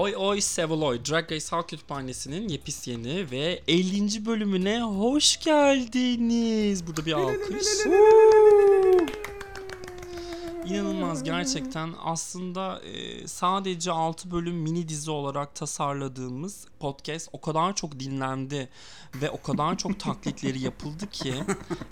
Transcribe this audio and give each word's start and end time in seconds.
Oy 0.00 0.14
Oy 0.16 0.40
Seviloy 0.40 0.98
Drag 1.10 1.32
Race 1.32 1.48
Halk 1.50 1.68
Kütüphanesi'nin 1.68 2.48
yepis 2.48 2.86
yeni 2.86 3.30
ve 3.30 3.62
50. 3.68 4.26
bölümüne 4.26 4.82
hoş 4.82 5.36
geldiniz. 5.40 6.86
Burada 6.86 7.06
bir 7.06 7.12
alkış. 7.12 7.66
İnanılmaz 10.70 11.22
gerçekten. 11.22 11.94
Aslında 12.04 12.80
e, 12.80 13.26
sadece 13.28 13.92
6 13.92 14.30
bölüm 14.30 14.56
mini 14.56 14.88
dizi 14.88 15.10
olarak 15.10 15.54
tasarladığımız 15.54 16.66
podcast 16.80 17.28
o 17.32 17.40
kadar 17.40 17.74
çok 17.74 18.00
dinlendi 18.00 18.68
ve 19.14 19.30
o 19.30 19.42
kadar 19.42 19.78
çok 19.78 20.00
taklitleri 20.00 20.60
yapıldı 20.60 21.06
ki 21.06 21.34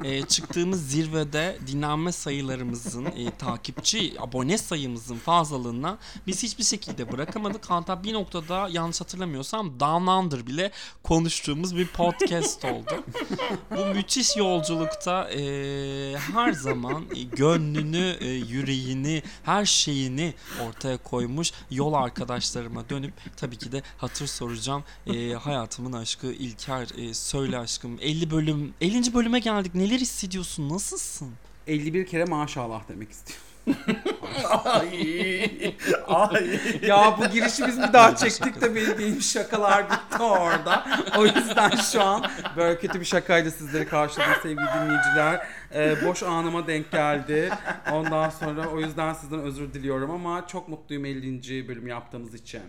e, 0.05 0.23
çıktığımız 0.23 0.91
zirvede 0.91 1.59
dinlenme 1.67 2.13
sayılarımızın 2.13 3.05
e, 3.05 3.31
takipçi 3.39 4.15
abone 4.19 4.59
sayımızın 4.59 5.17
fazlalığına 5.17 5.99
biz 6.27 6.43
hiçbir 6.43 6.65
şekilde 6.65 7.13
bırakamadık. 7.13 7.71
Hatta 7.71 8.05
bir 8.05 8.13
noktada 8.13 8.69
yanlış 8.69 9.01
hatırlamıyorsam 9.01 9.81
Down 9.81 10.07
Under 10.07 10.47
bile 10.47 10.71
konuştuğumuz 11.03 11.77
bir 11.77 11.87
podcast 11.87 12.65
oldu. 12.65 13.05
Bu 13.77 13.87
müthiş 13.87 14.37
yolculukta 14.37 15.31
e, 15.31 15.41
her 16.33 16.53
zaman 16.53 17.05
e, 17.17 17.23
gönlünü, 17.23 18.17
e, 18.21 18.27
yüreğini, 18.69 19.23
her 19.45 19.65
şeyini 19.65 20.35
ortaya 20.69 20.97
koymuş 20.97 21.53
yol 21.71 21.93
arkadaşlarıma 21.93 22.89
dönüp 22.89 23.13
tabii 23.37 23.57
ki 23.57 23.73
de 23.73 23.83
hatır 23.99 24.27
soracağım. 24.27 24.85
E, 25.07 25.33
hayatımın 25.33 25.93
aşkı 25.93 26.27
İlker 26.27 26.89
e, 26.99 27.15
söyle 27.15 27.59
aşkım 27.59 27.99
50 28.01 28.31
bölüm 28.31 28.75
50. 28.81 29.15
bölüme 29.15 29.39
geldik. 29.39 29.75
Neler 29.75 29.99
hissediyorsun? 29.99 30.69
Nasılsın? 30.69 31.31
51 31.67 32.07
kere 32.07 32.25
maşallah 32.25 32.83
demek 32.89 33.11
istiyorum. 33.11 33.45
ay, 34.65 35.75
ay. 36.07 36.61
ya 36.83 37.19
bu 37.19 37.27
girişi 37.27 37.67
biz 37.67 37.83
bir 37.83 37.93
daha 37.93 38.17
çektik 38.17 38.61
de 38.61 38.75
benim 38.75 39.23
şakalar 39.23 39.91
bitti 39.91 40.23
orada. 40.23 40.87
O 41.19 41.27
yüzden 41.27 41.71
şu 41.93 42.03
an 42.03 42.31
böyle 42.57 42.79
kötü 42.79 43.01
bir 43.01 43.05
şakayla 43.05 43.51
sizleri 43.51 43.89
karşıladım 43.89 44.33
sevgili 44.43 44.67
dinleyiciler. 44.75 45.47
Ee, 45.75 45.97
boş 46.07 46.23
anıma 46.23 46.67
denk 46.67 46.93
geldi. 46.93 47.51
Ondan 47.93 48.31
sonra 48.31 48.69
o 48.69 48.81
yüzden 48.81 49.13
sizden 49.13 49.41
özür 49.41 49.73
diliyorum 49.75 50.11
ama 50.11 50.47
çok 50.47 50.69
mutluyum 50.69 51.05
50. 51.05 51.69
bölüm 51.69 51.87
yaptığımız 51.87 52.35
için. 52.35 52.63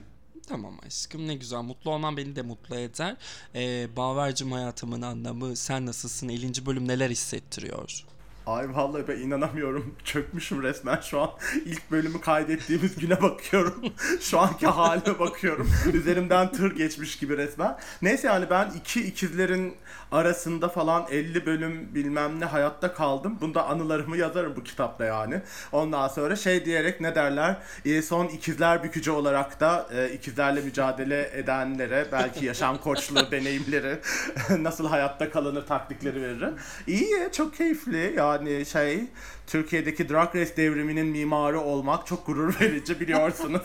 Tamam 0.47 0.73
aşkım 0.87 1.27
ne 1.27 1.35
güzel. 1.35 1.61
Mutlu 1.61 1.91
olman 1.91 2.17
beni 2.17 2.35
de 2.35 2.41
mutlu 2.41 2.75
eder. 2.75 3.15
Ee, 3.55 3.87
Bavercim 3.97 4.51
hayatımın 4.51 5.01
anlamı 5.01 5.55
sen 5.55 5.85
nasılsın? 5.85 6.29
50. 6.29 6.65
bölüm 6.65 6.87
neler 6.87 7.09
hissettiriyor? 7.09 8.03
Ay 8.45 8.75
vallahi 8.75 9.07
ben 9.07 9.17
inanamıyorum. 9.17 9.95
Çökmüşüm 10.03 10.63
resmen 10.63 10.99
şu 11.01 11.21
an. 11.21 11.29
İlk 11.65 11.91
bölümü 11.91 12.21
kaydettiğimiz 12.21 12.95
güne 12.95 13.21
bakıyorum. 13.21 13.81
şu 14.21 14.39
anki 14.39 14.67
halime 14.67 15.19
bakıyorum. 15.19 15.71
Üzerimden 15.93 16.51
tır 16.51 16.75
geçmiş 16.75 17.17
gibi 17.19 17.37
resmen. 17.37 17.77
Neyse 18.01 18.27
yani 18.27 18.49
ben 18.49 18.71
iki 18.71 19.01
ikizlerin 19.07 19.75
arasında 20.11 20.69
falan 20.69 21.05
50 21.11 21.45
bölüm 21.45 21.95
bilmem 21.95 22.39
ne 22.39 22.45
hayatta 22.45 22.93
kaldım. 22.93 23.37
Bunda 23.41 23.67
anılarımı 23.67 24.17
yazarım 24.17 24.55
bu 24.55 24.63
kitapta 24.63 25.05
yani. 25.05 25.41
Ondan 25.71 26.07
sonra 26.07 26.35
şey 26.35 26.65
diyerek 26.65 27.01
ne 27.01 27.15
derler? 27.15 27.57
E, 27.85 28.01
son 28.01 28.27
ikizler 28.27 28.83
bükücü 28.83 29.11
olarak 29.11 29.59
da 29.59 29.87
e, 29.93 30.09
ikizlerle 30.13 30.61
mücadele 30.61 31.31
edenlere 31.33 32.05
belki 32.11 32.45
yaşam 32.45 32.77
koçluğu 32.83 33.31
deneyimleri 33.31 33.99
nasıl 34.63 34.87
hayatta 34.87 35.31
kalınır 35.31 35.65
taktikleri 35.65 36.21
veririm. 36.21 36.55
İyi 36.87 37.29
çok 37.31 37.55
keyifli 37.55 38.13
yani 38.17 38.65
şey 38.65 39.03
Türkiye'deki 39.49 40.09
Drag 40.09 40.35
Race 40.35 40.57
devriminin 40.57 41.07
mimarı 41.07 41.61
olmak 41.61 42.07
çok 42.07 42.25
gurur 42.25 42.59
verici 42.59 42.99
biliyorsunuz. 42.99 43.61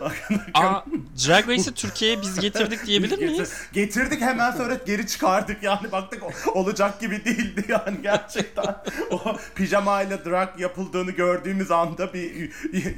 Aa, 0.54 0.84
Drag 1.26 1.48
Race'i 1.48 1.74
Türkiye'ye 1.74 2.22
biz 2.22 2.40
getirdik 2.40 2.86
diyebilir 2.86 3.18
Getir- 3.18 3.28
miyiz? 3.28 3.52
Getirdik 3.72 4.20
hemen 4.20 4.50
sonra 4.50 4.74
geri 4.86 5.06
çıkardık 5.06 5.62
yani 5.62 5.92
baktık 5.92 6.22
olacak 6.56 7.00
gibi 7.00 7.24
değildi 7.24 7.64
yani 7.68 8.02
gerçekten. 8.02 8.76
o 9.10 9.36
pijamayla 9.54 10.24
drag 10.24 10.60
yapıldığını 10.60 11.10
gördüğümüz 11.10 11.70
anda 11.70 12.14
bir 12.14 12.50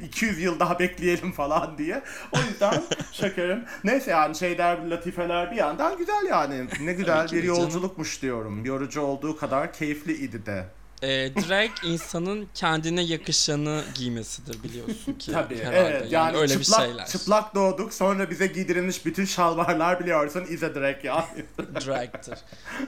200 0.03 0.39
yıl 0.39 0.59
daha 0.59 0.79
bekleyelim 0.79 1.31
falan 1.31 1.77
diye. 1.77 2.01
O 2.31 2.37
yüzden 2.49 2.83
şekerim. 3.11 3.65
Neyse 3.83 4.11
yani 4.11 4.35
şeyler 4.35 4.89
latifeler 4.89 5.51
bir 5.51 5.55
yandan 5.55 5.97
güzel 5.97 6.25
yani. 6.29 6.67
Ne 6.81 6.93
güzel 6.93 7.31
bir 7.31 7.43
yolculukmuş 7.43 8.21
diyorum. 8.21 8.65
Yorucu 8.65 9.01
olduğu 9.01 9.37
kadar 9.37 9.73
keyifli 9.73 10.13
idi 10.13 10.45
de. 10.45 10.65
Ee, 11.03 11.31
drag 11.35 11.69
insanın 11.83 12.47
kendine 12.53 13.01
yakışanı 13.01 13.83
giymesidir 13.95 14.63
biliyorsun 14.63 15.13
ki. 15.13 15.31
Tabii 15.33 15.57
herhalde. 15.57 15.77
evet 15.77 16.11
yani, 16.11 16.37
öyle 16.37 16.63
çıplak, 16.63 16.81
bir 16.81 16.85
şeyler. 16.85 17.07
çıplak 17.07 17.55
doğduk 17.55 17.93
sonra 17.93 18.29
bize 18.29 18.47
giydirilmiş 18.47 19.05
bütün 19.05 19.25
şalvarlar 19.25 19.99
biliyorsun 19.99 20.45
ize 20.49 20.75
direkt 20.75 21.05
yani. 21.05 21.25
Drag'tır. 21.59 22.39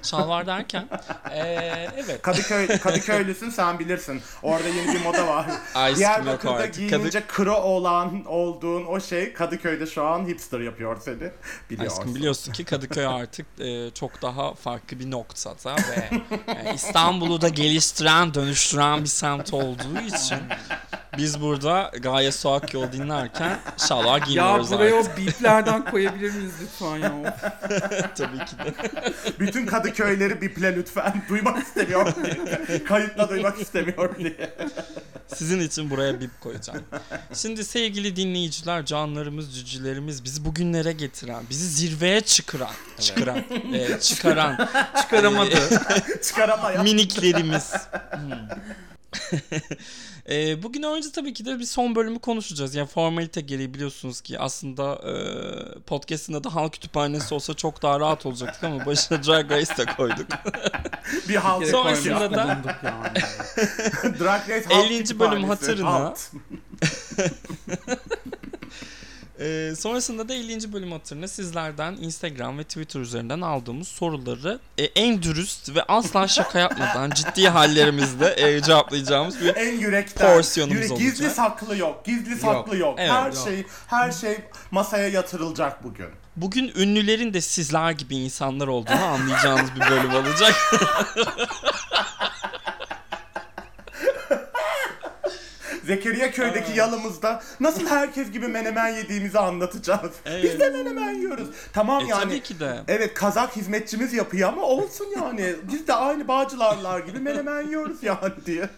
Şalvar 0.03 0.47
derken 0.47 0.88
ee, 1.31 1.90
evet. 1.97 2.22
Kadıköy 2.22 2.68
Kadıköylüsün 2.68 3.50
sen 3.50 3.79
bilirsin. 3.79 4.22
Orada 4.44 4.68
yeni 4.68 4.94
bir 4.94 5.02
moda 5.02 5.28
var. 5.28 5.46
Aşkım 5.75 6.00
Diyarbakır'da 6.00 6.66
giyinince 6.66 7.23
kro 7.28 7.56
olan 7.56 8.25
olduğun 8.25 8.85
o 8.85 9.00
şey 9.00 9.34
Kadıköy'de 9.34 9.85
şu 9.85 10.03
an 10.03 10.28
hipster 10.28 10.59
yapıyor 10.59 11.02
seni. 11.02 11.31
Biliyorsun. 11.69 11.97
Aşkım 11.97 12.16
biliyorsun 12.16 12.52
ki 12.52 12.66
Kadıköy 12.66 13.06
artık 13.06 13.46
e, 13.59 13.90
çok 13.91 14.22
daha 14.22 14.53
farklı 14.53 15.00
bir 15.00 15.12
noktada 15.12 15.75
ve 15.75 16.09
e, 16.47 16.73
İstanbul'u 16.73 17.41
da 17.41 17.50
geliştiren, 17.50 18.03
dönüştüren 18.34 19.02
bir 19.02 19.09
semt 19.09 19.53
olduğu 19.53 20.00
için 20.08 20.38
biz 21.18 21.41
burada 21.41 21.91
Gaye 22.01 22.31
Suak 22.31 22.74
Yol 22.74 22.91
dinlerken 22.91 23.59
şalvar 23.88 24.19
Ya 24.19 24.25
giymiyoruz 24.25 24.72
buraya 24.72 24.97
artık. 25.00 25.12
o 25.13 25.18
biplerden 25.18 25.85
koyabilir 25.91 26.34
miyiz 26.35 26.51
lütfen 26.62 26.97
ya? 26.97 27.13
Of. 27.22 27.41
Tabii 28.18 28.38
ki 28.46 28.57
de. 28.66 28.74
Bütün 29.40 29.66
Kadıköyleri 29.66 30.41
biple 30.41 30.75
lütfen. 30.75 31.23
Duymak 31.29 31.63
istemiyorum 31.63 32.13
diye. 32.23 32.84
Kayıtla 32.84 33.29
duymak 33.29 33.62
istemiyorum 33.62 34.16
diye. 34.19 34.56
Sizin 35.35 35.59
için 35.59 35.90
buraya 35.90 36.22
bip 36.22 36.41
koyacağım. 36.41 36.84
Şimdi 37.34 37.63
sevgili 37.66 38.16
dinleyiciler, 38.16 38.85
canlarımız, 38.85 39.56
cücülerimiz 39.56 40.23
bizi 40.23 40.46
bugünlere 40.46 40.91
getiren, 40.91 41.44
bizi 41.50 41.68
zirveye 41.68 42.22
çıkaran, 42.22 42.72
çıkaran, 43.00 43.38
e, 43.73 44.00
çıkaran 44.00 44.69
Çıkaramadı. 45.02 45.56
Çıkaramayan. 46.23 46.84
miniklerimiz. 46.84 47.73
E, 50.29 50.63
bugün 50.63 50.84
önce 50.84 51.12
tabii 51.12 51.34
ki 51.34 51.46
de 51.46 51.59
bir 51.59 51.63
son 51.66 51.96
bölümü 51.96 52.19
konuşacağız. 52.19 52.75
Yani 52.75 52.88
formalite 52.88 53.41
gereği 53.41 53.74
biliyorsunuz 53.74 54.22
ki 54.22 54.40
aslında 54.40 54.94
e, 54.94 55.13
podcast'ın 55.79 56.34
adı 56.34 56.50
Halk 56.50 56.74
Kütüphanesi 56.74 57.34
olsa 57.34 57.53
çok 57.53 57.81
daha 57.81 58.00
rahat 58.00 58.25
olacaktık 58.25 58.63
ama 58.63 58.85
başına 58.85 59.23
Drag 59.23 59.52
Race 59.52 59.78
de 59.78 59.85
koyduk. 59.97 60.28
bir 61.29 61.35
halt. 61.35 61.68
Sonrasında 61.68 62.31
da- 62.31 62.63
yani. 62.84 63.13
Drag 64.19 64.50
Race 64.50 64.66
halt 64.69 64.91
50. 64.91 65.19
bölüm 65.19 65.44
hatırına. 65.44 66.13
Ee, 69.40 69.74
sonrasında 69.78 70.30
da 70.30 70.34
50. 70.34 70.74
bölüm 70.74 70.92
hatırına 70.92 71.28
sizlerden 71.28 71.94
Instagram 72.02 72.58
ve 72.58 72.64
Twitter 72.64 73.00
üzerinden 73.00 73.42
aldığımız 73.42 73.88
soruları 73.88 74.60
e, 74.78 74.84
en 74.84 75.24
dürüst 75.24 75.76
ve 75.76 75.84
asla 75.84 76.28
şaka 76.28 76.60
yapmadan 76.60 77.10
ciddi 77.16 77.50
hallerimizde 77.50 78.34
e, 78.38 78.62
cevaplayacağımız 78.62 79.42
bir 79.42 79.56
en 79.56 79.80
yürekten. 79.80 80.36
Porsiyonumuz 80.36 80.82
Yürek- 80.82 80.98
Gizli 80.98 81.24
olacak. 81.24 81.36
saklı 81.36 81.78
yok. 81.78 82.06
Gizli 82.06 82.36
saklı 82.36 82.78
yok. 82.78 82.96
Evet, 83.00 83.12
her 83.12 83.26
yok. 83.32 83.44
şey 83.44 83.66
her 83.88 84.12
şey 84.12 84.38
masaya 84.72 85.08
yatırılacak 85.08 85.84
bugün. 85.84 86.08
Bugün 86.36 86.72
ünlülerin 86.76 87.34
de 87.34 87.42
sizler 87.42 87.92
gibi 87.92 88.16
insanlar 88.16 88.68
olduğunu 88.68 89.04
anlayacağınız 89.04 89.76
bir 89.76 89.80
bölüm 89.90 90.14
olacak. 90.16 90.56
Zekeriya 95.84 96.32
köydeki 96.32 96.78
yalımızda 96.78 97.41
nasıl 97.59 97.88
herkes 97.88 98.32
gibi 98.32 98.47
menemen 98.47 98.88
yediğimizi 98.90 99.40
anlatacağız. 99.40 100.12
Evet. 100.26 100.44
Biz 100.44 100.59
de 100.59 100.70
menemen 100.70 101.14
yiyoruz. 101.16 101.47
Tamam 101.74 102.06
E, 102.06 102.08
yani. 102.08 102.24
tabii 102.24 102.41
ki 102.41 102.59
de. 102.59 102.80
Evet 102.88 103.14
kazak 103.14 103.56
hizmetçimiz 103.56 104.14
yapıyor 104.14 104.50
ama 104.50 104.62
olsun 104.62 105.08
yani. 105.16 105.56
Biz 105.72 105.88
de 105.88 105.94
aynı 105.94 106.28
bağcılarlar 106.28 107.00
gibi 107.00 107.20
menemen 107.20 107.62
yiyoruz 107.62 107.97
yani 108.03 108.34
diye. 108.46 108.70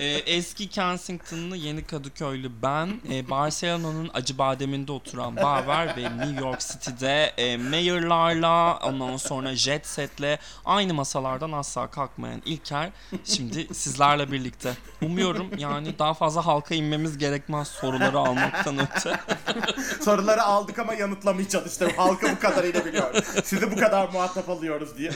Ee, 0.00 0.04
eski 0.06 0.68
Kensington'lı 0.68 1.56
yeni 1.56 1.84
Kadıköylü 1.84 2.50
ben, 2.62 3.00
e, 3.10 3.30
Barcelona'nın 3.30 4.10
Acıbadem'inde 4.14 4.92
oturan 4.92 5.36
Baver 5.36 5.96
ve 5.96 6.16
New 6.16 6.46
York 6.46 6.60
City'de 6.60 7.32
e, 7.36 7.56
mayorlarla, 7.56 8.78
ondan 8.82 9.16
sonra 9.16 9.54
jet 9.56 9.86
setle 9.86 10.38
aynı 10.64 10.94
masalardan 10.94 11.52
asla 11.52 11.90
kalkmayan 11.90 12.42
İlker 12.44 12.90
şimdi 13.24 13.74
sizlerle 13.74 14.32
birlikte. 14.32 14.72
Umuyorum 15.02 15.50
yani 15.58 15.98
daha 15.98 16.14
fazla 16.14 16.46
halka 16.46 16.74
inmemiz 16.74 17.18
gerekmez 17.18 17.68
soruları 17.68 18.18
almaktan 18.18 18.78
öte. 18.78 19.20
Soruları 20.04 20.42
aldık 20.42 20.78
ama 20.78 20.94
yanıtlamayacağız 20.94 21.72
işte. 21.72 21.92
Halkı 21.96 22.30
bu 22.32 22.38
kadarıyla 22.40 22.84
biliyor. 22.84 23.14
Sizi 23.44 23.72
bu 23.72 23.76
kadar 23.76 24.08
muhatap 24.08 24.48
alıyoruz 24.50 24.98
diye. 24.98 25.10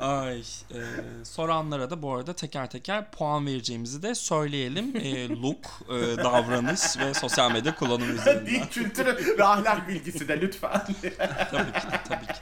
Ay, 0.00 0.38
e, 0.38 0.78
soranlara 1.24 1.90
da 1.90 2.02
bu 2.02 2.14
arada 2.14 2.32
teker 2.32 2.70
teker 2.70 3.10
puan 3.10 3.46
vereceğimizi 3.46 4.02
de 4.02 4.14
söyleyelim. 4.14 4.96
E, 4.96 5.28
look, 5.28 5.66
e, 5.88 6.16
davranış 6.16 6.98
ve 6.98 7.14
sosyal 7.14 7.52
medya 7.52 7.74
kullanımı 7.74 8.12
üzerinden. 8.20 8.46
Dil 8.46 8.66
kültürü 8.66 9.38
ve 9.38 9.44
ahlak 9.44 9.88
bilgisi 9.88 10.28
de 10.28 10.40
lütfen. 10.40 10.86
tabii 11.50 11.72
ki, 11.72 11.86
tabii 12.08 12.26
ki. 12.26 12.32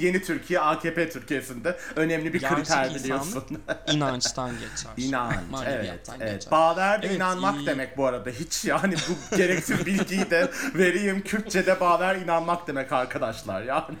Yeni 0.06 0.22
Türkiye 0.22 0.60
AKP 0.60 1.10
Türkiye'sinde 1.10 1.76
önemli 1.96 2.32
bir 2.34 2.40
Gerçek 2.40 2.56
kriter 2.58 2.94
biliyorsun. 2.94 3.44
İnançtan 3.92 4.50
geçer. 4.50 4.90
İnanç, 4.96 5.36
evet, 5.66 6.08
evet. 6.20 6.32
geçer. 6.32 6.50
Bağver 6.50 7.00
Evet, 7.02 7.16
inanmak 7.16 7.60
iyi. 7.60 7.66
demek 7.66 7.96
bu 7.96 8.06
arada. 8.06 8.30
Hiç 8.30 8.64
yani 8.64 8.94
bu 9.08 9.36
gereksiz 9.36 9.86
bilgiyi 9.86 10.30
de 10.30 10.50
vereyim. 10.74 11.22
Kürtçe'de 11.22 11.80
bağver 11.80 12.16
inanmak 12.16 12.66
demek 12.66 12.92
arkadaşlar 12.92 13.62
yani. 13.62 13.96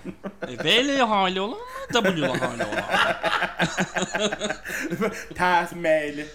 E, 0.48 0.64
V 0.64 0.80
ile 0.82 1.02
hali 1.02 1.40
olan? 1.40 1.58
W 1.92 2.10
ile 2.18 2.26
hali 2.26 2.64
olan. 2.64 3.03
Ters 5.34 5.72
mail. 5.72 6.26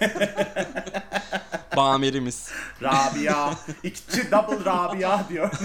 Bamerimiz. 1.76 2.48
Rabia. 2.82 3.50
İkçi 3.82 4.30
double 4.30 4.64
Rabia 4.64 5.28
diyor. 5.28 5.50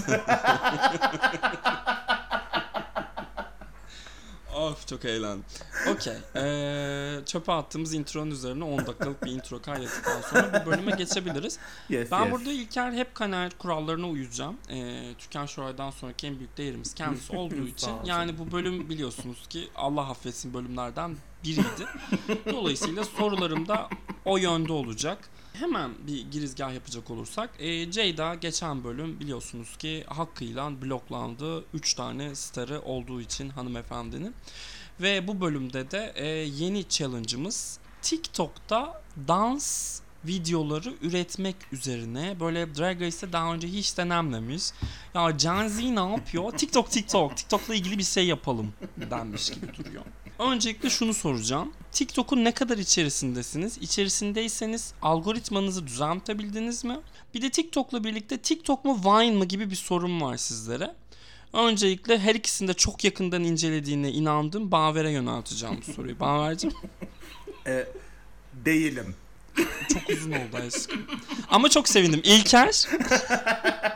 Of 4.57 4.87
çok 4.87 5.05
eğlendim. 5.05 5.45
Okey. 5.89 6.13
Ee, 6.35 7.25
çöpe 7.25 7.51
attığımız 7.51 7.93
intronun 7.93 8.31
üzerine 8.31 8.63
10 8.63 8.77
dakikalık 8.87 9.23
bir 9.25 9.31
intro 9.31 9.61
kaydettikten 9.61 10.21
sonra 10.21 10.61
bu 10.65 10.71
bölüme 10.71 10.91
geçebiliriz. 10.91 11.59
Yes, 11.89 12.11
Ben 12.11 12.23
yes. 12.23 12.31
burada 12.31 12.51
İlker 12.51 12.91
hep 12.91 13.15
kanal 13.15 13.49
kurallarına 13.49 14.07
uyacağım. 14.09 14.57
Ee, 14.69 15.13
Türkan 15.17 15.45
Şoray'dan 15.45 15.91
sonraki 15.91 16.27
en 16.27 16.39
büyük 16.39 16.57
değerimiz 16.57 16.93
kendisi 16.93 17.35
olduğu 17.37 17.67
için. 17.67 17.91
Yani 18.05 18.37
bu 18.37 18.51
bölüm 18.51 18.89
biliyorsunuz 18.89 19.47
ki 19.49 19.69
Allah 19.75 20.09
affetsin 20.09 20.53
bölümlerden 20.53 21.17
biriydi. 21.43 21.87
Dolayısıyla 22.51 23.03
sorularım 23.03 23.67
da 23.67 23.89
o 24.25 24.37
yönde 24.37 24.73
olacak. 24.73 25.29
Hemen 25.59 25.91
bir 26.07 26.31
girizgah 26.31 26.73
yapacak 26.73 27.11
olursak. 27.11 27.49
E, 27.59 27.91
Ceyda 27.91 28.35
geçen 28.35 28.83
bölüm 28.83 29.19
biliyorsunuz 29.19 29.77
ki 29.77 30.03
hakkıyla 30.07 30.81
bloklandı. 30.81 31.65
3 31.73 31.93
tane 31.93 32.35
starı 32.35 32.81
olduğu 32.81 33.21
için 33.21 33.49
hanımefendinin. 33.49 34.35
Ve 35.01 35.27
bu 35.27 35.41
bölümde 35.41 35.91
de 35.91 36.13
e, 36.15 36.27
yeni 36.27 36.89
challenge'ımız 36.89 37.79
TikTok'ta 38.01 39.03
dans 39.27 39.99
videoları 40.25 40.93
üretmek 41.01 41.55
üzerine 41.71 42.39
böyle 42.39 42.75
Drag 42.75 43.01
Race'te 43.01 43.33
daha 43.33 43.53
önce 43.53 43.67
hiç 43.67 43.97
denenmemiş. 43.97 44.63
Ya 45.13 45.31
Gen 45.31 45.67
Z 45.67 45.79
ne 45.79 46.11
yapıyor? 46.11 46.51
TikTok 46.51 46.91
TikTok. 46.91 47.37
TikTok'la 47.37 47.75
ilgili 47.75 47.97
bir 47.97 48.03
şey 48.03 48.25
yapalım 48.27 48.73
denmiş 49.11 49.49
gibi 49.49 49.67
duruyor. 49.77 50.03
Öncelikle 50.39 50.89
şunu 50.89 51.13
soracağım. 51.13 51.73
TikTok'un 51.91 52.43
ne 52.43 52.51
kadar 52.51 52.77
içerisindesiniz? 52.77 53.77
İçerisindeyseniz 53.77 54.93
algoritmanızı 55.01 55.87
düzeltebildiniz 55.87 56.85
mi? 56.85 56.97
Bir 57.33 57.41
de 57.41 57.49
TikTok'la 57.49 58.03
birlikte 58.03 58.37
TikTok 58.37 58.85
mu 58.85 59.01
Vine 59.05 59.31
mı 59.31 59.45
gibi 59.45 59.69
bir 59.69 59.75
sorun 59.75 60.21
var 60.21 60.37
sizlere. 60.37 60.95
Öncelikle 61.53 62.19
her 62.19 62.35
ikisini 62.35 62.67
de 62.67 62.73
çok 62.73 63.03
yakından 63.03 63.43
incelediğine 63.43 64.11
inandığım 64.11 64.71
Baver'e 64.71 65.11
yönelteceğim 65.11 65.77
bu 65.87 65.93
soruyu. 65.93 66.19
Baver'cim 66.19 66.71
Ee, 67.67 67.87
değilim. 68.53 69.15
Çok 69.93 70.09
uzun 70.09 70.31
oldu 70.31 70.57
aşkım. 70.67 71.01
Ama 71.49 71.69
çok 71.69 71.89
sevindim. 71.89 72.21
İlker. 72.23 72.87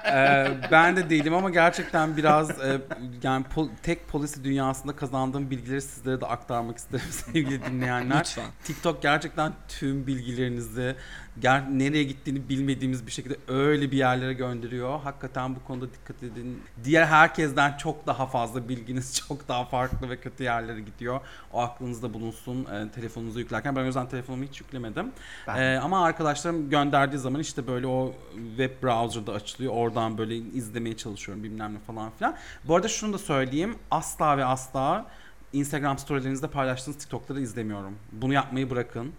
Ee, 0.06 0.48
ben 0.72 0.96
de 0.98 1.10
değilim 1.10 1.34
ama 1.34 1.50
gerçekten 1.50 2.18
biraz 2.18 2.50
e, 2.50 2.81
yani 3.24 3.46
pol- 3.56 3.69
tek 3.84 4.08
polisi 4.08 4.44
dünyasında 4.44 4.96
kazandığım 4.96 5.50
bilgileri 5.50 5.81
sizlere 5.81 6.22
de 6.22 6.25
aktarmak 6.25 6.78
isterim 6.78 7.06
sevgili 7.12 7.66
dinleyenler. 7.66 8.19
Lütfen. 8.19 8.46
TikTok 8.63 9.02
gerçekten 9.02 9.54
tüm 9.68 10.08
bilgilerinizi 10.08 10.96
ger- 11.39 11.80
nereye 11.80 12.04
gittiğini 12.04 12.50
bilmediğimiz 12.50 13.06
bir 13.07 13.12
şekilde 13.12 13.36
öyle 13.48 13.92
bir 13.92 13.98
yerlere 13.98 14.33
gönderiyor. 14.33 15.00
Hakikaten 15.00 15.56
bu 15.56 15.63
konuda 15.63 15.94
dikkat 15.94 16.24
edin. 16.24 16.62
Diğer 16.83 17.06
herkesten 17.06 17.78
çok 17.78 18.07
daha 18.07 18.25
fazla 18.28 18.69
bilginiz 18.69 19.24
çok 19.28 19.48
daha 19.48 19.66
farklı 19.66 20.10
ve 20.10 20.18
kötü 20.19 20.44
yerlere 20.44 20.81
gidiyor. 20.81 21.19
O 21.54 21.62
aklınızda 21.62 22.13
bulunsun 22.13 22.66
e, 22.66 22.92
telefonunuza 22.92 23.39
yüklerken. 23.39 23.75
Ben 23.75 23.81
o 23.81 23.86
yüzden 23.86 24.10
telefonumu 24.10 24.44
hiç 24.44 24.62
yüklemedim. 24.62 25.12
Ben- 25.48 25.62
E, 25.62 25.80
ama 25.80 26.04
arkadaşlarım 26.06 26.69
gönderdiği 26.69 27.18
zaman 27.18 27.42
işte 27.42 27.68
böyle 27.68 27.88
o 27.88 28.13
web 28.57 28.84
browser'da 28.84 29.34
açılıyor. 29.34 29.74
Oradan 29.74 30.18
böyle 30.18 30.36
izlemeye 30.36 30.98
çalışıyorum 30.98 31.44
bilmem 31.44 31.74
ne 31.75 31.80
falan 31.80 32.12
filan. 32.18 32.36
Bu 32.68 32.75
arada 32.75 32.88
şunu 32.88 33.13
da 33.13 33.18
söyleyeyim. 33.18 33.75
Asla 33.92 34.38
ve 34.38 34.45
asla 34.45 35.06
Instagram 35.54 35.98
storylerinizde 35.98 36.48
paylaştığınız 36.48 36.98
TikTok'ları 36.98 37.42
izlemiyorum. 37.42 37.95
Bunu 38.12 38.34
yapmayı 38.34 38.69
bırakın. 38.69 39.12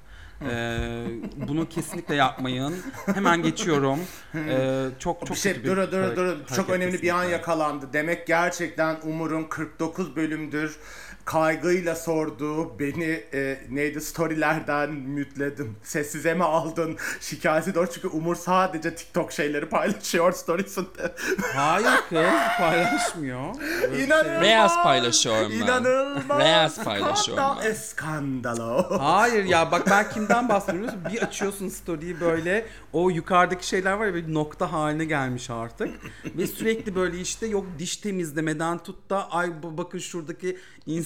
Ee, 0.51 1.05
bunu 1.49 1.69
kesinlikle 1.69 2.15
yapmayın. 2.15 2.75
Hemen 3.15 3.43
geçiyorum. 3.43 3.99
Ee, 4.35 4.87
çok 4.99 5.21
çok 5.21 5.31
bir 5.31 5.41
şey 5.41 5.65
dur 5.65 5.77
dur 5.77 6.17
dur 6.17 6.37
çok 6.57 6.71
önemli 6.71 7.03
bir 7.03 7.19
an 7.19 7.25
yakalandı. 7.25 7.87
Demek 7.93 8.27
gerçekten 8.27 8.97
Umur'un 9.03 9.45
49 9.45 10.17
bölümdür 10.17 10.77
kaygıyla 11.25 11.95
sorduğu 11.95 12.79
beni 12.79 13.25
e, 13.35 13.61
neydi 13.71 14.01
storylerden 14.01 14.91
mütledim. 14.93 15.77
Sessize 15.83 16.35
mi 16.35 16.45
aldın? 16.45 16.97
Şikayeti 17.21 17.75
doğru 17.75 17.91
çünkü 17.95 18.09
Umur 18.09 18.37
sadece 18.37 18.95
TikTok 18.95 19.33
şeyleri 19.33 19.69
paylaşıyor 19.69 20.33
storiesinde. 20.33 21.15
Hayır 21.55 22.01
kız 22.09 22.19
paylaşmıyor. 22.59 23.55
Şey- 23.81 24.05
İnanılmaz. 24.05 24.43
Reels 24.43 24.75
paylaşıyorum 24.83 25.53
ben. 25.53 25.57
İnanılmaz. 25.57 26.41
Reels 26.41 26.85
paylaşıyorum 26.85 27.45
Skandal. 27.45 27.63
ben. 27.65 27.71
E, 27.71 27.75
skandalo. 27.75 28.99
Hayır 29.01 29.45
ya 29.45 29.71
bak 29.71 29.87
ben 29.91 30.11
kimden 30.11 30.49
bahsediyorum? 30.49 30.95
Bir 31.13 31.23
açıyorsun 31.23 31.69
story'yi 31.69 32.21
böyle 32.21 32.67
o 32.93 33.11
yukarıdaki 33.11 33.67
şeyler 33.67 33.93
var 33.93 34.07
ya 34.07 34.15
bir 34.15 34.35
nokta 34.35 34.73
haline 34.73 35.05
gelmiş 35.05 35.51
artık. 35.51 35.89
Ve 36.37 36.47
sürekli 36.47 36.95
böyle 36.95 37.19
işte 37.21 37.47
yok 37.47 37.67
diş 37.79 37.97
temizlemeden 37.97 38.79
tut 38.79 39.11
da 39.11 39.31
ay 39.31 39.51
bakın 39.63 39.99
şuradaki 39.99 40.59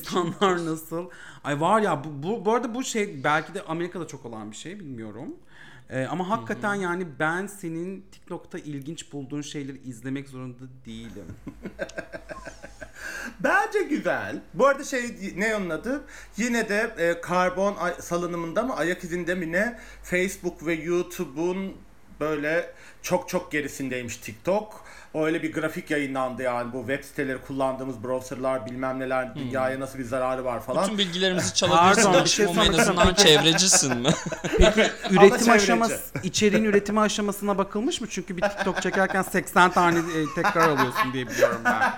insanlar 0.06 0.67
nasıl. 0.67 1.11
Ay 1.44 1.61
var 1.61 1.81
ya 1.81 2.05
bu, 2.05 2.23
bu, 2.23 2.44
bu 2.44 2.55
arada 2.55 2.75
bu 2.75 2.85
şey 2.85 3.25
belki 3.25 3.55
de 3.55 3.62
Amerika'da 3.62 4.06
çok 4.06 4.25
olan 4.25 4.50
bir 4.50 4.56
şey 4.56 4.81
bilmiyorum. 4.81 5.37
Ee, 5.91 6.05
ama 6.05 6.31
hakikaten 6.31 6.75
yani 6.75 7.06
ben 7.19 7.47
senin 7.47 8.05
TikTok'ta 8.12 8.58
ilginç 8.58 9.12
bulduğun 9.12 9.43
şeyleri 9.43 9.79
izlemek 9.79 10.29
zorunda 10.29 10.64
değilim. 10.87 11.26
Bence 13.41 13.82
güzel. 13.82 14.43
Bu 14.55 14.67
arada 14.67 14.85
şey 14.85 15.32
ne 15.37 15.56
onun 15.56 15.70
adı? 15.70 16.05
Yine 16.37 16.69
de 16.69 16.94
e, 16.99 17.20
karbon 17.20 17.76
salınımında 18.00 18.62
mı 18.62 18.76
ayak 18.76 19.05
izinde 19.05 19.35
mi 19.35 19.52
ne 19.52 19.79
Facebook 20.02 20.67
ve 20.67 20.75
YouTube'un 20.75 21.76
böyle 22.20 22.70
çok 23.02 23.28
çok 23.28 23.52
gerisindeymiş 23.52 24.16
TikTok. 24.16 24.87
Öyle 25.14 25.42
bir 25.42 25.52
grafik 25.52 25.90
yayınlandı 25.90 26.42
yani 26.42 26.73
bu 26.73 26.78
web 26.78 27.04
siteleri 27.04 27.38
kullandığımız 27.38 28.04
browserlar 28.04 28.66
bilmem 28.66 29.00
neler 29.00 29.35
dünyaya 29.35 29.80
nasıl 29.80 29.99
bir 29.99 30.04
zararı 30.04 30.44
var 30.44 30.61
falan. 30.61 30.85
Bütün 30.85 30.99
bilgilerimizi 30.99 31.54
çalabilirsin 31.54 32.02
Pardon, 32.02 32.25
bir 32.25 32.28
şey 32.28 32.46
en 32.46 32.73
azından 32.73 33.14
çevrecisin 33.14 33.99
mi? 33.99 34.08
Üretim 35.11 35.38
çevreci. 35.38 35.52
aşaması, 35.52 36.00
içeriğin 36.23 36.64
üretimi 36.64 37.00
aşamasına 37.00 37.58
bakılmış 37.58 38.00
mı? 38.00 38.06
Çünkü 38.11 38.37
bir 38.37 38.42
TikTok 38.42 38.82
çekerken 38.82 39.23
80 39.23 39.70
tane 39.70 39.99
e, 39.99 40.42
tekrar 40.42 40.68
alıyorsun 40.68 41.12
diye 41.12 41.28
biliyorum 41.28 41.61
ben. 41.64 41.92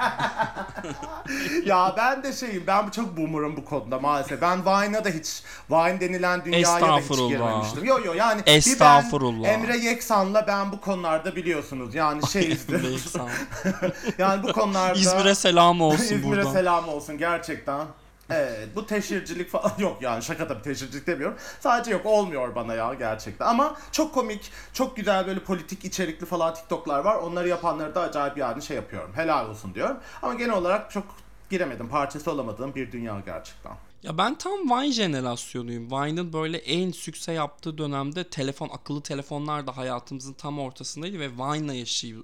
ya 1.65 1.95
ben 1.97 2.23
de 2.23 2.33
şeyim 2.33 2.65
ben 2.67 2.87
bu 2.87 2.91
çok 2.91 3.17
boomer'ım 3.17 3.57
bu 3.57 3.65
konuda 3.65 3.99
maalesef. 3.99 4.43
Ben 4.43 4.61
Vine'a 4.65 5.05
da 5.05 5.09
hiç 5.09 5.43
Vine 5.71 6.01
denilen 6.01 6.45
dünyaya 6.45 6.81
da 6.81 6.99
hiç 6.99 7.09
girmemiştim. 7.09 7.85
Yo 7.85 7.99
yo 8.05 8.15
yani 8.15 8.43
bir 8.47 8.81
ben 8.81 9.05
Emre 9.45 9.77
Yeksan'la 10.09 10.47
ben 10.47 10.73
bu 10.73 10.81
konularda 10.81 11.37
biliyorsunuz 11.37 11.95
yani 11.95 12.27
şeyizdir. 12.27 12.85
Ol. 13.21 13.29
yani 14.19 14.43
bu 14.43 14.53
konularda 14.53 14.99
İzmir'e 14.99 15.35
selam 15.35 15.81
olsun 15.81 16.05
İzmir'e 16.05 16.23
buradan. 16.23 16.53
selam 16.53 16.89
olsun 16.89 17.19
gerçekten. 17.19 17.87
Evet 18.31 18.69
bu 18.77 18.87
teşhircilik 18.87 19.51
falan 19.51 19.73
yok 19.79 20.03
yani 20.03 20.23
şaka 20.23 20.49
tabii 20.49 20.63
teşhircilik 20.63 21.07
demiyorum. 21.07 21.37
Sadece 21.61 21.91
yok 21.91 22.07
olmuyor 22.07 22.55
bana 22.55 22.75
ya 22.75 22.95
gerçekten. 22.95 23.47
Ama 23.47 23.77
çok 23.93 24.15
komik, 24.15 24.53
çok 24.73 24.97
güzel 24.97 25.27
böyle 25.27 25.41
politik 25.41 25.85
içerikli 25.85 26.27
falan 26.27 26.55
TikTok'lar 26.55 26.99
var. 26.99 27.17
Onları 27.17 27.49
yapanları 27.49 27.95
da 27.95 28.01
acayip 28.01 28.39
yani 28.39 28.63
şey 28.63 28.77
yapıyorum. 28.77 29.11
Helal 29.15 29.49
olsun 29.51 29.75
diyorum. 29.75 29.97
Ama 30.23 30.35
genel 30.35 30.55
olarak 30.55 30.91
çok 30.91 31.05
giremedim. 31.51 31.89
Parçası 31.89 32.31
olamadığım 32.31 32.75
bir 32.75 32.93
dünya 32.93 33.21
gerçekten. 33.27 33.73
Ya 34.03 34.19
ben 34.19 34.35
tam 34.35 34.71
Vine 34.71 34.93
jenerasyonuyum. 34.93 35.91
Vine'ın 35.91 36.33
böyle 36.33 36.59
en 36.59 36.91
sükse 36.91 37.33
yaptığı 37.33 37.79
dönemde 37.79 38.25
telefon, 38.25 38.69
akıllı 38.69 39.01
telefonlar 39.03 39.67
da 39.67 39.77
hayatımızın 39.77 40.33
tam 40.33 40.59
ortasındaydı 40.59 41.19
ve 41.19 41.31
Vine'la 41.31 41.75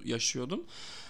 yaşıyordum. 0.04 0.60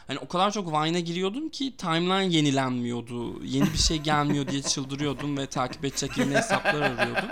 Hani 0.06 0.18
o 0.18 0.28
kadar 0.28 0.50
çok 0.50 0.68
Vine'a 0.72 1.00
giriyordum 1.00 1.48
ki 1.48 1.76
timeline 1.76 2.36
yenilenmiyordu. 2.36 3.44
Yeni 3.44 3.72
bir 3.72 3.78
şey 3.78 3.98
gelmiyor 3.98 4.46
diye 4.46 4.62
çıldırıyordum 4.62 5.36
ve 5.38 5.46
takip 5.46 5.84
edecek 5.84 6.18
yeni 6.18 6.36
hesaplar 6.36 6.80
arıyordum. 6.80 7.28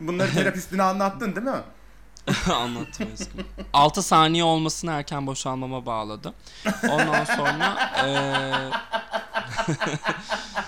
Bunları 0.00 0.32
terapistine 0.32 0.82
anlattın 0.82 1.36
değil 1.36 1.46
mi? 1.46 1.62
Anlattım 2.54 3.08
aşkım. 3.14 3.46
6 3.72 4.02
saniye 4.02 4.44
olmasını 4.44 4.90
erken 4.90 5.26
boşalmama 5.26 5.86
bağladı. 5.86 6.34
Ondan 6.90 7.24
sonra 7.24 7.92
eee 8.06 8.70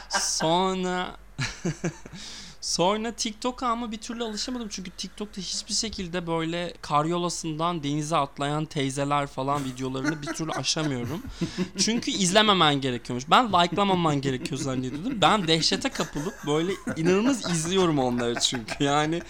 sonra 0.20 1.16
Sonra 2.60 3.12
TikTok'a 3.12 3.66
ama 3.66 3.92
bir 3.92 3.96
türlü 3.96 4.24
alışamadım. 4.24 4.68
Çünkü 4.70 4.90
TikTok'ta 4.90 5.40
hiçbir 5.40 5.74
şekilde 5.74 6.26
böyle 6.26 6.74
karyolasından 6.82 7.82
denize 7.82 8.16
atlayan 8.16 8.64
teyzeler 8.64 9.26
falan 9.26 9.64
videolarını 9.64 10.22
bir 10.22 10.26
türlü 10.26 10.52
aşamıyorum. 10.52 11.22
Çünkü 11.78 12.10
izlememen 12.10 12.80
gerekiyormuş. 12.80 13.30
Ben 13.30 13.52
like'lamaman 13.52 14.20
gerekiyor 14.20 14.60
zannediyordum. 14.60 15.20
Ben 15.20 15.48
dehşete 15.48 15.88
kapılıp 15.88 16.34
böyle 16.46 16.72
inanılmaz 16.96 17.50
izliyorum 17.50 17.98
onları 17.98 18.40
çünkü. 18.40 18.84
Yani 18.84 19.22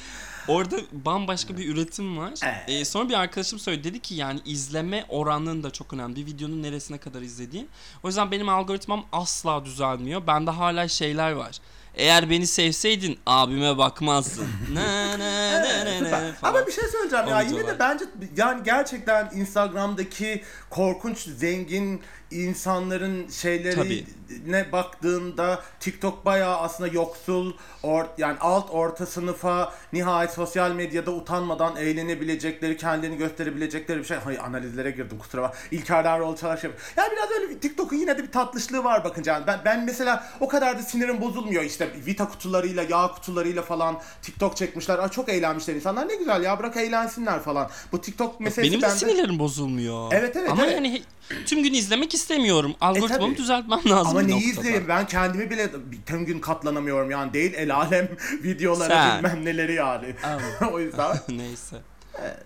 Orada 0.49 0.77
bambaşka 0.93 1.57
bir 1.57 1.69
üretim 1.69 2.19
var. 2.19 2.33
Ee, 2.67 2.85
sonra 2.85 3.09
bir 3.09 3.15
arkadaşım 3.15 3.59
söyledi 3.59 3.85
dedi 3.85 4.01
ki 4.01 4.15
yani 4.15 4.41
izleme 4.45 5.05
oranının 5.09 5.63
da 5.63 5.71
çok 5.71 5.93
önemli. 5.93 6.17
Bir 6.17 6.27
videonun 6.27 6.63
neresine 6.63 6.99
kadar 6.99 7.23
izlediğin. 7.23 7.69
O 8.03 8.09
yüzden 8.09 8.31
benim 8.31 8.49
algoritmam 8.49 9.07
asla 9.13 9.65
düzelmiyor. 9.65 10.27
Bende 10.27 10.51
hala 10.51 10.89
şeyler 10.89 11.33
var. 11.33 11.61
Eğer 11.95 12.31
beni 12.31 12.47
sevseydin 12.47 13.19
abime 13.27 13.79
bakmazdın. 13.79 14.49
na, 14.73 15.19
na, 15.19 15.53
na, 15.53 15.85
na, 15.85 16.05
na, 16.05 16.33
falan. 16.33 16.55
Ama 16.55 16.67
bir 16.67 16.73
şey 16.73 16.85
söyleyeceğim 16.85 17.29
ya 17.29 17.41
yine 17.41 17.67
de 17.67 17.79
bence 17.79 18.05
yani 18.37 18.63
gerçekten 18.65 19.31
Instagram'daki 19.35 20.43
korkunç 20.71 21.19
zengin 21.19 22.03
insanların 22.31 23.29
şeylerine 23.29 24.73
baktığında 24.73 25.63
TikTok 25.81 26.25
bayağı 26.25 26.57
aslında 26.57 26.91
yoksul 26.93 27.53
or, 27.83 28.05
yani 28.19 28.37
alt 28.41 28.71
orta 28.71 29.07
sınıfa 29.07 29.75
nihayet 29.93 30.31
sosyal 30.31 30.73
medyada 30.73 31.11
utanmadan 31.11 31.77
eğlenebilecekleri 31.77 32.77
kendini 32.77 33.17
gösterebilecekleri 33.17 33.99
bir 33.99 34.05
şey. 34.05 34.17
Hayır 34.17 34.39
analizlere 34.39 34.91
girdim 34.91 35.19
kusura 35.19 35.43
bak. 35.43 35.57
İlker 35.71 36.05
Dağroğlu 36.05 36.37
Çalaş 36.37 36.65
yapıyor. 36.65 36.83
Yani 36.97 37.13
biraz 37.13 37.31
öyle 37.31 37.59
TikTok'un 37.59 37.97
yine 37.97 38.19
de 38.19 38.23
bir 38.23 38.33
tatlışlığı 38.33 38.85
var 38.85 39.05
bakınca. 39.05 39.33
Yani 39.33 39.47
ben, 39.47 39.61
ben 39.65 39.85
mesela 39.85 40.27
o 40.41 40.49
kadar 40.49 40.79
da 40.79 40.83
sinirim 40.83 41.21
bozulmuyor 41.21 41.63
işte 41.63 41.80
Vita 42.07 42.29
kutularıyla 42.29 42.83
yağ 42.83 43.09
kutularıyla 43.15 43.63
falan 43.63 43.99
TikTok 44.23 44.57
çekmişler. 44.57 44.99
Aa, 44.99 45.09
çok 45.09 45.29
eğlenmişler 45.29 45.75
insanlar 45.75 46.09
ne 46.09 46.15
güzel 46.15 46.43
ya 46.43 46.59
bırak 46.59 46.77
eğlensinler 46.77 47.41
falan. 47.41 47.71
Bu 47.93 48.01
TikTok 48.01 48.41
meselesi 48.41 48.71
Benim 48.73 48.83
de 48.83 48.87
bende- 48.87 48.99
sinirlerim 48.99 49.39
bozulmuyor. 49.39 50.13
Evet, 50.13 50.37
evet, 50.37 50.51
Ama 50.51 50.65
evet. 50.65 50.75
yani 50.75 51.03
tüm 51.47 51.63
gün 51.63 51.75
izlemek 51.75 52.15
istemiyorum. 52.15 52.75
Algoritmamı 52.81 53.27
tabii. 53.27 53.37
düzeltmem 53.43 53.81
lazım 53.87 54.11
Ama 54.17 54.23
neyi 54.23 54.51
izleyeyim 54.51 54.85
ben 54.89 55.07
kendimi 55.07 55.51
bile 55.51 55.69
tüm 56.07 56.25
gün 56.27 56.41
katlanamıyorum 56.41 57.11
yani 57.11 57.33
değil 57.33 57.53
el 57.57 57.75
alem 57.77 58.09
videolara 58.45 58.89
Sen. 58.89 59.19
bilmem 59.19 59.45
neleri 59.45 59.75
yani. 59.75 60.15
o 60.73 60.81
yüzden. 60.81 61.17
neyse. 61.29 61.77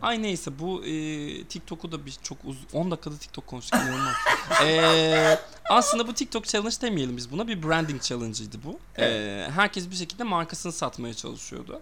Ay 0.02 0.22
neyse 0.22 0.58
bu 0.58 0.84
e, 0.84 1.44
TikTok'u 1.44 1.92
da 1.92 2.06
bir 2.06 2.14
çok 2.22 2.38
uz 2.44 2.56
10 2.72 2.90
dakikada 2.90 3.16
TikTok 3.16 3.46
konuştuk 3.46 3.80
inanılmaz. 3.80 4.14
E, 4.64 5.38
aslında 5.70 6.08
bu 6.08 6.14
TikTok 6.14 6.44
challenge 6.44 6.76
demeyelim 6.82 7.16
biz 7.16 7.30
buna 7.30 7.48
bir 7.48 7.62
branding 7.62 8.02
challenge'ıydı 8.02 8.56
bu. 8.64 8.78
E, 9.02 9.48
herkes 9.54 9.90
bir 9.90 9.96
şekilde 9.96 10.24
markasını 10.24 10.72
satmaya 10.72 11.14
çalışıyordu. 11.14 11.80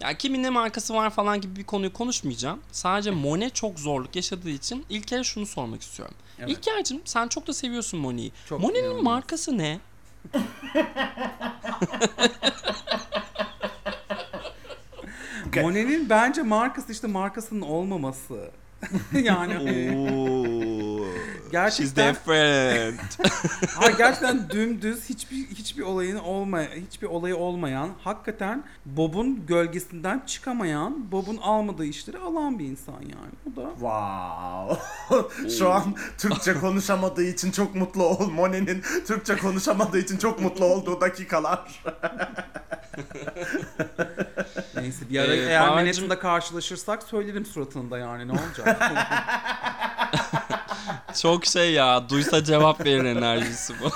Ya 0.00 0.18
kimin 0.18 0.42
ne 0.42 0.50
markası 0.50 0.94
var 0.94 1.10
falan 1.10 1.40
gibi 1.40 1.56
bir 1.56 1.64
konuyu 1.64 1.92
konuşmayacağım. 1.92 2.60
Sadece 2.72 3.10
Monet 3.10 3.54
çok 3.54 3.78
zorluk 3.78 4.16
yaşadığı 4.16 4.50
için 4.50 4.86
ilk 4.88 5.06
kere 5.06 5.24
şunu 5.24 5.46
sormak 5.46 5.82
istiyorum. 5.82 6.14
Evet. 6.38 6.50
İlker'cim 6.50 7.00
sen 7.04 7.28
çok 7.28 7.46
da 7.46 7.52
seviyorsun 7.54 8.00
Monet'i. 8.00 8.54
Monet'in 8.54 9.02
markası 9.02 9.58
ne? 9.58 9.80
Monet'in 15.56 16.08
bence 16.10 16.42
markası 16.42 16.92
işte 16.92 17.06
markasının 17.06 17.60
olmaması. 17.60 18.50
yani 19.22 19.54
She's 21.52 21.52
gerçekten 21.52 22.14
different. 22.14 23.00
ha, 23.76 23.90
gerçekten 23.98 24.50
dümdüz 24.50 25.08
hiçbir 25.08 25.36
hiçbir 25.46 25.82
olayın 25.82 26.16
olmaya 26.16 26.68
hiçbir 26.70 27.06
olayı 27.06 27.36
olmayan 27.36 27.90
hakikaten 28.04 28.64
Bob'un 28.86 29.46
gölgesinden 29.46 30.22
çıkamayan 30.26 31.12
Bob'un 31.12 31.36
almadığı 31.36 31.84
işleri 31.84 32.18
alan 32.18 32.58
bir 32.58 32.64
insan 32.64 33.00
yani. 33.02 33.34
O 33.52 33.56
da 33.56 33.70
Wow. 33.70 35.50
Şu 35.58 35.70
an 35.72 35.94
Türkçe 36.18 36.54
konuşamadığı 36.54 37.24
için 37.24 37.50
çok 37.52 37.74
mutlu 37.74 38.04
ol. 38.04 38.30
Monet'in 38.30 38.82
Türkçe 39.06 39.36
konuşamadığı 39.36 39.98
için 39.98 40.18
çok 40.18 40.40
mutlu 40.40 40.64
olduğu 40.64 41.00
dakikalar. 41.00 41.82
neyse 44.76 45.10
bir 45.10 45.18
ara 45.18 45.34
Ee, 45.34 45.38
eğer 45.38 45.60
Bahar'cığım- 45.60 45.74
Manhattan'da 45.76 46.18
karşılaşırsak 46.18 47.02
söylerim 47.02 47.46
suratında 47.46 47.98
yani 47.98 48.28
ne 48.28 48.32
olacak? 48.32 48.69
Çok 51.22 51.46
şey 51.46 51.72
ya 51.72 52.08
duysa 52.08 52.44
cevap 52.44 52.84
verir 52.84 53.04
enerjisi 53.04 53.74
bu. 53.80 53.90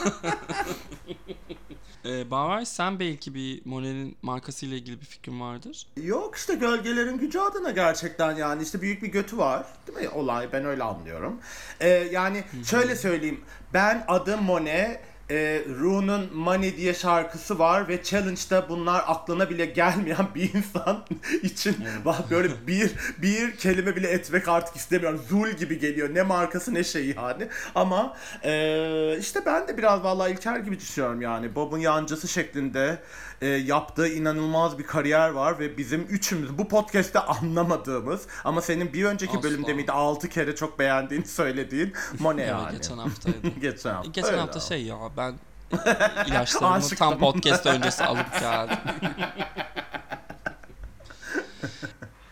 ee, 2.08 2.30
Bavar 2.30 2.64
sen 2.64 3.00
belki 3.00 3.34
bir 3.34 3.62
Monet'in 3.64 4.16
markasıyla 4.22 4.76
ilgili 4.76 5.00
bir 5.00 5.06
fikrin 5.06 5.40
vardır. 5.40 5.86
Yok 6.02 6.36
işte 6.36 6.54
gölgelerin 6.54 7.18
gücü 7.18 7.38
adına 7.38 7.70
gerçekten 7.70 8.36
yani 8.36 8.62
işte 8.62 8.80
büyük 8.80 9.02
bir 9.02 9.08
götü 9.08 9.38
var 9.38 9.66
değil 9.86 9.98
mi 9.98 10.08
olay 10.08 10.52
ben 10.52 10.64
öyle 10.64 10.82
anlıyorum. 10.82 11.40
Ee, 11.80 11.88
yani 11.88 12.44
şöyle 12.64 12.96
söyleyeyim 12.96 13.40
ben 13.74 14.04
adım 14.08 14.42
Monet 14.42 15.00
e, 15.30 15.62
Rune'un 15.80 16.36
Money 16.36 16.76
diye 16.76 16.94
şarkısı 16.94 17.58
var 17.58 17.88
ve 17.88 18.02
challenge'da 18.02 18.68
bunlar 18.68 19.04
aklına 19.06 19.50
bile 19.50 19.66
gelmeyen 19.66 20.28
bir 20.34 20.54
insan 20.54 21.04
için 21.42 21.76
bak 22.04 22.30
böyle 22.30 22.66
bir 22.66 22.92
bir 23.18 23.56
kelime 23.56 23.96
bile 23.96 24.08
etmek 24.08 24.48
artık 24.48 24.76
istemiyorum. 24.76 25.20
Zul 25.28 25.48
gibi 25.48 25.78
geliyor. 25.78 26.14
Ne 26.14 26.22
markası 26.22 26.74
ne 26.74 26.84
şeyi 26.84 27.16
yani. 27.16 27.48
Ama 27.74 28.16
e, 28.44 29.16
işte 29.20 29.40
ben 29.46 29.68
de 29.68 29.78
biraz 29.78 30.04
vallahi 30.04 30.32
İlker 30.32 30.56
gibi 30.56 30.80
düşünüyorum 30.80 31.20
yani. 31.20 31.54
Bob'un 31.54 31.78
yancısı 31.78 32.28
şeklinde 32.28 32.98
e, 33.40 33.46
yaptığı 33.46 34.08
inanılmaz 34.08 34.78
bir 34.78 34.84
kariyer 34.86 35.28
var 35.28 35.58
ve 35.58 35.78
bizim 35.78 36.00
üçümüz 36.02 36.58
bu 36.58 36.68
podcast'te 36.68 37.18
anlamadığımız 37.18 38.26
ama 38.44 38.60
senin 38.60 38.92
bir 38.92 39.04
önceki 39.04 39.32
Asla. 39.38 39.42
bölümde 39.42 39.74
miydi 39.74 39.92
6 39.92 40.28
kere 40.28 40.54
çok 40.56 40.78
beğendiğini 40.78 41.26
söylediğin 41.26 41.92
Evet, 42.40 42.48
yani. 42.48 42.76
geçen 42.76 42.98
haftaydı. 42.98 43.36
Geçen 43.60 43.94
hafta. 43.94 44.10
geçen 44.10 44.38
hafta 44.38 44.60
şey 44.60 44.82
ya 44.84 45.13
ben 45.16 45.34
ilaçlarımı 46.26 46.74
Aşıktım. 46.74 46.98
tam 46.98 47.18
podcast 47.18 47.66
öncesi 47.66 48.04
alıp 48.04 48.40
geldim. 48.40 48.78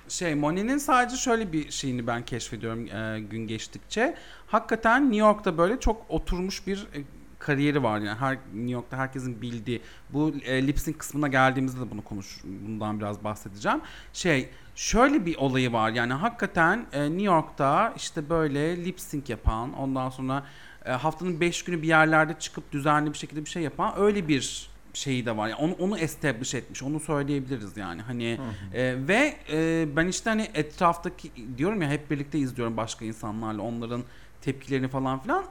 şey 0.08 0.34
Monet'in 0.34 0.78
sadece 0.78 1.16
şöyle 1.16 1.52
bir 1.52 1.70
şeyini 1.70 2.06
ben 2.06 2.24
keşfediyorum 2.24 2.86
e, 2.86 3.20
gün 3.20 3.46
geçtikçe. 3.46 4.14
Hakikaten 4.46 5.02
New 5.02 5.16
York'ta 5.16 5.58
böyle 5.58 5.80
çok 5.80 6.06
oturmuş 6.08 6.66
bir 6.66 6.78
e, 6.78 7.02
kariyeri 7.38 7.82
var 7.82 7.98
yani 7.98 8.18
her 8.18 8.34
New 8.54 8.70
York'ta 8.72 8.96
herkesin 8.96 9.42
bildiği 9.42 9.82
bu 10.10 10.32
e, 10.44 10.66
lip 10.66 10.78
sync 10.78 10.98
kısmına 10.98 11.28
geldiğimizde 11.28 11.80
de 11.80 11.90
bunu 11.90 12.04
konuş 12.04 12.40
bundan 12.44 13.00
biraz 13.00 13.24
bahsedeceğim. 13.24 13.80
Şey 14.12 14.48
şöyle 14.74 15.26
bir 15.26 15.36
olayı 15.36 15.72
var 15.72 15.90
yani 15.90 16.12
hakikaten 16.12 16.86
e, 16.92 17.02
New 17.02 17.22
York'ta 17.22 17.92
işte 17.96 18.30
böyle 18.30 18.84
lip 18.84 19.00
sync 19.00 19.30
yapan 19.30 19.72
ondan 19.72 20.10
sonra 20.10 20.44
haftanın 20.90 21.40
5 21.40 21.64
günü 21.64 21.82
bir 21.82 21.88
yerlerde 21.88 22.36
çıkıp 22.38 22.72
düzenli 22.72 23.12
bir 23.12 23.18
şekilde 23.18 23.44
bir 23.44 23.50
şey 23.50 23.62
yapan 23.62 23.94
öyle 23.96 24.28
bir 24.28 24.72
şeyi 24.94 25.26
de 25.26 25.36
var. 25.36 25.48
Yani 25.48 25.60
onu 25.60 25.72
onu 25.72 25.98
establish 25.98 26.54
etmiş. 26.54 26.82
Onu 26.82 27.00
söyleyebiliriz 27.00 27.76
yani. 27.76 28.02
Hani 28.02 28.38
e, 28.74 29.08
ve 29.08 29.36
e, 29.52 29.86
ben 29.96 30.06
işte 30.06 30.30
hani 30.30 30.50
etraftaki 30.54 31.30
diyorum 31.58 31.82
ya 31.82 31.90
hep 31.90 32.10
birlikte 32.10 32.38
izliyorum 32.38 32.76
başka 32.76 33.04
insanlarla 33.04 33.62
onların 33.62 34.02
tepkilerini 34.40 34.88
falan 34.88 35.22
filan. 35.22 35.44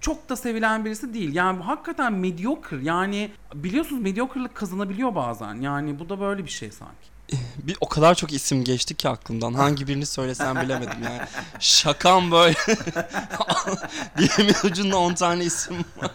Çok 0.00 0.28
da 0.28 0.36
sevilen 0.36 0.84
birisi 0.84 1.14
değil. 1.14 1.34
Yani 1.34 1.58
bu 1.58 1.66
hakikaten 1.66 2.12
mediocre. 2.12 2.82
Yani 2.82 3.30
biliyorsunuz 3.54 4.02
mediocre'lık 4.02 4.54
kazanabiliyor 4.54 5.14
bazen. 5.14 5.54
Yani 5.54 5.98
bu 5.98 6.08
da 6.08 6.20
böyle 6.20 6.44
bir 6.44 6.50
şey 6.50 6.70
sanki. 6.70 7.10
Bir, 7.58 7.76
o 7.80 7.88
kadar 7.88 8.14
çok 8.14 8.32
isim 8.32 8.64
geçti 8.64 8.94
ki 8.94 9.08
aklımdan. 9.08 9.54
Hangi 9.54 9.86
birini 9.86 10.06
söylesem 10.06 10.60
bilemedim 10.60 11.02
yani. 11.04 11.20
Şakam 11.60 12.30
böyle. 12.30 12.54
Dilimin 14.18 14.54
ucunda 14.64 14.98
10 14.98 15.14
tane 15.14 15.44
isim 15.44 15.76
var. 15.96 16.10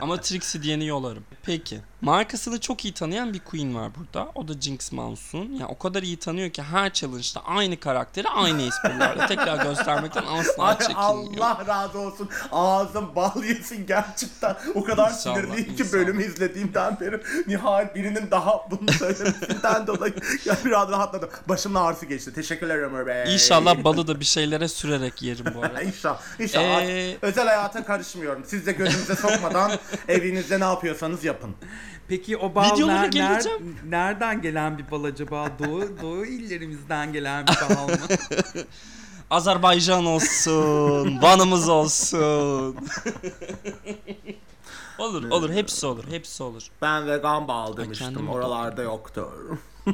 Ama 0.00 0.20
Trixie 0.20 0.62
diyeni 0.62 0.86
yolarım. 0.86 1.24
Peki. 1.42 1.80
Markasını 2.00 2.60
çok 2.60 2.84
iyi 2.84 2.94
tanıyan 2.94 3.32
bir 3.34 3.38
queen 3.40 3.74
var 3.74 3.90
burada. 3.98 4.28
O 4.34 4.48
da 4.48 4.52
Jinx 4.60 4.92
Monsoon. 4.92 5.44
Yani 5.44 5.66
o 5.66 5.78
kadar 5.78 6.02
iyi 6.02 6.16
tanıyor 6.16 6.50
ki 6.50 6.62
her 6.62 6.92
challenge'da 6.92 7.40
aynı 7.46 7.80
karakteri 7.80 8.28
aynı 8.28 8.62
esprilerle 8.62 9.26
tekrar 9.26 9.64
göstermekten 9.64 10.24
asla 10.28 10.78
çekinmiyor. 10.78 11.44
Allah 11.44 11.66
razı 11.66 11.98
olsun. 11.98 12.28
Ağzım 12.52 13.14
bal 13.16 13.44
yesin 13.44 13.86
gerçekten. 13.86 14.56
O 14.74 14.84
kadar 14.84 15.10
İnşallah, 15.10 15.36
sinirliyim 15.36 15.64
ki 15.64 15.72
inşallah. 15.82 15.92
bölümü 15.92 16.24
izlediğimden 16.24 17.00
beri 17.00 17.20
nihayet 17.46 17.94
birinin 17.94 18.30
daha 18.30 18.70
bunu 18.70 18.92
söylemesinden 18.92 19.86
dolayı 19.86 20.14
ya 20.44 20.56
biraz 20.64 20.88
rahatladım. 20.90 21.28
Başımın 21.48 21.80
ağrısı 21.80 22.06
geçti. 22.06 22.32
Teşekkürler 22.34 22.78
Ömer 22.78 23.06
Bey. 23.06 23.34
İnşallah 23.34 23.84
balı 23.84 24.06
da 24.06 24.20
bir 24.20 24.24
şeylere 24.24 24.68
sürerek 24.68 25.22
yerim 25.22 25.44
bu 25.54 25.62
arada. 25.64 25.82
İnşallah. 25.82 26.20
İnşallah. 26.40 26.82
Ee, 26.82 27.16
Özel 27.22 27.46
hayata 27.46 27.84
karışmıyorum. 27.84 28.42
Siz 28.46 28.66
de 28.66 28.72
gözünüze 28.72 29.16
sokmadan 29.16 29.72
evinizde 30.08 30.60
ne 30.60 30.64
yapıyorsanız 30.64 31.24
yapın. 31.24 31.54
Peki 32.10 32.36
o 32.36 32.54
bal 32.54 32.72
Videolara 32.74 33.06
ner- 33.06 33.42
ner- 33.42 33.60
nereden 33.90 34.42
gelen 34.42 34.78
bir 34.78 34.90
bal 34.90 35.04
acaba? 35.04 35.48
Doğu, 35.58 35.82
doğu 36.02 36.26
illerimizden 36.26 37.12
gelen 37.12 37.46
bir 37.46 37.76
bal 37.76 37.88
mı? 37.88 37.94
Azerbaycan 39.30 40.06
olsun, 40.06 41.22
Van'ımız 41.22 41.68
olsun. 41.68 42.76
Olur 44.98 45.30
olur 45.30 45.50
hepsi 45.52 45.86
olur 45.86 46.04
hepsi 46.10 46.42
olur. 46.42 46.62
Ben 46.82 47.06
vegan 47.06 47.48
bal 47.48 47.66
kendim 47.66 47.84
demiştim. 47.84 48.22
mi 48.22 48.30
Oralarda 48.30 48.82
yoktur. 48.82 49.32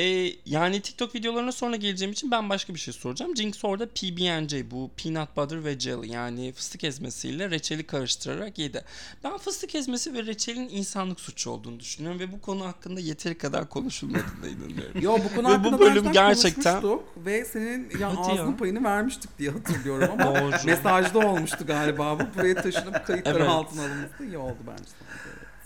Ee, 0.00 0.32
yani 0.46 0.80
TikTok 0.80 1.14
videolarına 1.14 1.52
sonra 1.52 1.76
geleceğim 1.76 2.12
için 2.12 2.30
ben 2.30 2.48
başka 2.48 2.74
bir 2.74 2.78
şey 2.78 2.94
soracağım. 2.94 3.36
Jinx 3.36 3.64
orada 3.64 3.86
PB&J 3.86 4.70
bu 4.70 4.90
peanut 4.96 5.36
butter 5.36 5.64
ve 5.64 5.80
jelly 5.80 6.12
yani 6.12 6.52
fıstık 6.52 6.84
ezmesiyle 6.84 7.50
reçeli 7.50 7.86
karıştırarak 7.86 8.58
yedi. 8.58 8.84
Ben 9.24 9.38
fıstık 9.38 9.74
ezmesi 9.74 10.14
ve 10.14 10.26
reçelin 10.26 10.68
insanlık 10.68 11.20
suçu 11.20 11.50
olduğunu 11.50 11.80
düşünüyorum 11.80 12.20
ve 12.20 12.32
bu 12.32 12.40
konu 12.40 12.64
hakkında 12.66 13.00
yeteri 13.00 13.38
kadar 13.38 13.68
konuşulmadığına 13.68 14.48
inanıyorum. 14.48 15.00
Yo 15.00 15.18
bu 15.30 15.34
konu 15.34 15.48
Ve 15.48 15.52
bu 15.52 15.58
hakkında 15.58 15.78
bölüm 15.80 16.12
gerçekten- 16.12 16.80
konuşmuştuk 16.80 17.26
ve 17.26 17.44
senin 17.44 17.90
ya 18.00 18.08
Hadi 18.16 18.28
ya. 18.36 18.42
ağzının 18.42 18.56
payını 18.56 18.84
vermiştik 18.84 19.38
diye 19.38 19.50
hatırlıyorum 19.50 20.08
ama 20.20 20.50
mesajda 20.64 21.18
olmuştu 21.18 21.66
galiba 21.66 22.18
bu. 22.20 22.22
Buraya 22.38 22.54
taşınıp 22.54 23.06
kayıtların 23.06 23.36
Evet. 23.40 23.48
altına 23.48 23.80
alınması 23.82 24.24
iyi 24.24 24.38
oldu 24.38 24.58
bence. 24.66 24.90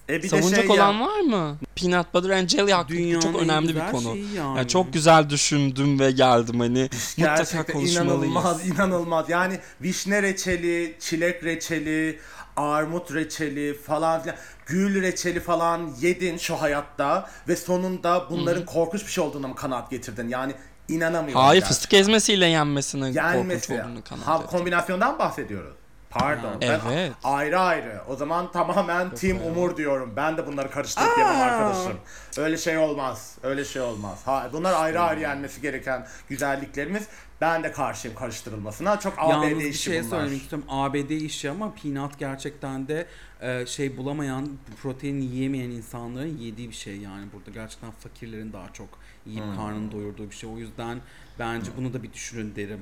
E 0.09 0.19
bir 0.19 0.23
de 0.23 0.29
Savunacak 0.29 0.61
şey 0.67 0.71
olan 0.71 0.93
ya, 0.93 1.01
var 1.01 1.21
mı? 1.21 1.57
Peanut 1.77 2.15
butter 2.15 2.31
and 2.31 2.49
jelly 2.49 2.73
hakkında 2.73 3.21
çok 3.21 3.37
önemli 3.43 3.75
bir 3.75 3.91
konu. 3.91 4.13
şeyi 4.13 4.35
yani. 4.35 4.59
Yani 4.59 4.69
çok 4.69 4.93
güzel 4.93 5.31
düşündüm 5.31 6.01
ve 6.01 6.11
geldim 6.11 6.61
hani 6.61 6.83
mutlaka 6.83 7.37
gerçekten 7.37 7.75
konuşmalıyız. 7.75 7.95
inanılmaz 7.97 8.67
inanılmaz. 8.69 9.29
Yani 9.31 9.59
vişne 9.83 10.23
reçeli, 10.23 10.97
çilek 11.01 11.45
reçeli, 11.45 12.19
armut 12.57 13.15
reçeli 13.15 13.79
falan 13.79 14.23
filan, 14.23 14.37
gül 14.67 15.03
reçeli 15.03 15.41
falan 15.41 15.91
yedin 16.01 16.37
şu 16.39 16.55
hayatta 16.55 17.31
ve 17.49 17.57
sonunda 17.57 18.27
bunların 18.31 18.65
korkunç 18.65 19.07
bir 19.07 19.11
şey 19.13 19.25
olduğuna 19.25 19.49
mı 19.49 19.55
kanaat 19.55 19.91
getirdin? 19.91 20.29
Yani 20.29 20.55
inanamıyorum. 20.89 21.43
Hayır 21.43 21.61
gerçekten. 21.61 21.69
fıstık 21.75 21.95
ezmesiyle 21.95 22.47
yenmesine 22.47 23.05
korkunç 23.05 23.17
Yenmesi. 23.17 23.73
olduğunu 23.73 24.05
kanaat 24.05 24.27
Ha, 24.27 24.47
kombinasyondan 24.47 25.19
bahsediyoruz. 25.19 25.75
Pardon. 26.15 26.61
Ben 26.61 26.81
Evet. 26.87 27.13
ayrı 27.25 27.61
ayrı. 27.61 28.01
O 28.09 28.17
zaman 28.17 28.53
tamamen 28.53 29.15
Team 29.15 29.39
Umur 29.47 29.77
diyorum. 29.77 30.13
Ben 30.17 30.37
de 30.37 30.47
bunları 30.47 30.71
karıştırıp 30.71 31.19
yemem 31.19 31.41
arkadaşım. 31.41 31.93
Öyle 32.39 32.57
şey 32.57 32.79
olmaz. 32.79 33.35
Öyle 33.43 33.65
şey 33.65 33.83
olmaz. 33.83 34.21
Ha, 34.25 34.49
bunlar 34.53 34.73
ayrı 34.73 35.01
ayrı 35.01 35.21
yenmesi 35.21 35.61
gereken 35.61 36.07
güzelliklerimiz. 36.29 37.09
Ben 37.41 37.63
de 37.65 37.73
karşıyım 37.73 38.17
karıştırılmasına. 38.17 39.01
Çok 39.01 39.15
ABD 39.19 39.31
Yalnız 39.31 39.59
bir 39.59 39.65
işi 39.65 39.79
şey 39.83 40.01
bunlar. 40.01 40.11
söylemek 40.11 40.43
istiyorum. 40.43 40.69
ABD 40.71 41.11
işi 41.11 41.51
ama 41.51 41.73
peanut 41.83 42.19
gerçekten 42.19 42.89
de 42.89 43.07
e, 43.41 43.67
şey 43.67 43.97
bulamayan, 43.97 44.49
protein 44.83 45.21
yiyemeyen 45.21 45.71
insanların 45.71 46.39
yediği 46.39 46.69
bir 46.69 46.75
şey 46.75 46.97
yani 46.97 47.27
burada. 47.33 47.51
Gerçekten 47.51 47.91
fakirlerin 47.91 48.53
daha 48.53 48.73
çok 48.73 48.89
yiyip 49.27 49.45
Hmm. 49.45 49.57
karnını 49.57 49.93
doyurduğu 49.93 50.31
bir 50.31 50.35
şey. 50.35 50.51
O 50.55 50.59
yüzden 50.59 50.99
bence 51.39 51.71
bunu 51.77 51.95
da 51.95 52.03
bir 52.03 52.13
düşünün 52.13 52.57
derim. 52.57 52.81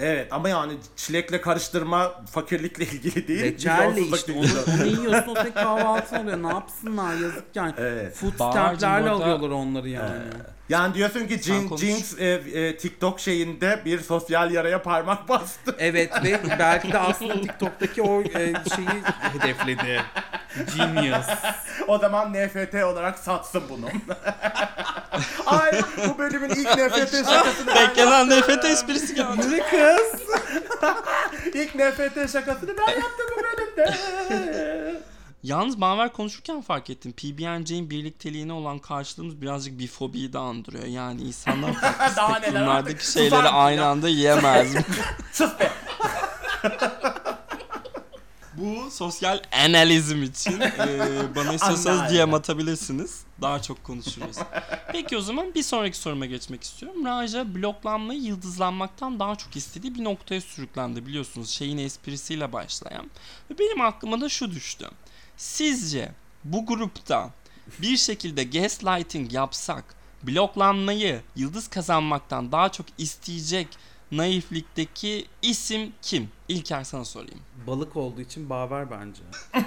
Evet 0.00 0.32
ama 0.32 0.48
yani 0.48 0.72
çilekle 0.96 1.40
karıştırma 1.40 2.24
fakirlikle 2.30 2.84
ilgili 2.94 3.28
değil. 3.28 3.42
Reçelle 3.42 4.00
işte 4.00 4.32
onu, 4.32 4.46
onu 4.74 4.86
yiyorsun 4.86 5.30
o 5.30 5.34
senin 5.34 5.52
kahvaltın 5.52 6.16
oluyor. 6.16 6.42
Ne 6.42 6.48
yapsınlar 6.48 7.14
yazık 7.14 7.44
yani. 7.54 7.74
Evet. 7.78 8.16
Food 8.16 8.34
stamplerle 8.34 9.10
alıyorlar 9.10 9.50
onları 9.50 9.88
yani. 9.88 10.22
Yani 10.68 10.94
diyorsun 10.94 11.26
ki 11.26 11.38
Jin. 11.42 11.76
Jinx 11.76 12.18
e, 12.18 12.26
e, 12.26 12.76
TikTok 12.76 13.20
şeyinde 13.20 13.80
bir 13.84 14.00
sosyal 14.00 14.50
yaraya 14.50 14.82
parmak 14.82 15.28
bastı. 15.28 15.76
Evet 15.78 16.24
ve 16.24 16.40
belki 16.58 16.92
de 16.92 16.98
aslında 16.98 17.40
TikTok'taki 17.40 18.02
o 18.02 18.20
e, 18.22 18.52
şeyi 18.76 18.88
hedefledi. 19.32 20.02
Genius. 20.76 21.26
O 21.88 21.98
zaman 21.98 22.32
NFT 22.32 22.74
olarak 22.74 23.18
satsın 23.18 23.62
bunu. 23.68 23.88
Ay 25.46 25.72
bu 26.08 26.18
bölümün 26.18 26.50
ilk 26.50 26.76
NFT 26.76 27.16
şakasını 27.16 27.66
ben 27.66 27.88
Beklenen 27.88 28.30
nefret 28.30 28.64
esprisi 28.64 29.14
geldi. 29.14 29.50
Ne 29.50 29.58
kız? 29.84 30.22
İlk 31.54 31.74
NFT 31.74 32.32
şakasını 32.32 32.70
ben 32.78 32.92
yaptım 32.92 33.26
bu 33.36 33.42
bölümde. 33.42 33.94
Yalnız 35.42 35.78
Maver 35.78 36.12
konuşurken 36.12 36.60
fark 36.60 36.90
ettim. 36.90 37.12
PB&J'in 37.12 37.90
birlikteliğine 37.90 38.52
olan 38.52 38.78
karşılığımız 38.78 39.40
birazcık 39.40 39.78
bir 39.78 39.88
fobiyi 39.88 40.32
de 40.32 40.38
andırıyor. 40.38 40.84
Yani 40.84 41.20
insanlar 41.22 41.72
farklı 41.80 42.16
Daha 42.16 42.38
neler 42.38 42.62
artık. 42.66 43.00
şeyleri 43.00 43.30
Susar 43.30 43.50
aynı 43.52 43.86
anda 43.86 44.08
yiyemez? 44.08 44.74
Sus 45.32 45.50
be. 45.60 45.70
Bu 48.58 48.90
sosyal 48.90 49.42
analizm 49.52 50.22
için 50.22 50.60
e, 50.60 50.68
bana 51.36 51.52
istiyorsanız. 51.54 52.12
DM 52.14 52.34
atabilirsiniz. 52.34 53.20
Daha 53.42 53.62
çok 53.62 53.84
konuşuruz. 53.84 54.36
Peki 54.92 55.16
o 55.16 55.20
zaman 55.20 55.54
bir 55.54 55.62
sonraki 55.62 55.98
soruma 55.98 56.26
geçmek 56.26 56.62
istiyorum. 56.64 57.04
Raja 57.04 57.54
bloklanmayı 57.54 58.20
yıldızlanmaktan 58.20 59.20
daha 59.20 59.36
çok 59.36 59.56
istediği 59.56 59.94
bir 59.94 60.04
noktaya 60.04 60.40
sürüklendi 60.40 61.06
biliyorsunuz. 61.06 61.50
Şeyin 61.50 61.78
esprisiyle 61.78 62.52
başlayan. 62.52 63.10
Ve 63.50 63.58
benim 63.58 63.80
aklıma 63.80 64.20
da 64.20 64.28
şu 64.28 64.50
düştü. 64.50 64.90
Sizce 65.36 66.12
bu 66.44 66.66
grupta 66.66 67.30
bir 67.82 67.96
şekilde 67.96 68.44
gaslighting 68.44 69.32
yapsak 69.32 69.84
bloklanmayı 70.22 71.20
yıldız 71.36 71.68
kazanmaktan 71.68 72.52
daha 72.52 72.72
çok 72.72 72.86
isteyecek 72.98 73.68
naiflikteki 74.12 75.26
isim 75.42 75.92
kim? 76.02 76.28
İlker 76.48 76.84
sana 76.84 77.04
sorayım. 77.04 77.40
Balık 77.66 77.96
olduğu 77.96 78.20
için 78.20 78.50
baver 78.50 78.86
bence. 78.90 79.22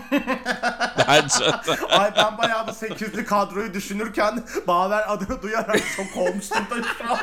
Bence 1.07 1.45
Ay 1.89 2.11
ben 2.17 2.37
bayağı 2.37 2.67
bu 2.67 2.73
sekizli 2.73 3.25
kadroyu 3.25 3.73
düşünürken 3.73 4.43
Baver 4.67 5.03
adını 5.13 5.41
duyarak 5.41 5.79
çok 5.95 6.17
olmuştum 6.17 6.57
da 6.71 6.75
şu 6.97 7.11
an. 7.13 7.19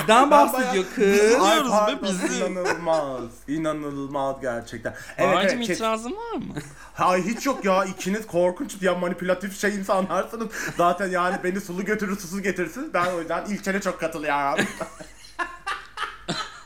Bizden 0.00 0.30
bahsediyor 0.30 0.84
kız. 0.94 1.04
Biz- 1.12 1.20
Ay 1.34 1.40
Biliyoruz 1.40 1.72
be 1.72 1.76
pardon, 1.76 1.98
bizi. 2.02 2.44
inanılmaz. 2.44 3.22
İnanılmaz 3.48 4.40
gerçekten. 4.40 4.94
Evet 5.18 5.34
Bahar'cığım 5.34 5.58
evet. 5.58 5.66
kes- 5.66 5.76
itirazın 5.76 6.12
var 6.12 6.36
mı? 6.36 6.54
Ay 6.98 7.22
hiç 7.22 7.46
yok 7.46 7.64
ya 7.64 7.84
ikiniz 7.84 8.26
korkunç 8.26 8.82
ya 8.82 8.94
manipülatif 8.94 9.60
şey 9.60 9.74
insanlarsınız. 9.76 10.48
Zaten 10.76 11.08
yani 11.10 11.36
beni 11.44 11.60
sulu 11.60 11.84
götürür 11.84 12.16
susuz 12.20 12.42
getirirsiniz. 12.42 12.94
Ben 12.94 13.06
o 13.14 13.18
yüzden 13.20 13.44
İlker'e 13.44 13.80
çok 13.80 14.00
katılıyorum. 14.00 14.64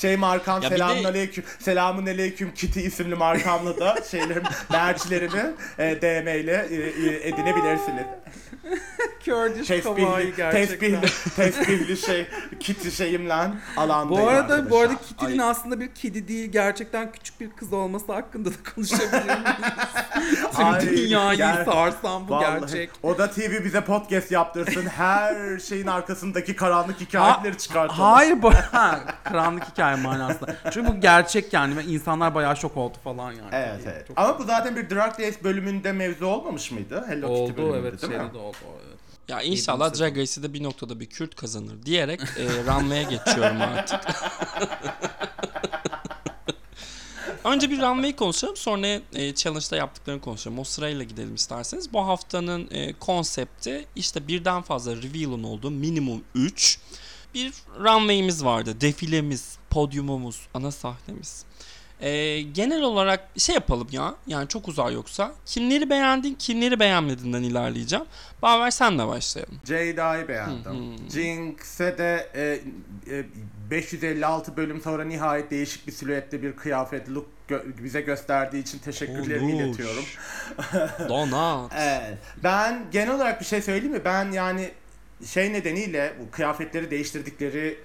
Şey 0.00 0.16
markam 0.16 0.62
Ya 0.62 0.70
bir 0.70 0.74
de- 0.74 0.78
selamun 0.78 1.04
aleyküm. 1.04 1.44
Selamun 1.58 2.06
aleyküm 2.06 2.54
Kitty 2.54 2.86
isimli 2.86 3.14
markamla 3.14 3.80
da 3.80 3.96
şeylerim, 4.10 4.42
merchlerimi 4.70 5.54
e, 5.78 6.02
DM 6.02 6.28
ile 6.40 6.66
e, 6.70 6.74
e, 6.76 7.28
edinebilirsiniz. 7.28 8.04
Kurdish 9.24 9.68
Tesbihli, 9.68 10.04
kawaii 10.04 10.34
gerçekten. 10.36 11.00
tesbihli, 11.00 11.36
tesbihli 11.36 11.96
şey, 11.96 12.26
Kitty 12.60 12.88
şeyimle 12.88 13.34
alandayım 13.76 14.24
Bu 14.24 14.28
arada 14.28 14.70
bu 14.70 14.78
arada 14.78 14.92
arkadaşlar. 14.92 15.08
Kitty'nin 15.08 15.38
aslında 15.38 15.80
bir 15.80 15.94
kedi 15.94 16.28
değil 16.28 16.52
gerçekten 16.52 17.12
küçük 17.12 17.40
bir 17.40 17.50
kız 17.50 17.72
olması 17.72 18.12
hakkında 18.12 18.50
da 18.50 18.54
konuşabilir 18.74 19.24
miyiz? 19.24 19.42
Tüm 20.56 20.66
Ay, 20.66 20.80
dünyayı 20.80 21.38
ger- 21.38 21.64
sarsan 21.64 22.28
bu 22.28 22.32
Vallahi 22.32 22.60
gerçek. 22.60 22.90
Oda 23.02 23.30
TV 23.30 23.64
bize 23.64 23.80
podcast 23.80 24.30
yaptırsın. 24.32 24.86
Her 24.86 25.58
şeyin 25.58 25.86
arkasındaki 25.86 26.56
karanlık 26.56 27.00
hikayeleri 27.00 27.58
çıkartalım. 27.58 28.02
Hayır 28.02 28.42
bu 28.42 28.54
ha, 28.54 29.00
karanlık 29.24 29.64
hikaye 29.72 29.87
manasında. 29.96 30.56
Çünkü 30.72 30.88
bu 30.88 31.00
gerçek 31.00 31.52
yani 31.52 31.76
ve 31.76 31.84
insanlar 31.84 32.34
bayağı 32.34 32.56
şok 32.56 32.76
oldu 32.76 32.96
falan 33.04 33.32
yani. 33.32 33.48
Evet 33.52 33.80
evet. 33.86 34.08
Çok 34.08 34.18
Ama 34.18 34.38
bu 34.38 34.44
zaten 34.44 34.76
bir 34.76 34.90
Drag 34.90 35.20
Race 35.20 35.44
bölümünde 35.44 35.92
mevzu 35.92 36.26
olmamış 36.26 36.70
mıydı? 36.70 37.04
Hello 37.08 37.28
Kitty 37.28 37.42
oldu 37.42 37.56
bölümünde 37.56 37.88
evet 37.88 38.02
değil 38.02 38.12
mi? 38.12 38.18
şeyde 38.18 38.34
de 38.34 38.38
oldu. 38.38 38.56
Evet. 38.88 38.98
Ya 39.28 39.42
inşallah. 39.42 39.98
Drag 39.98 40.16
Race'de 40.16 40.52
bir 40.52 40.62
noktada 40.62 41.00
bir 41.00 41.06
Kürt 41.06 41.34
kazanır 41.34 41.82
diyerek 41.84 42.20
e, 42.20 42.44
runway'e 42.46 43.02
geçiyorum 43.02 43.60
artık. 43.62 44.00
Önce 47.44 47.70
bir 47.70 47.78
runway 47.78 48.16
konuşalım 48.16 48.56
sonra 48.56 48.86
e, 49.14 49.34
challenge'da 49.34 49.76
yaptıklarını 49.76 50.20
konuşalım. 50.20 50.58
O 50.58 50.64
sırayla 50.64 51.04
gidelim 51.04 51.34
isterseniz. 51.34 51.92
Bu 51.92 52.06
haftanın 52.06 52.68
e, 52.70 52.92
konsepti 52.92 53.86
işte 53.96 54.28
birden 54.28 54.62
fazla 54.62 54.96
reveal'ın 54.96 55.42
olduğu 55.42 55.70
minimum 55.70 56.24
3 56.34 56.78
bir 57.34 57.52
runway'imiz 57.78 58.44
vardı. 58.44 58.80
Defilemiz, 58.80 59.57
podyumumuz, 59.70 60.40
ana 60.54 60.70
sahnemiz. 60.70 61.44
E, 62.00 62.42
genel 62.42 62.82
olarak 62.82 63.28
şey 63.36 63.54
yapalım 63.54 63.88
ya. 63.90 64.14
Yani 64.26 64.48
çok 64.48 64.68
uzar 64.68 64.90
yoksa. 64.90 65.32
Kimleri 65.46 65.90
beğendin, 65.90 66.34
kimleri 66.34 66.80
beğenmediğinden 66.80 67.42
ilerleyeceğim. 67.42 68.04
Baver 68.42 68.70
senle 68.70 69.06
başlayalım. 69.06 69.60
Ceyda'yı 69.64 70.28
beğendim. 70.28 70.96
Jinx'e 71.10 71.98
de 71.98 72.30
e, 72.34 72.60
e, 73.16 73.24
556 73.70 74.56
bölüm 74.56 74.80
sonra 74.80 75.04
nihayet 75.04 75.50
değişik 75.50 75.86
bir 75.86 75.92
silüette 75.92 76.42
bir 76.42 76.56
kıyafet 76.56 77.08
look 77.08 77.26
gö- 77.48 77.84
bize 77.84 78.00
gösterdiği 78.00 78.62
için 78.62 78.78
teşekkürlerimi 78.78 79.54
Olur. 79.54 79.62
iletiyorum. 79.62 80.04
Donat. 81.08 81.72
Evet. 81.76 82.18
Ben 82.44 82.86
genel 82.92 83.14
olarak 83.14 83.40
bir 83.40 83.46
şey 83.46 83.62
söyleyeyim 83.62 83.94
mi? 83.94 84.04
Ben 84.04 84.32
yani 84.32 84.70
şey 85.26 85.52
nedeniyle 85.52 86.12
bu 86.20 86.30
kıyafetleri 86.30 86.90
değiştirdikleri 86.90 87.78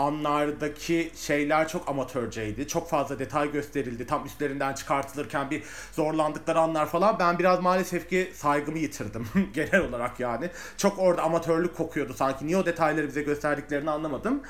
anlardaki 0.00 1.10
şeyler 1.14 1.68
çok 1.68 1.88
amatörceydi. 1.88 2.68
Çok 2.68 2.90
fazla 2.90 3.18
detay 3.18 3.52
gösterildi. 3.52 4.06
Tam 4.06 4.26
üstlerinden 4.26 4.72
çıkartılırken 4.74 5.50
bir 5.50 5.62
zorlandıkları 5.92 6.58
anlar 6.60 6.86
falan. 6.86 7.18
Ben 7.18 7.38
biraz 7.38 7.60
maalesef 7.60 8.08
ki 8.08 8.30
saygımı 8.34 8.78
yitirdim 8.78 9.26
genel 9.54 9.80
olarak 9.88 10.20
yani. 10.20 10.50
Çok 10.76 10.98
orada 10.98 11.22
amatörlük 11.22 11.76
kokuyordu 11.76 12.14
sanki. 12.14 12.46
Niye 12.46 12.56
o 12.56 12.66
detayları 12.66 13.08
bize 13.08 13.22
gösterdiklerini 13.22 13.90
anlamadım. 13.90 14.42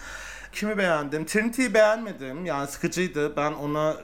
Kimi 0.52 0.78
beğendim? 0.78 1.26
Trinity'yi 1.26 1.74
beğenmedim. 1.74 2.46
Yani 2.46 2.66
sıkıcıydı. 2.66 3.36
Ben 3.36 3.52
ona 3.52 3.96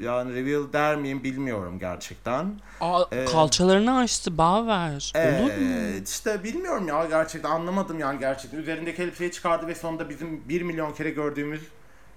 yani 0.00 0.34
reveal 0.34 0.72
der 0.72 0.96
miyim 0.96 1.24
bilmiyorum 1.24 1.78
gerçekten. 1.78 2.52
Aa, 2.80 3.02
Ee, 3.12 3.24
kalçalarını 3.24 3.96
açtı 3.98 4.38
bağ 4.38 4.66
ver. 4.66 5.12
Olur 5.16 5.44
mu? 5.46 5.50
Evet 5.62 6.08
işte 6.08 6.44
bilmiyorum 6.44 6.88
ya 6.88 7.04
gerçekten 7.04 7.50
anlamadım 7.50 7.98
yani 7.98 8.18
gerçekten. 8.20 8.58
Üzerindeki 8.58 9.02
elbiseyi 9.02 9.32
çıkardı 9.32 9.66
ve 9.66 9.74
sonunda 9.74 10.08
bizim 10.08 10.48
1 10.48 10.62
milyon 10.62 10.92
kere 10.92 11.10
gördüğümüz 11.10 11.60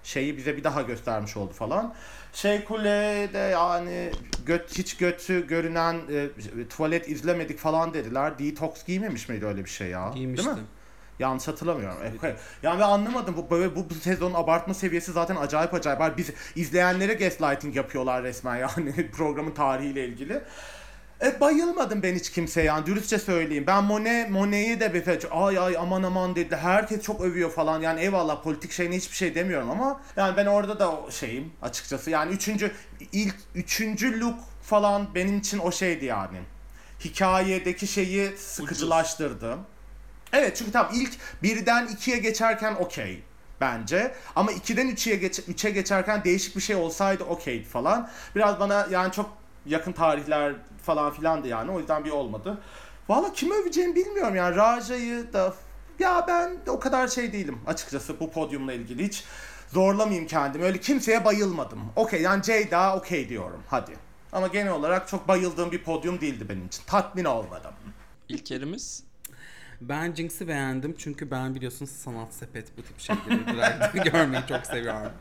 şeyi 0.04 0.38
bize 0.38 0.58
bir 0.58 0.64
daha 0.64 0.82
göstermiş 0.82 1.38
oldu 1.38 1.54
falan. 1.54 1.94
Şey 2.34 2.64
kulede 2.64 3.38
yani 3.38 4.12
göt, 4.46 4.78
hiç 4.78 4.98
götü 4.98 5.48
görünen 5.48 5.96
e, 6.12 6.30
tuvalet 6.68 7.10
izlemedik 7.10 7.60
falan 7.60 7.94
dediler. 7.94 8.40
Detox 8.40 8.86
giymemiş 8.86 9.30
miydi 9.30 9.46
öyle 9.46 9.66
bir 9.66 9.70
şey 9.70 9.88
ya? 9.90 10.12
Giymişti. 10.16 10.46
Değil 10.48 10.58
mi? 10.58 10.64
Yanlış 11.20 11.48
hatırlamıyorum. 11.48 11.98
Evet. 12.24 12.36
Yani 12.64 12.80
ben 12.80 12.86
anlamadım 12.86 13.36
bu 13.38 13.50
böyle 13.50 13.76
bu, 13.76 13.90
bu 13.90 13.94
sezonun 13.94 14.34
abartma 14.34 14.74
seviyesi 14.74 15.12
zaten 15.12 15.36
acayip 15.36 15.74
acayip. 15.74 16.18
Biz 16.18 16.30
izleyenlere 16.56 17.14
gaslighting 17.14 17.76
yapıyorlar 17.76 18.24
resmen 18.24 18.56
yani 18.56 19.12
programın 19.12 19.52
tarihiyle 19.52 20.06
ilgili. 20.08 20.42
E, 21.22 21.40
bayılmadım 21.40 22.04
ben 22.04 22.16
hiç 22.16 22.32
kimseye 22.32 22.68
yani 22.68 22.86
dürüstçe 22.86 23.20
söyleyeyim. 23.20 23.64
Ben 23.68 23.84
Monet, 23.84 24.30
Monet'i 24.30 24.80
de 24.80 24.90
mesela 24.90 25.46
ay 25.46 25.60
ay 25.60 25.78
aman 25.78 26.04
aman 26.04 26.36
dedi. 26.36 26.56
Herkes 26.56 27.02
çok 27.02 27.22
övüyor 27.22 27.52
falan. 27.52 27.82
Yani 27.82 28.02
eyvallah 28.02 28.44
politik 28.44 28.72
şeyine 28.72 28.96
hiçbir 28.96 29.16
şey 29.16 29.36
demiyorum 29.36 29.70
ama 29.70 30.02
yani 30.18 30.38
ben 30.38 30.46
orada 30.46 30.80
da 30.80 31.12
şeyim 31.12 31.54
açıkçası. 31.62 32.10
Yani 32.10 32.34
üçüncü 32.34 32.72
ilk 33.12 33.36
üçüncü 33.56 34.20
look 34.20 34.40
falan 34.64 35.16
benim 35.16 35.38
için 35.38 35.60
o 35.60 35.72
şeydi 35.72 36.06
yani. 36.06 36.38
Hikayedeki 37.06 37.88
şeyi 37.88 38.38
sıkıcılaştırdı. 38.38 39.58
Evet 40.34 40.58
çünkü 40.58 40.72
tam 40.72 40.90
ilk 40.94 41.12
birden 41.44 41.88
ikiye 41.88 42.18
geçerken 42.18 42.76
okey 42.76 43.24
bence. 43.62 44.16
Ama 44.36 44.52
2'den 44.52 44.88
3'e 44.90 45.16
geç, 45.16 45.40
3'e 45.40 45.72
geçerken 45.72 46.24
değişik 46.24 46.56
bir 46.56 46.62
şey 46.62 46.76
olsaydı 46.76 47.24
okeydi 47.24 47.64
falan. 47.64 48.10
Biraz 48.36 48.60
bana 48.60 48.88
yani 48.92 49.12
çok 49.12 49.30
yakın 49.66 49.92
tarihler 49.92 50.54
falan 50.84 51.14
filandı 51.14 51.48
yani. 51.48 51.72
O 51.72 51.80
yüzden 51.80 52.06
bir 52.06 52.12
olmadı. 52.12 52.58
Valla 53.10 53.34
kimi 53.34 53.54
öveceğimi 53.54 53.96
bilmiyorum 53.96 54.36
yani. 54.36 54.56
Raja'yı 54.56 55.34
da 55.34 55.54
ya 56.00 56.26
ben 56.28 56.58
o 56.68 56.80
kadar 56.80 57.08
şey 57.08 57.34
değilim 57.34 57.60
açıkçası 57.68 58.20
bu 58.20 58.32
podyumla 58.32 58.74
ilgili. 58.74 59.04
Hiç 59.08 59.24
zorlamayayım 59.74 60.28
kendimi. 60.28 60.64
Öyle 60.66 60.80
kimseye 60.80 61.26
bayılmadım. 61.26 61.80
Okey 61.96 62.22
yani 62.22 62.44
Ceyda 62.44 62.96
okey 62.96 63.30
diyorum 63.30 63.64
hadi. 63.68 63.98
Ama 64.32 64.48
genel 64.48 64.72
olarak 64.72 65.08
çok 65.08 65.28
bayıldığım 65.28 65.72
bir 65.72 65.84
podyum 65.84 66.22
değildi 66.22 66.50
benim 66.50 66.66
için. 66.68 66.84
Tatmin 66.88 67.26
olmadım. 67.26 67.72
İlkerimiz. 68.30 69.04
Ben 69.82 70.14
Jinx'i 70.14 70.48
beğendim 70.48 70.96
çünkü 70.98 71.32
ben 71.32 71.56
biliyorsunuz 71.56 71.92
sanat 71.92 72.34
sepet 72.34 72.78
bu 72.78 72.82
tip 72.82 73.00
şeyleri 73.00 73.48
drag'de 73.58 74.10
görmeyi 74.10 74.44
çok 74.50 74.66
seviyorum. 74.66 75.12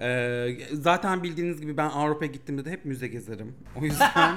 Ee, 0.00 0.48
zaten 0.72 1.22
bildiğiniz 1.22 1.60
gibi 1.60 1.76
ben 1.76 1.88
Avrupa'ya 1.88 2.30
gittiğimde 2.30 2.64
de 2.64 2.70
hep 2.70 2.84
müze 2.84 3.08
gezerim. 3.08 3.54
O 3.80 3.84
yüzden 3.84 4.36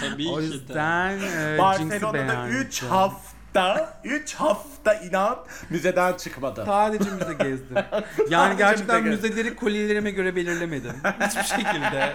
Tabii 0.00 0.28
o 0.28 0.36
ki 0.36 0.40
de. 0.42 0.44
yüzden 0.46 1.10
e, 1.18 1.20
Jinx'i 1.20 1.58
Barcelona'da 1.58 2.14
beğendim. 2.14 2.56
3 2.56 2.82
hafta 2.82 4.00
3 4.04 4.34
hafta 4.34 4.94
inan 4.94 5.38
müzeden 5.70 6.12
çıkmadı. 6.16 6.62
Sadece 6.66 7.10
müze 7.10 7.34
gezdim. 7.34 7.76
Yani 8.30 8.30
Sadece 8.30 8.58
gerçekten 8.58 9.02
müze 9.02 9.10
gezdim. 9.10 9.30
müzeleri 9.30 9.56
kolyelerime 9.56 10.10
göre 10.10 10.36
belirlemedim. 10.36 10.92
Hiçbir 11.20 11.42
şekilde. 11.42 12.12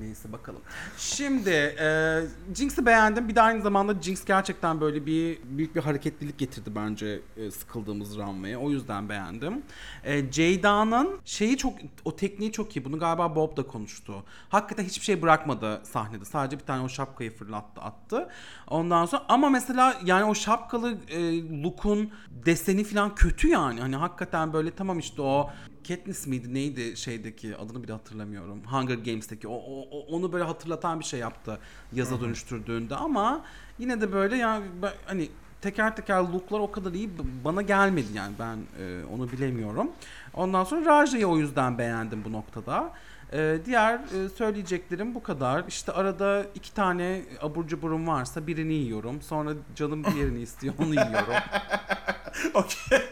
Neyse 0.00 0.32
bakalım. 0.32 0.60
Şimdi 0.98 1.50
e, 1.50 2.20
Jinx'i 2.54 2.86
beğendim. 2.86 3.28
Bir 3.28 3.34
de 3.34 3.42
aynı 3.42 3.62
zamanda 3.62 4.02
Jinx 4.02 4.24
gerçekten 4.24 4.80
böyle 4.80 5.06
bir 5.06 5.38
büyük 5.44 5.76
bir 5.76 5.80
hareketlilik 5.80 6.38
getirdi 6.38 6.70
bence 6.74 7.20
e, 7.36 7.50
sıkıldığımız 7.50 8.18
runway'e. 8.18 8.56
O 8.56 8.70
yüzden 8.70 9.08
beğendim. 9.08 9.62
E, 10.04 10.30
Ceyda'nın 10.30 11.20
şeyi 11.24 11.56
çok, 11.56 11.74
o 12.04 12.16
tekniği 12.16 12.52
çok 12.52 12.76
iyi. 12.76 12.84
Bunu 12.84 12.98
galiba 12.98 13.36
Bob 13.36 13.56
da 13.56 13.62
konuştu. 13.62 14.24
Hakikaten 14.48 14.84
hiçbir 14.84 15.04
şey 15.04 15.22
bırakmadı 15.22 15.80
sahnede. 15.84 16.24
Sadece 16.24 16.58
bir 16.58 16.64
tane 16.64 16.82
o 16.82 16.88
şapkayı 16.88 17.36
fırlattı 17.36 17.80
attı. 17.80 18.28
Ondan 18.68 19.06
sonra 19.06 19.22
ama 19.28 19.48
mesela 19.48 19.96
yani 20.04 20.24
o 20.24 20.34
şapkalı 20.34 20.98
e, 21.08 21.42
look'un 21.62 22.10
deseni 22.46 22.84
falan 22.84 23.14
kötü 23.14 23.48
yani. 23.48 23.80
Hani 23.80 23.96
hakikaten 23.96 24.52
böyle 24.52 24.70
tamam 24.70 24.98
işte 24.98 25.22
o 25.22 25.50
Katniss 25.88 26.26
miydi 26.26 26.54
neydi 26.54 26.96
şeydeki 26.96 27.56
adını 27.56 27.82
bile 27.82 27.92
hatırlamıyorum. 27.92 28.60
Hunger 28.66 28.94
Games'teki 28.94 29.48
o, 29.48 29.54
o- 29.54 29.88
o- 29.90 30.06
onu 30.16 30.32
böyle 30.32 30.44
hatırlatan 30.44 31.00
bir 31.00 31.04
şey 31.04 31.20
yaptı 31.20 31.58
yaza 31.92 32.20
dönüştürdüğünde 32.20 32.96
ama 32.96 33.44
yine 33.78 34.00
de 34.00 34.12
böyle 34.12 34.36
yani 34.36 34.64
hani 35.06 35.28
teker 35.60 35.96
teker 35.96 36.16
looklar 36.22 36.60
o 36.60 36.70
kadar 36.72 36.92
iyi 36.92 37.10
bana 37.44 37.62
gelmedi 37.62 38.08
yani 38.14 38.34
ben 38.38 38.56
e, 38.84 39.04
onu 39.14 39.32
bilemiyorum. 39.32 39.90
Ondan 40.34 40.64
sonra 40.64 40.84
Raja'yı 40.86 41.26
o 41.28 41.38
yüzden 41.38 41.78
beğendim 41.78 42.24
bu 42.24 42.32
noktada. 42.32 42.92
E, 43.32 43.58
diğer 43.64 43.94
e, 43.94 44.28
söyleyeceklerim 44.28 45.14
bu 45.14 45.22
kadar. 45.22 45.64
İşte 45.68 45.92
arada 45.92 46.46
iki 46.54 46.74
tane 46.74 47.22
abur 47.42 47.66
cuburum 47.68 48.06
varsa 48.08 48.46
birini 48.46 48.72
yiyorum. 48.74 49.22
Sonra 49.22 49.50
canım 49.76 50.04
diğerini 50.04 50.40
istiyor 50.40 50.74
onu 50.78 50.88
yiyorum. 50.94 51.34
Okey. 52.54 52.98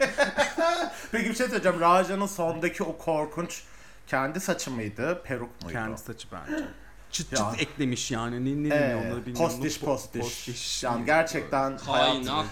Peki 1.11 1.29
bir 1.29 1.35
şey 1.35 1.47
söyleyeceğim. 1.47 1.79
Raja'nın 1.79 2.25
sondaki 2.25 2.83
o 2.83 2.97
korkunç 2.97 3.63
kendi 4.07 4.39
saçı 4.39 4.71
mıydı? 4.71 5.21
Peruk 5.25 5.61
muydu? 5.61 5.73
Kendi 5.73 5.97
saçı 5.97 6.27
bence. 6.31 6.63
Çıt 7.11 7.29
çıt 7.29 7.39
Ya. 7.39 7.51
eklemiş 7.59 8.11
yani. 8.11 8.45
Ne, 8.63 8.69
ne 8.69 8.75
Ee, 8.75 8.79
deniyor 8.79 8.99
onları 9.05 9.25
bilmiyorum. 9.25 9.35
postiş 9.59 9.77
Po- 9.77 9.85
postiş. 9.85 10.21
postiş. 10.21 10.83
Yani 10.83 11.05
gerçekten 11.05 11.77
hayatım 11.77 12.25
Kaynak. 12.25 12.45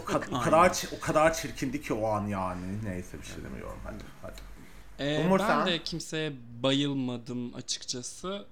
o, 0.00 0.04
kadar, 0.04 0.26
o 0.32 0.40
kadar 0.40 0.70
çi- 0.70 0.96
o 0.96 1.00
kadar 1.00 1.34
çirkindi 1.34 1.82
ki 1.82 1.94
o 1.94 2.08
an 2.08 2.26
yani. 2.26 2.84
Neyse 2.84 3.18
bir 3.22 3.26
şey 3.26 3.44
demiyorum 3.44 3.78
hadi. 3.84 4.04
hadi. 4.22 4.49
Ee, 5.00 5.24
Umur 5.26 5.38
ben 5.38 5.66
de 5.66 5.82
kimseye 5.82 6.32
bayılmadım 6.62 7.54
açıkçası. 7.54 8.46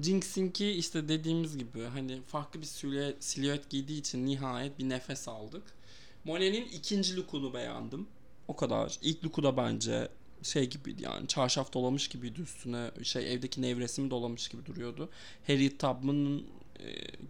Jinx'inki 0.00 0.70
işte 0.70 1.08
dediğimiz 1.08 1.58
gibi 1.58 1.84
hani 1.84 2.22
farklı 2.22 2.60
bir 2.60 2.66
silüet, 2.66 3.24
silüet 3.24 3.70
giydiği 3.70 4.00
için 4.00 4.26
nihayet 4.26 4.78
bir 4.78 4.88
nefes 4.88 5.28
aldık. 5.28 5.62
Monet'in 6.24 6.64
ikinci 6.64 7.16
look'unu 7.16 7.54
beğendim. 7.54 8.06
O 8.48 8.56
kadar. 8.56 8.98
İlk 9.02 9.24
look'u 9.24 9.42
da 9.42 9.56
bence 9.56 10.08
şey 10.42 10.70
gibiydi 10.70 11.02
yani 11.02 11.28
çarşaf 11.28 11.72
dolamış 11.72 12.08
gibiydi 12.08 12.40
üstüne 12.40 12.90
şey 13.02 13.32
evdeki 13.34 13.62
nevresimi 13.62 14.10
dolamış 14.10 14.48
gibi 14.48 14.66
duruyordu. 14.66 15.08
Harriet 15.46 15.78
Tubman'ın 15.78 16.46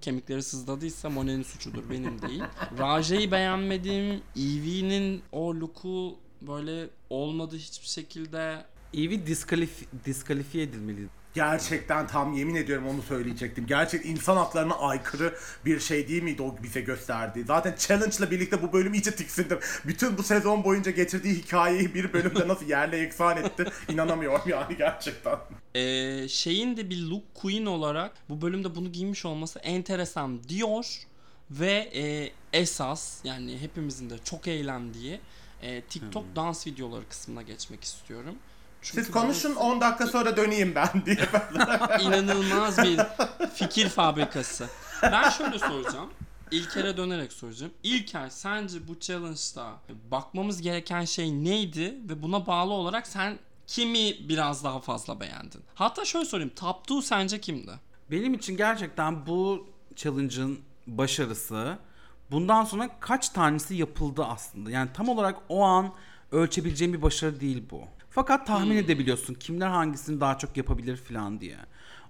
kemikleri 0.01 0.43
sızladıysa 0.43 1.11
Monet'in 1.11 1.43
suçudur 1.43 1.91
benim 1.91 2.23
değil. 2.23 2.43
Raja'yı 2.79 3.31
beğenmedim. 3.31 4.23
Eevee'nin 4.37 5.23
o 5.33 5.55
look'u 5.55 6.19
böyle 6.43 6.89
olmadı 7.11 7.57
hiçbir 7.57 7.87
şekilde. 7.87 8.65
Eevee 8.95 9.27
diskalif 9.27 9.87
diskalifiye 10.05 10.65
edilmeli. 10.65 11.07
Gerçekten 11.39 12.07
tam 12.07 12.33
yemin 12.33 12.55
ediyorum 12.55 12.89
onu 12.89 13.03
söyleyecektim. 13.03 13.67
Gerçek 13.67 14.07
insan 14.07 14.37
haklarına 14.37 14.75
aykırı 14.75 15.35
bir 15.65 15.81
şey 15.81 16.09
değil 16.09 16.23
miydi 16.23 16.43
o 16.43 16.57
bize 16.63 16.81
gösterdiği? 16.81 17.45
Zaten 17.45 17.75
challenge'la 17.79 18.31
birlikte 18.31 18.63
bu 18.63 18.73
bölüm 18.73 18.95
iyice 18.95 19.11
tiksindim. 19.11 19.59
Bütün 19.85 20.19
bu 20.19 20.23
sezon 20.23 20.65
boyunca 20.65 20.91
getirdiği 20.91 21.35
hikayeyi 21.35 21.95
bir 21.95 22.13
bölümde 22.13 22.49
nasıl 22.49 22.67
yerle 22.67 22.97
yeksan 22.97 23.37
etti 23.37 23.65
inanamıyorum 23.89 24.41
yani 24.47 24.77
gerçekten. 24.77 25.39
Ee, 25.75 26.29
şeyin 26.29 26.77
de 26.77 26.91
bir 26.91 27.03
look 27.03 27.35
queen 27.35 27.67
olarak 27.67 28.13
bu 28.29 28.41
bölümde 28.41 28.75
bunu 28.75 28.93
giymiş 28.93 29.25
olması 29.25 29.59
enteresan 29.59 30.45
diyor 30.49 30.87
ve 31.51 31.91
e, 31.95 32.33
esas 32.53 33.25
yani 33.25 33.59
hepimizin 33.59 34.11
de 34.11 34.15
çok 34.25 34.49
eğlendiği 34.49 35.21
e, 35.63 35.81
TikTok 35.81 36.25
dans 36.37 36.67
videoları 36.67 37.09
kısmına 37.09 37.43
geçmek 37.43 37.85
istiyorum. 37.85 38.35
Çünkü 38.83 39.05
Siz 39.05 39.11
konuşun 39.13 39.55
10 39.55 39.81
dakika 39.81 40.07
sonra 40.07 40.37
döneyim 40.37 40.75
ben 40.75 40.89
diye. 41.07 41.17
inanılmaz 42.01 42.79
bir 42.79 43.01
fikir 43.55 43.89
fabrikası. 43.89 44.69
Ben 45.03 45.31
şöyle 45.31 45.59
soracağım. 45.59 46.11
İlker'e 46.51 46.97
dönerek 46.97 47.33
soracağım. 47.33 47.73
İlker 47.83 48.29
sence 48.29 48.89
bu 48.89 49.01
challenge'da 49.01 49.73
bakmamız 50.11 50.63
gereken 50.63 51.05
şey 51.05 51.45
neydi 51.45 51.95
ve 52.09 52.23
buna 52.23 52.47
bağlı 52.47 52.73
olarak 52.73 53.07
sen 53.07 53.39
kimi 53.67 54.29
biraz 54.29 54.65
daha 54.65 54.81
fazla 54.81 55.21
beğendin? 55.21 55.63
Hatta 55.75 56.05
şöyle 56.05 56.25
sorayım. 56.25 56.53
Top 56.57 56.77
2 56.91 57.07
sence 57.07 57.41
kimdi? 57.41 57.73
Benim 58.11 58.35
için 58.35 58.57
gerçekten 58.57 59.27
bu 59.27 59.67
challenge'ın 59.97 60.59
başarısı 60.87 61.79
bundan 62.31 62.65
sonra 62.65 62.91
kaç 63.01 63.29
tanesi 63.29 63.75
yapıldı 63.75 64.25
aslında. 64.25 64.71
Yani 64.71 64.91
tam 64.95 65.09
olarak 65.09 65.37
o 65.49 65.63
an 65.63 65.93
ölçebileceğim 66.33 66.93
bir 66.93 67.03
başarı 67.03 67.41
değil 67.41 67.63
bu. 67.71 67.83
Fakat 68.19 68.47
tahmin 68.47 68.77
edebiliyorsun 68.77 69.35
kimler 69.35 69.67
hangisini 69.67 70.21
daha 70.21 70.39
çok 70.39 70.57
yapabilir 70.57 70.97
falan 70.97 71.41
diye. 71.41 71.57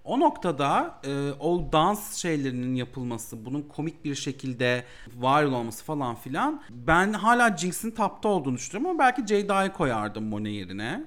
O 0.04 0.20
noktada 0.20 1.00
e, 1.04 1.30
o 1.40 1.72
dans 1.72 2.16
şeylerinin 2.16 2.74
yapılması, 2.74 3.44
bunun 3.44 3.62
komik 3.62 4.04
bir 4.04 4.14
şekilde 4.14 4.84
viral 5.16 5.52
olması 5.52 5.84
falan 5.84 6.14
filan 6.14 6.62
ben 6.70 7.12
hala 7.12 7.56
Jinx'in 7.56 7.90
tapta 7.90 8.28
olduğunu 8.28 8.56
düşünüyorum 8.56 8.90
ama 8.90 8.98
belki 8.98 9.26
Ceyda'yı 9.26 9.72
koyardım 9.72 10.24
Monet 10.24 10.52
yerine. 10.52 11.04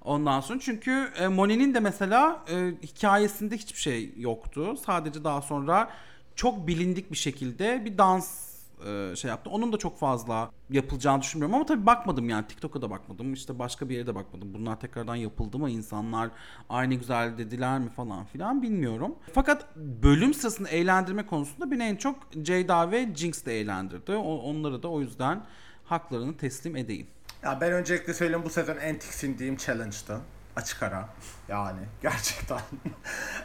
Ondan 0.00 0.40
sonra 0.40 0.58
çünkü 0.60 1.08
e, 1.18 1.28
Monet'in 1.28 1.74
de 1.74 1.80
mesela 1.80 2.44
e, 2.50 2.72
hikayesinde 2.82 3.56
hiçbir 3.56 3.80
şey 3.80 4.14
yoktu. 4.16 4.76
Sadece 4.86 5.24
daha 5.24 5.42
sonra 5.42 5.90
çok 6.36 6.66
bilindik 6.66 7.10
bir 7.10 7.16
şekilde 7.16 7.84
bir 7.84 7.98
dans 7.98 8.53
e, 8.86 9.16
şey 9.16 9.28
yaptı. 9.28 9.50
Onun 9.50 9.72
da 9.72 9.76
çok 9.76 9.98
fazla 9.98 10.50
yapılacağını 10.70 11.22
düşünmüyorum 11.22 11.54
ama 11.54 11.66
tabii 11.66 11.86
bakmadım 11.86 12.28
yani 12.28 12.46
TikTok'a 12.46 12.82
da 12.82 12.90
bakmadım. 12.90 13.32
işte 13.32 13.58
başka 13.58 13.88
bir 13.88 13.94
yere 13.94 14.06
de 14.06 14.14
bakmadım. 14.14 14.54
Bunlar 14.54 14.80
tekrardan 14.80 15.16
yapıldı 15.16 15.58
mı? 15.58 15.70
insanlar 15.70 16.30
aynı 16.68 16.94
güzel 16.94 17.38
dediler 17.38 17.78
mi 17.78 17.90
falan 17.90 18.24
filan 18.24 18.62
bilmiyorum. 18.62 19.14
Fakat 19.34 19.76
bölüm 19.76 20.34
sırasında 20.34 20.68
eğlendirme 20.68 21.26
konusunda 21.26 21.70
beni 21.70 21.82
en 21.82 21.96
çok 21.96 22.16
Jada 22.44 22.90
ve 22.90 23.14
Jinx 23.14 23.44
de 23.44 23.60
eğlendirdi. 23.60 24.12
O, 24.12 24.82
da 24.82 24.88
o 24.88 25.00
yüzden 25.00 25.42
haklarını 25.84 26.36
teslim 26.36 26.76
edeyim. 26.76 27.06
Ya 27.42 27.60
ben 27.60 27.72
öncelikle 27.72 28.14
söyleyeyim 28.14 28.44
bu 28.44 28.50
sezon 28.50 28.76
en 28.76 28.98
tiksindiğim 28.98 29.56
challenge'dı. 29.56 30.20
Açık 30.56 30.82
ara. 30.82 31.08
Yani 31.48 31.80
gerçekten. 32.02 32.60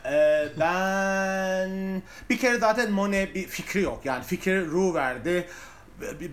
Ee, 0.06 0.48
ben 0.60 2.02
bir 2.30 2.38
kere 2.38 2.60
zaten 2.60 2.92
Monet 2.92 3.36
bir 3.36 3.48
fikri 3.48 3.82
yok. 3.82 4.02
Yani 4.06 4.24
fikri 4.24 4.66
Ru 4.66 4.94
verdi. 4.94 5.48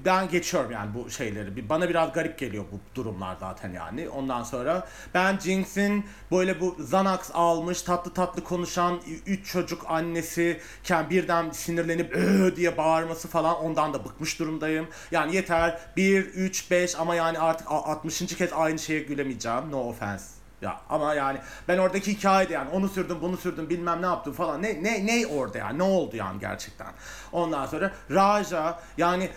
Ben 0.05 0.29
geçiyorum 0.29 0.71
yani 0.71 0.91
bu 0.95 1.11
şeyleri. 1.11 1.69
Bana 1.69 1.89
biraz 1.89 2.13
garip 2.13 2.39
geliyor 2.39 2.65
bu 2.73 2.81
durumlar 2.95 3.37
zaten 3.41 3.73
yani. 3.73 4.09
Ondan 4.09 4.43
sonra 4.43 4.89
ben 5.15 5.39
Jinx'in 5.39 6.07
böyle 6.31 6.61
bu 6.61 6.77
Xanax 6.79 7.31
almış 7.35 7.83
tatlı 7.83 8.15
tatlı 8.15 8.45
konuşan 8.45 9.01
üç 9.27 9.53
çocuk 9.53 9.91
annesi 9.91 10.61
iken 10.85 11.11
birden 11.11 11.51
sinirlenip 11.51 12.13
öö 12.13 12.57
diye 12.57 12.77
bağırması 12.77 13.29
falan 13.29 13.57
ondan 13.57 13.95
da 13.95 14.05
bıkmış 14.05 14.39
durumdayım. 14.39 14.89
Yani 15.11 15.35
yeter 15.37 15.81
1, 15.97 16.25
3, 16.25 16.71
5 16.71 16.97
ama 16.97 17.15
yani 17.15 17.39
artık 17.39 17.67
60. 17.71 18.19
kez 18.19 18.53
aynı 18.53 18.79
şeye 18.79 19.01
gülemeyeceğim. 19.01 19.71
No 19.71 19.81
offense. 19.81 20.36
Ya 20.63 20.81
ama 20.91 21.15
yani 21.15 21.39
ben 21.69 21.79
oradaki 21.79 22.13
hikayede 22.13 22.53
yani 22.53 22.71
onu 22.71 22.89
sürdüm 22.89 23.19
bunu 23.23 23.37
sürdüm 23.37 23.69
bilmem 23.71 24.03
ne 24.03 24.07
yaptım 24.07 24.33
falan 24.33 24.63
ne 24.63 24.83
ne 24.83 25.07
ne 25.07 25.27
orada 25.27 25.59
yani 25.59 25.79
ne 25.79 25.83
oldu 25.83 26.17
yani 26.17 26.41
gerçekten. 26.41 26.93
Ondan 27.33 27.67
sonra 27.67 27.93
Raja 28.11 28.81
yani 28.99 29.31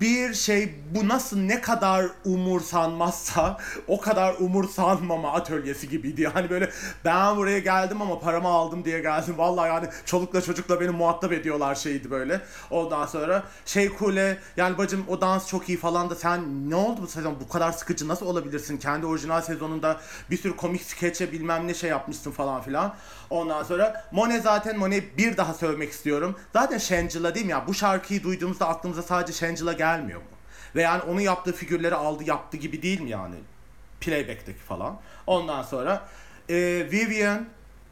bir 0.00 0.34
şey 0.34 0.74
bu 0.94 1.08
nasıl 1.08 1.38
ne 1.38 1.60
kadar 1.60 2.06
umursanmazsa 2.24 3.58
o 3.88 4.00
kadar 4.00 4.34
umursanmama 4.38 5.32
atölyesi 5.32 5.88
gibiydi. 5.88 6.22
Yani 6.22 6.50
böyle 6.50 6.70
ben 7.04 7.36
buraya 7.36 7.58
geldim 7.58 8.02
ama 8.02 8.20
paramı 8.20 8.48
aldım 8.48 8.84
diye 8.84 9.00
geldim. 9.00 9.34
Vallahi 9.38 9.68
yani 9.68 9.88
çolukla 10.04 10.42
çocukla 10.42 10.80
beni 10.80 10.90
muhatap 10.90 11.32
ediyorlar 11.32 11.74
şeydi 11.74 12.10
böyle. 12.10 12.40
Ondan 12.70 13.06
sonra 13.06 13.42
şey 13.66 13.88
kule 13.88 14.38
yani 14.56 14.78
bacım 14.78 15.04
o 15.08 15.20
dans 15.20 15.48
çok 15.48 15.68
iyi 15.68 15.78
falan 15.78 16.10
da 16.10 16.14
sen 16.14 16.70
ne 16.70 16.74
oldu 16.74 17.02
bu 17.02 17.06
sezon 17.06 17.36
bu 17.40 17.48
kadar 17.48 17.72
sıkıcı 17.72 18.08
nasıl 18.08 18.26
olabilirsin? 18.26 18.78
Kendi 18.78 19.06
orijinal 19.06 19.40
sezonunda 19.40 20.00
bir 20.30 20.36
sürü 20.36 20.56
komik 20.56 20.82
skeçe 20.82 21.32
bilmem 21.32 21.66
ne 21.66 21.74
şey 21.74 21.90
yapmışsın 21.90 22.30
falan 22.30 22.62
filan. 22.62 22.94
Ondan 23.30 23.62
sonra 23.62 24.04
Mone 24.12 24.40
zaten 24.40 24.78
Mone 24.78 25.16
bir 25.18 25.36
daha 25.36 25.54
söylemek 25.54 25.92
istiyorum. 25.92 26.36
Zaten 26.52 26.78
Shangela 26.78 27.34
değil 27.34 27.46
mi 27.46 27.52
ya? 27.52 27.66
Bu 27.66 27.74
şarkıyı 27.74 28.22
duyduğumuzda 28.22 28.68
aklımıza 28.68 29.02
sadece 29.02 29.32
Shangela 29.32 29.72
gelmiyor 29.72 30.20
mu? 30.20 30.26
Ve 30.74 30.82
yani 30.82 31.02
onun 31.02 31.20
yaptığı 31.20 31.52
figürleri 31.52 31.94
aldı 31.94 32.24
yaptı 32.24 32.56
gibi 32.56 32.82
değil 32.82 33.00
mi 33.00 33.10
yani? 33.10 33.34
Playback'teki 34.00 34.58
falan. 34.58 35.00
Ondan 35.26 35.62
sonra 35.62 36.08
e, 36.48 36.54
Vivian 36.92 37.46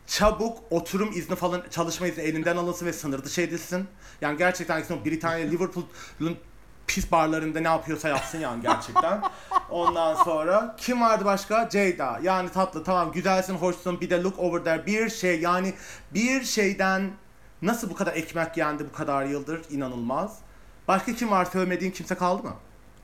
çabuk 0.06 0.58
oturum 0.70 1.12
izni 1.12 1.36
falan 1.36 1.62
çalışma 1.70 2.06
izni 2.06 2.22
elinden 2.22 2.56
alınsın 2.56 2.86
ve 2.86 2.92
sınır 2.92 3.24
dışı 3.24 3.40
edilsin. 3.40 3.86
Yani 4.20 4.38
gerçekten 4.38 4.82
Britanya 5.04 5.46
Liverpool'un 5.46 6.38
pis 6.88 7.12
barlarında 7.12 7.60
ne 7.60 7.68
yapıyorsa 7.68 8.08
yapsın 8.08 8.38
yani 8.38 8.62
gerçekten. 8.62 9.22
Ondan 9.70 10.14
sonra 10.14 10.74
kim 10.78 11.00
vardı 11.00 11.24
başka? 11.24 11.68
Jada. 11.70 12.18
Yani 12.22 12.48
tatlı 12.48 12.84
tamam 12.84 13.12
güzelsin 13.12 13.54
hoşsun 13.54 14.00
bir 14.00 14.10
de 14.10 14.22
look 14.22 14.38
over 14.38 14.64
there 14.64 14.86
bir 14.86 15.10
şey 15.10 15.40
yani 15.40 15.74
bir 16.14 16.44
şeyden 16.44 17.10
nasıl 17.62 17.90
bu 17.90 17.94
kadar 17.94 18.12
ekmek 18.16 18.56
yendi 18.56 18.84
bu 18.88 18.92
kadar 18.92 19.24
yıldır 19.24 19.60
inanılmaz. 19.70 20.38
Başka 20.88 21.14
kim 21.14 21.30
var 21.30 21.44
söylemediğin 21.44 21.90
kimse 21.92 22.14
kaldı 22.14 22.42
mı? 22.42 22.54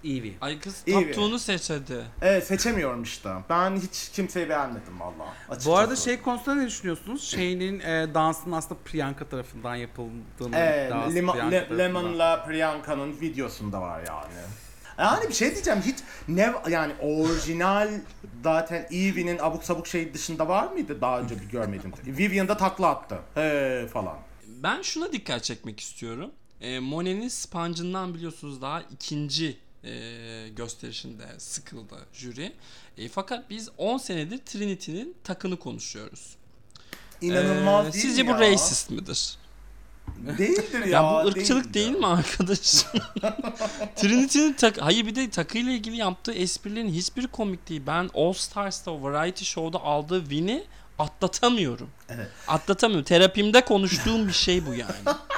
Evie. 0.05 0.33
Ay 0.41 0.61
kız 0.61 0.83
İyi. 0.87 0.93
Taptuğunu 1.07 1.39
seç 1.39 1.71
hadi. 1.71 2.05
Evet 2.23 2.47
seçemiyorum 2.47 3.03
işte. 3.03 3.31
Ben 3.51 3.77
hiç 3.77 4.09
kimseyi 4.13 4.49
beğenmedim 4.49 5.01
valla. 5.01 5.35
Bu 5.67 5.77
arada 5.77 5.97
şey 5.97 6.21
konusunda 6.23 6.55
ne 6.61 6.67
düşünüyorsunuz? 6.67 7.25
Şey'nin 7.31 7.81
e, 7.81 8.15
dansının 8.15 8.53
aslında 8.57 8.81
Priyanka 8.85 9.29
tarafından 9.29 9.75
yapıldığını 9.75 10.57
Evet, 10.57 10.89
iddiası 10.91 11.11
Lima- 11.17 11.33
Priyanka 11.33 11.51
Le- 11.51 11.69
tarafından. 11.69 11.79
Lemon'la 11.79 12.45
Priyanka'nın 12.45 13.21
videosunda 13.21 13.81
var 13.81 14.03
yani. 14.09 14.33
Yani 14.99 15.29
bir 15.29 15.35
şey 15.35 15.51
diyeceğim 15.55 15.81
hiç 15.87 15.97
ne 16.29 16.53
yani 16.71 16.93
orijinal 17.01 17.89
zaten 18.45 18.87
Evie'nin 18.91 19.39
abuk 19.39 19.65
sabuk 19.65 19.87
şey 19.87 20.15
dışında 20.15 20.49
var 20.49 20.67
mıydı 20.73 21.01
daha 21.01 21.21
önce 21.21 21.41
bir 21.41 21.47
görmedim. 21.49 21.93
Vivian'da 22.07 22.57
takla 22.57 22.89
attı. 22.89 23.19
He 23.35 23.87
falan. 23.93 24.17
Ben 24.47 24.83
şuna 24.83 25.13
dikkat 25.13 25.45
çekmek 25.45 25.81
istiyorum. 25.81 26.31
E, 26.61 26.79
Monet'in 26.79 27.29
Sponge'ından 27.29 28.15
biliyorsunuz 28.15 28.63
daha 28.63 28.81
ikinci 28.83 29.57
e, 29.85 30.49
gösterişinde 30.57 31.27
sıkıldı 31.39 31.95
jüri. 32.13 32.53
E, 32.99 33.09
fakat 33.09 33.51
biz 33.51 33.69
10 33.79 33.99
senedir 33.99 34.39
Trinity'nin 34.39 35.17
takını 35.25 35.59
konuşuyoruz. 35.59 36.37
İnanılmaz 37.21 37.87
E, 37.89 37.93
değil 37.93 38.05
Sizce 38.07 38.23
mi 38.23 38.29
bu 38.29 38.33
ya? 38.33 38.41
racist 38.41 38.91
midir? 38.91 39.37
Değildir 40.39 40.81
ya. 40.87 40.87
Ya, 40.87 41.03
bu 41.25 41.29
ırkçılık 41.29 41.65
değildir. 41.65 41.75
değil 41.75 41.91
mi 41.91 42.07
arkadaş? 42.07 42.59
Trinity'nin 43.97 44.53
tak 44.53 44.83
hayır 44.83 45.07
bir 45.07 45.15
de 45.15 45.31
takıyla 45.31 45.73
ilgili 45.73 45.97
yaptığı 45.97 46.33
esprilerin 46.33 46.89
hiçbiri 46.93 47.27
komik 47.27 47.69
değil. 47.69 47.83
Ben 47.87 48.11
All 48.15 48.33
Stars'ta 48.33 49.03
variety 49.03 49.45
show'da 49.45 49.79
aldığı 49.85 50.21
win'i 50.21 50.65
atlatamıyorum. 50.99 51.91
Evet. 52.09 52.29
Atlatamıyorum. 52.49 53.05
Terapimde 53.05 53.65
konuştuğum 53.65 54.29
bir 54.29 54.33
şey 54.33 54.67
bu 54.67 54.75
yani. 54.75 54.95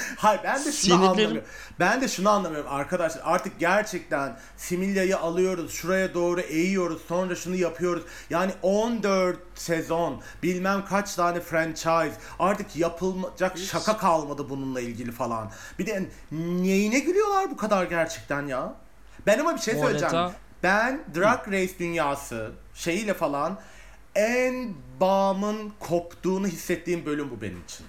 Hayır 0.16 0.40
ben 0.44 0.58
de 0.64 0.72
şunu 0.72 0.94
Sinirlerim- 0.94 1.08
anlamıyorum. 1.08 1.48
Ben 1.80 2.00
de 2.00 2.08
şunu 2.08 2.30
anlamıyorum 2.30 2.72
arkadaşlar. 2.72 3.22
Artık 3.24 3.60
gerçekten 3.60 4.38
Similya'yı 4.56 5.18
alıyoruz. 5.18 5.72
Şuraya 5.72 6.14
doğru 6.14 6.40
eğiyoruz. 6.40 7.02
Sonra 7.08 7.34
şunu 7.34 7.56
yapıyoruz. 7.56 8.02
Yani 8.30 8.52
14 8.62 9.38
sezon 9.54 10.22
bilmem 10.42 10.84
kaç 10.84 11.14
tane 11.14 11.40
franchise. 11.40 12.12
Artık 12.38 12.76
yapılacak 12.76 13.58
şaka 13.58 13.96
kalmadı 13.96 14.50
bununla 14.50 14.80
ilgili 14.80 15.12
falan. 15.12 15.50
Bir 15.78 15.86
de 15.86 16.08
neyine 16.32 16.98
gülüyorlar 16.98 17.50
bu 17.50 17.56
kadar 17.56 17.84
gerçekten 17.84 18.46
ya? 18.46 18.74
Ben 19.26 19.38
ama 19.38 19.54
bir 19.54 19.60
şey 19.60 19.74
söyleyeceğim. 19.74 20.12
Ben 20.62 21.04
Drag 21.14 21.48
Race 21.48 21.78
dünyası 21.78 22.52
şeyiyle 22.74 23.14
falan 23.14 23.58
en 24.14 24.74
bağımın 25.00 25.72
koptuğunu 25.80 26.46
hissettiğim 26.46 27.06
bölüm 27.06 27.30
bu 27.30 27.40
benim 27.42 27.62
için. 27.64 27.86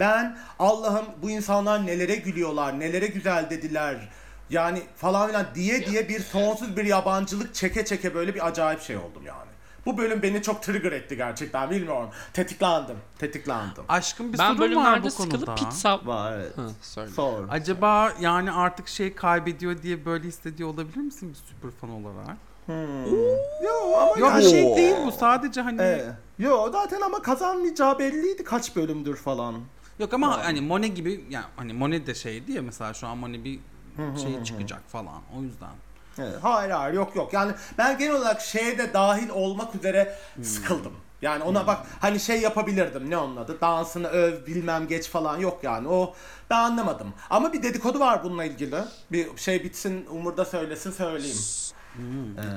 Ben 0.00 0.38
Allah'ım 0.58 1.06
bu 1.22 1.30
insanlar 1.30 1.86
nelere 1.86 2.16
gülüyorlar, 2.16 2.80
nelere 2.80 3.06
güzel 3.06 3.50
dediler. 3.50 4.08
Yani 4.50 4.82
falan 4.96 5.28
filan 5.28 5.46
diye 5.54 5.86
diye 5.86 6.08
bir 6.08 6.20
sonsuz 6.20 6.76
bir 6.76 6.84
yabancılık 6.84 7.54
çeke 7.54 7.84
çeke 7.84 8.14
böyle 8.14 8.34
bir 8.34 8.46
acayip 8.46 8.80
şey 8.80 8.96
oldum 8.96 9.22
yani. 9.26 9.48
Bu 9.86 9.98
bölüm 9.98 10.22
beni 10.22 10.42
çok 10.42 10.62
trigger 10.62 10.92
etti 10.92 11.16
gerçekten 11.16 11.70
bilmiyorum. 11.70 12.10
Tetiklendim, 12.32 12.96
tetiklendim. 13.18 13.84
Aşkım 13.88 14.32
bir 14.32 14.38
ben 14.38 14.56
sorun 14.56 14.76
var 14.76 15.04
bu 15.04 15.10
konuda. 15.10 15.38
sıkılıp 15.38 15.58
pizza... 15.58 16.06
Var 16.06 16.38
evet. 16.38 16.56
Hı, 16.56 16.70
söyle. 16.82 17.10
Sor. 17.10 17.44
Acaba 17.50 18.12
yani 18.20 18.52
artık 18.52 18.88
şey 18.88 19.14
kaybediyor 19.14 19.82
diye 19.82 20.04
böyle 20.04 20.28
hissediyor 20.28 20.68
olabilir 20.68 20.96
misin 20.96 21.30
bir 21.30 21.34
süper 21.34 21.70
fan 21.80 21.90
olarak? 21.90 22.36
Yo 23.64 23.96
ama 23.96 24.18
Yok 24.18 24.30
yani- 24.30 24.50
şey 24.50 24.76
değil 24.76 24.96
bu 25.06 25.12
sadece 25.12 25.60
hani 25.60 25.82
Ee, 25.82 26.04
yo 26.38 26.70
zaten 26.72 27.00
ama 27.00 27.22
kazanmayacağı 27.22 27.98
belliydi 27.98 28.44
kaç 28.44 28.76
bölümdür 28.76 29.16
falan. 29.16 29.54
Yok 29.98 30.14
ama 30.14 30.44
hani 30.44 30.60
Monet 30.60 30.96
gibi 30.96 31.24
yani 31.30 31.44
hani 31.56 31.72
Monet 31.72 32.06
de 32.06 32.14
şeydi 32.14 32.52
ya 32.52 32.62
mesela 32.62 32.94
şu 32.94 33.06
an 33.06 33.18
Monet 33.18 33.44
bir 33.44 33.60
şey 34.22 34.44
çıkacak 34.44 34.82
falan 34.88 35.22
o 35.38 35.42
yüzden. 35.42 35.70
Evet, 36.18 36.34
hayır 36.42 36.70
hayır 36.70 36.94
yok 36.94 37.16
yok. 37.16 37.32
Yani 37.32 37.52
ben 37.78 37.98
genel 37.98 38.14
olarak 38.14 38.40
şeye 38.40 38.78
de 38.78 38.92
dahil 38.94 39.28
olmak 39.28 39.74
üzere 39.74 40.18
sıkıldım. 40.42 40.92
Yani 41.22 41.42
ona 41.42 41.66
bak 41.66 41.86
hani 42.00 42.20
şey 42.20 42.40
yapabilirdim 42.40 43.10
ne 43.10 43.16
onun 43.16 43.36
adı 43.36 43.60
dansını 43.60 44.08
öv 44.08 44.46
bilmem 44.46 44.88
geç 44.88 45.08
falan 45.08 45.38
yok 45.38 45.58
yani 45.62 45.88
o 45.88 46.14
ben 46.50 46.58
anlamadım. 46.58 47.14
Ama 47.30 47.52
bir 47.52 47.62
dedikodu 47.62 48.00
var 48.00 48.24
bununla 48.24 48.44
ilgili. 48.44 48.76
Bir 49.12 49.36
şey 49.36 49.64
bitsin 49.64 50.06
Umur'da 50.10 50.44
söylesin 50.44 50.90
söyleyeyim. 50.90 51.38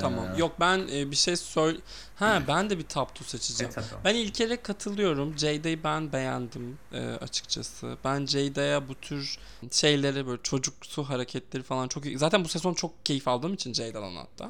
Tamam. 0.01 0.37
Yok 0.37 0.51
ben 0.59 0.87
e, 0.91 1.11
bir 1.11 1.15
şey 1.15 1.35
söyle... 1.35 1.77
Ha 2.15 2.43
ben 2.47 2.69
de 2.69 2.77
bir 2.77 2.83
2 2.83 3.23
seçeceğim. 3.23 3.73
E. 3.77 4.03
Ben 4.05 4.15
İlker'e 4.15 4.61
katılıyorum. 4.61 5.37
Jada'yı 5.37 5.83
ben 5.83 6.13
beğendim 6.13 6.77
e, 6.93 6.99
açıkçası. 6.99 7.97
Ben 8.03 8.25
Jada'ya 8.25 8.89
bu 8.89 8.95
tür 8.95 9.37
şeyleri 9.71 10.27
böyle 10.27 10.41
çocuksu 10.43 11.03
hareketleri 11.03 11.63
falan 11.63 11.87
çok 11.87 12.05
iyi. 12.05 12.17
Zaten 12.17 12.43
bu 12.43 12.47
sezon 12.47 12.73
çok 12.73 13.05
keyif 13.05 13.27
aldığım 13.27 13.53
için 13.53 13.73
Jada'dan 13.73 14.15
hatta. 14.15 14.49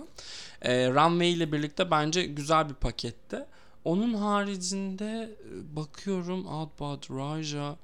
E, 0.61 0.89
Runway 0.89 1.31
ile 1.31 1.51
birlikte 1.51 1.91
bence 1.91 2.23
güzel 2.23 2.69
bir 2.69 2.73
paketti. 2.73 3.45
Onun 3.85 4.13
haricinde 4.13 5.35
e, 5.45 5.75
bakıyorum 5.75 6.45
Outbad, 6.45 7.03
Raja 7.09 7.75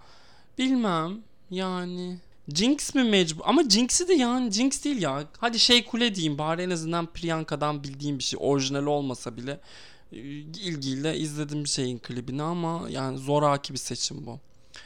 bilmem 0.58 1.22
yani 1.50 2.20
Jinx 2.54 2.96
mi 2.96 3.04
mecbur? 3.04 3.42
Ama 3.46 3.64
Jinx'i 3.70 4.08
de 4.08 4.14
yani 4.14 4.52
Jinx 4.52 4.84
değil 4.84 5.02
ya. 5.02 5.24
Hadi 5.38 5.60
şey 5.60 5.86
kule 5.86 6.16
diyeyim 6.16 6.38
bari 6.38 6.62
en 6.62 6.70
azından 6.70 7.06
Priyanka'dan 7.06 7.84
bildiğim 7.84 8.18
bir 8.20 8.24
şey. 8.24 8.40
Orijinali 8.42 8.90
olmasa 8.90 9.38
bile 9.38 9.60
e, 10.12 10.18
ilgiyle 10.18 11.18
izledim 11.18 11.68
şeyin 11.68 11.98
klibini 12.00 12.44
ama 12.44 12.82
yani 12.90 13.18
zoraki 13.18 13.74
bir 13.74 13.80
seçim 13.80 14.26
bu. 14.26 14.40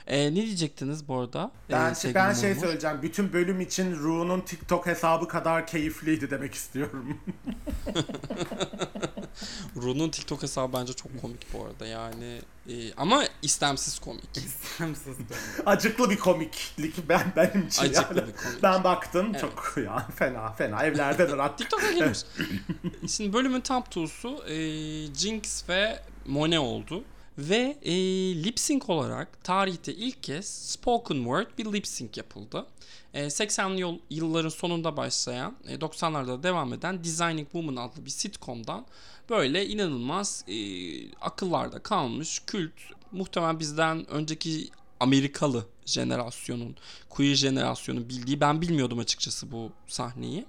E, 0.08 0.32
ne 0.32 0.36
diyecektiniz 0.36 1.08
bu 1.08 1.20
arada? 1.20 1.52
Ben, 1.70 1.92
E, 1.92 1.96
sevgili 1.96 2.16
ben 2.16 2.34
şey 2.34 2.56
söyleyeceğim. 2.56 2.98
Bütün 3.02 3.34
bölüm 3.34 3.62
için 3.62 3.96
Ru'nun 3.96 4.42
TikTok 4.42 4.86
hesabı 4.86 5.28
kadar 5.28 5.68
keyifliydi 5.68 6.32
demek 6.32 6.54
istiyorum. 6.54 7.18
Ru'nun 9.76 10.10
TikTok 10.10 10.44
hesabı 10.44 10.74
bence 10.74 10.94
çok 10.94 11.22
komik 11.22 11.54
bu 11.54 11.66
arada 11.66 11.86
yani. 11.86 12.42
E, 12.70 12.94
ama 12.98 13.24
istemsiz 13.42 14.00
komik. 14.00 14.30
Acıklı 15.66 16.10
bir 16.10 16.18
komiklik 16.18 17.10
ben 17.10 17.34
benim 17.36 17.68
için 17.68 17.82
Acıklı 17.82 18.18
yani. 18.20 18.28
bir 18.28 18.34
komik. 18.44 18.64
Ben 18.64 18.84
baktım 18.84 19.28
Evet. 19.32 19.42
çok 19.42 19.74
ya 19.86 20.08
fena 20.16 20.52
fena 20.52 20.84
evlerdedir 20.84 21.38
artık. 21.38 21.58
TikTok'a 21.70 21.92
girmiş. 21.92 22.20
Şimdi 23.12 23.34
bölümün 23.34 23.62
top 23.62 23.86
two'su 23.86 24.44
e, 24.48 24.56
Jinx 25.16 25.70
ve 25.70 26.00
Monet 26.26 26.60
oldu. 26.60 27.04
Ve 27.38 27.78
e, 27.82 27.94
lip 28.44 28.60
sync 28.60 28.90
olarak 28.90 29.44
tarihte 29.44 29.94
ilk 29.94 30.24
kez 30.24 30.46
spoken 30.48 31.16
word 31.16 31.48
bir 31.58 31.74
lip 31.74 31.88
sync 31.88 32.18
yapıldı. 32.18 32.66
E, 33.14 33.26
80'li 33.26 33.80
yıl- 33.80 34.00
yılların 34.10 34.50
sonunda 34.50 34.98
başlayan, 34.98 35.56
e, 35.68 35.76
90'larda 35.76 36.44
devam 36.44 36.74
eden 36.74 37.04
Designing 37.04 37.52
Woman 37.52 37.76
adlı 37.76 38.06
bir 38.06 38.10
sitcom'dan 38.10 38.86
böyle 39.32 39.68
inanılmaz 39.68 40.46
e, 40.48 40.56
akıllarda 41.22 41.80
kalmış 41.80 42.42
kült, 42.48 42.74
muhtemelen 43.12 43.60
bizden 43.60 44.10
önceki 44.10 44.70
Amerikalı 45.00 45.66
jenerasyonun, 45.86 46.76
queer 47.10 47.36
jenerasyonun 47.36 48.10
bildiği, 48.10 48.42
ben 48.42 48.62
bilmiyordum 48.62 49.00
açıkçası 49.00 49.52
bu 49.52 49.72
sahneyi. 49.88 50.46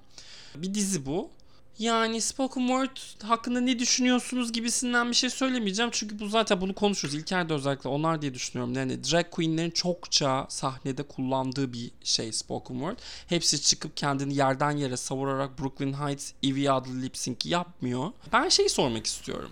Bir 0.55 0.75
dizi 0.75 1.07
bu. 1.07 1.31
Yani 1.79 2.21
spoken 2.21 2.67
word 2.67 3.23
hakkında 3.23 3.61
ne 3.61 3.79
düşünüyorsunuz 3.79 4.53
gibisinden 4.53 5.11
bir 5.11 5.15
şey 5.15 5.31
söylemeyeceğim. 5.31 5.91
Çünkü 5.95 6.19
bu 6.19 6.29
zaten 6.29 6.61
bunu 6.61 6.75
konuşuruz. 6.75 7.15
İlker 7.15 7.49
de 7.49 7.55
özellikle 7.55 7.89
onlar 7.89 8.23
diye 8.23 8.35
düşünüyorum. 8.35 8.75
Yani 8.75 9.05
drag 9.05 9.31
queenlerin 9.31 9.71
çokça 9.71 10.47
sahnede 10.49 11.03
kullandığı 11.03 11.73
bir 11.73 11.91
şey 12.05 12.33
spoken 12.33 12.75
word. 12.75 12.99
Hepsi 13.27 13.63
çıkıp 13.63 13.97
kendini 13.97 14.35
yerden 14.35 14.71
yere 14.71 14.97
savurarak 14.97 15.59
Brooklyn 15.59 15.93
Heights 15.93 16.33
Evie 16.43 16.71
adlı 16.71 17.03
lip 17.03 17.17
sync 17.17 17.47
yapmıyor. 17.47 18.11
Ben 18.33 18.49
şey 18.49 18.69
sormak 18.69 19.07
istiyorum. 19.07 19.51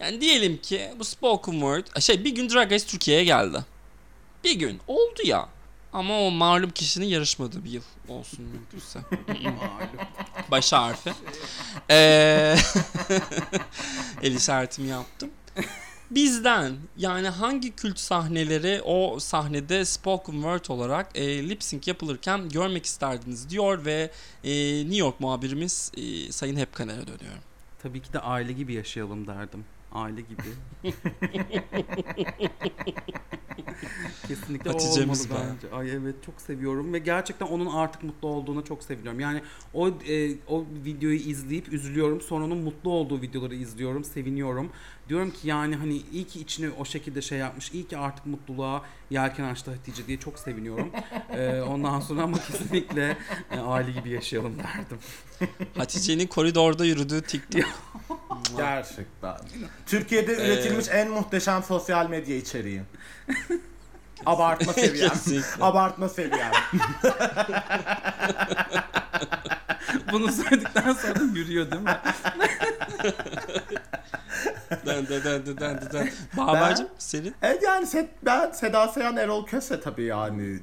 Yani 0.00 0.20
diyelim 0.20 0.56
ki 0.56 0.90
bu 0.98 1.04
spoken 1.04 1.52
word 1.52 2.00
şey 2.00 2.24
bir 2.24 2.34
gün 2.34 2.50
Drag 2.50 2.72
Race 2.72 2.86
Türkiye'ye 2.86 3.24
geldi. 3.24 3.64
Bir 4.44 4.54
gün 4.54 4.80
oldu 4.88 5.20
ya. 5.24 5.48
Ama 5.92 6.20
o 6.20 6.30
malum 6.30 6.70
kişinin 6.70 7.06
yarışmadığı 7.06 7.64
bir 7.64 7.70
yıl 7.70 7.82
olsun 8.08 8.44
mümkünse. 8.44 9.00
Baş 10.50 10.72
harfi. 10.72 11.12
Ee, 11.90 12.56
el 14.22 14.34
işaretimi 14.34 14.88
yaptım. 14.88 15.30
Bizden 16.10 16.76
yani 16.96 17.28
hangi 17.28 17.76
kült 17.76 17.98
sahneleri 17.98 18.82
o 18.84 19.18
sahnede 19.20 19.84
spoken 19.84 20.32
word 20.32 20.64
olarak 20.68 21.10
e, 21.14 21.48
lip 21.48 21.62
sync 21.62 21.88
yapılırken 21.88 22.48
görmek 22.48 22.86
isterdiniz 22.86 23.50
diyor 23.50 23.84
ve 23.84 24.10
e, 24.44 24.52
New 24.82 24.96
York 24.96 25.20
muhabirimiz 25.20 25.92
e, 25.96 26.32
Sayın 26.32 26.56
Hepkaner'e 26.56 27.06
dönüyorum. 27.06 27.42
Tabii 27.82 28.02
ki 28.02 28.12
de 28.12 28.18
aile 28.18 28.52
gibi 28.52 28.72
yaşayalım 28.74 29.26
derdim. 29.26 29.64
Aile 29.94 30.20
gibi. 30.20 30.42
Kesinlikle 34.28 34.70
o 34.70 34.72
olmalı 34.72 34.86
Hatice'miz 34.86 35.30
be. 35.30 35.34
bence. 35.34 35.74
Ay 35.74 35.90
evet 35.90 36.14
çok 36.26 36.40
seviyorum 36.40 36.92
ve 36.92 36.98
gerçekten 36.98 37.46
onun 37.46 37.66
artık 37.66 38.02
mutlu 38.02 38.28
olduğuna 38.28 38.64
çok 38.64 38.84
seviniyorum. 38.84 39.20
Yani 39.20 39.42
o 39.74 39.88
e, 39.88 40.34
o 40.48 40.64
videoyu 40.84 41.18
izleyip 41.18 41.72
üzülüyorum. 41.72 42.20
Sonra 42.20 42.44
onun 42.44 42.58
mutlu 42.58 42.90
olduğu 42.90 43.22
videoları 43.22 43.54
izliyorum, 43.54 44.04
seviniyorum. 44.04 44.70
Diyorum 45.08 45.30
ki 45.30 45.48
yani 45.48 45.76
hani 45.76 46.02
iyi 46.12 46.24
ki 46.24 46.40
içine 46.40 46.70
o 46.78 46.84
şekilde 46.84 47.22
şey 47.22 47.38
yapmış. 47.38 47.72
iyi 47.72 47.86
ki 47.86 47.98
artık 47.98 48.26
mutluluğa 48.26 48.82
yelken 49.10 49.44
açtı 49.44 49.70
Hatice 49.70 50.06
diye 50.06 50.18
çok 50.18 50.38
seviniyorum. 50.38 50.90
E, 51.30 51.60
ondan 51.60 52.00
sonra 52.00 52.22
ama 52.22 52.38
kesinlikle 52.38 53.16
e, 53.50 53.58
aile 53.58 53.92
gibi 53.92 54.10
yaşayalım 54.10 54.54
derdim. 54.58 54.98
Hatice'nin 55.76 56.26
koridorda 56.26 56.84
yürüdüğü 56.84 57.22
TikTok. 57.22 57.62
Gerçekten. 58.56 59.36
Türkiye'de 59.86 60.32
üretilmiş 60.32 60.86
en 60.90 61.10
muhteşem 61.10 61.62
sosyal 61.62 62.08
medya 62.08 62.36
içeriği. 62.36 62.82
Abartma 64.26 64.72
seviyem. 64.72 65.10
Abartma 65.60 66.08
seviyem. 66.08 66.52
Bunu 70.12 70.32
söyledikten 70.32 70.92
sonra 70.92 71.20
yürüyor 71.34 71.70
değil 71.70 71.82
mi? 71.82 71.96
den 74.86 75.06
den 75.08 75.24
den 75.24 75.46
den 75.46 75.56
den 75.60 75.92
den. 75.92 76.10
Baber'cim 76.36 76.86
senin? 76.98 77.34
Evet 77.42 77.62
yani 77.62 77.86
Sed- 77.86 78.08
ben 78.22 78.50
Seda 78.50 78.88
Sayan 78.88 79.16
Erol 79.16 79.46
Köse 79.46 79.80
tabii 79.80 80.04
yani. 80.04 80.58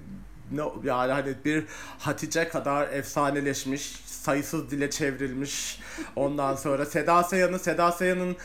No, 0.52 0.74
yani 0.84 1.12
hani 1.12 1.36
bir 1.46 1.66
Hatice 2.00 2.50
kadar 2.50 2.88
efsaneleşmiş, 2.90 3.92
sayısız 4.24 4.72
dile 4.72 4.90
çevrilmiş. 4.90 5.80
Ondan 6.16 6.56
sonra 6.56 6.86
Seda 6.86 7.24
Sayan'ı, 7.24 7.60
Seda 7.60 7.92
Sayan'ın 7.92 8.36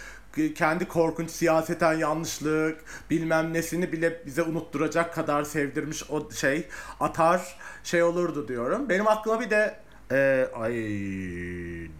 kendi 0.54 0.88
korkunç 0.88 1.30
siyaseten 1.30 1.92
yanlışlık 1.92 2.84
bilmem 3.10 3.52
nesini 3.52 3.92
bile 3.92 4.22
bize 4.26 4.42
unutturacak 4.42 5.14
kadar 5.14 5.44
sevdirmiş 5.44 6.10
o 6.10 6.30
şey 6.30 6.68
atar 7.00 7.56
şey 7.84 8.02
olurdu 8.02 8.48
diyorum. 8.48 8.88
Benim 8.88 9.08
aklıma 9.08 9.40
bir 9.40 9.50
de 9.50 9.76
e, 10.12 10.48
ay 10.54 10.72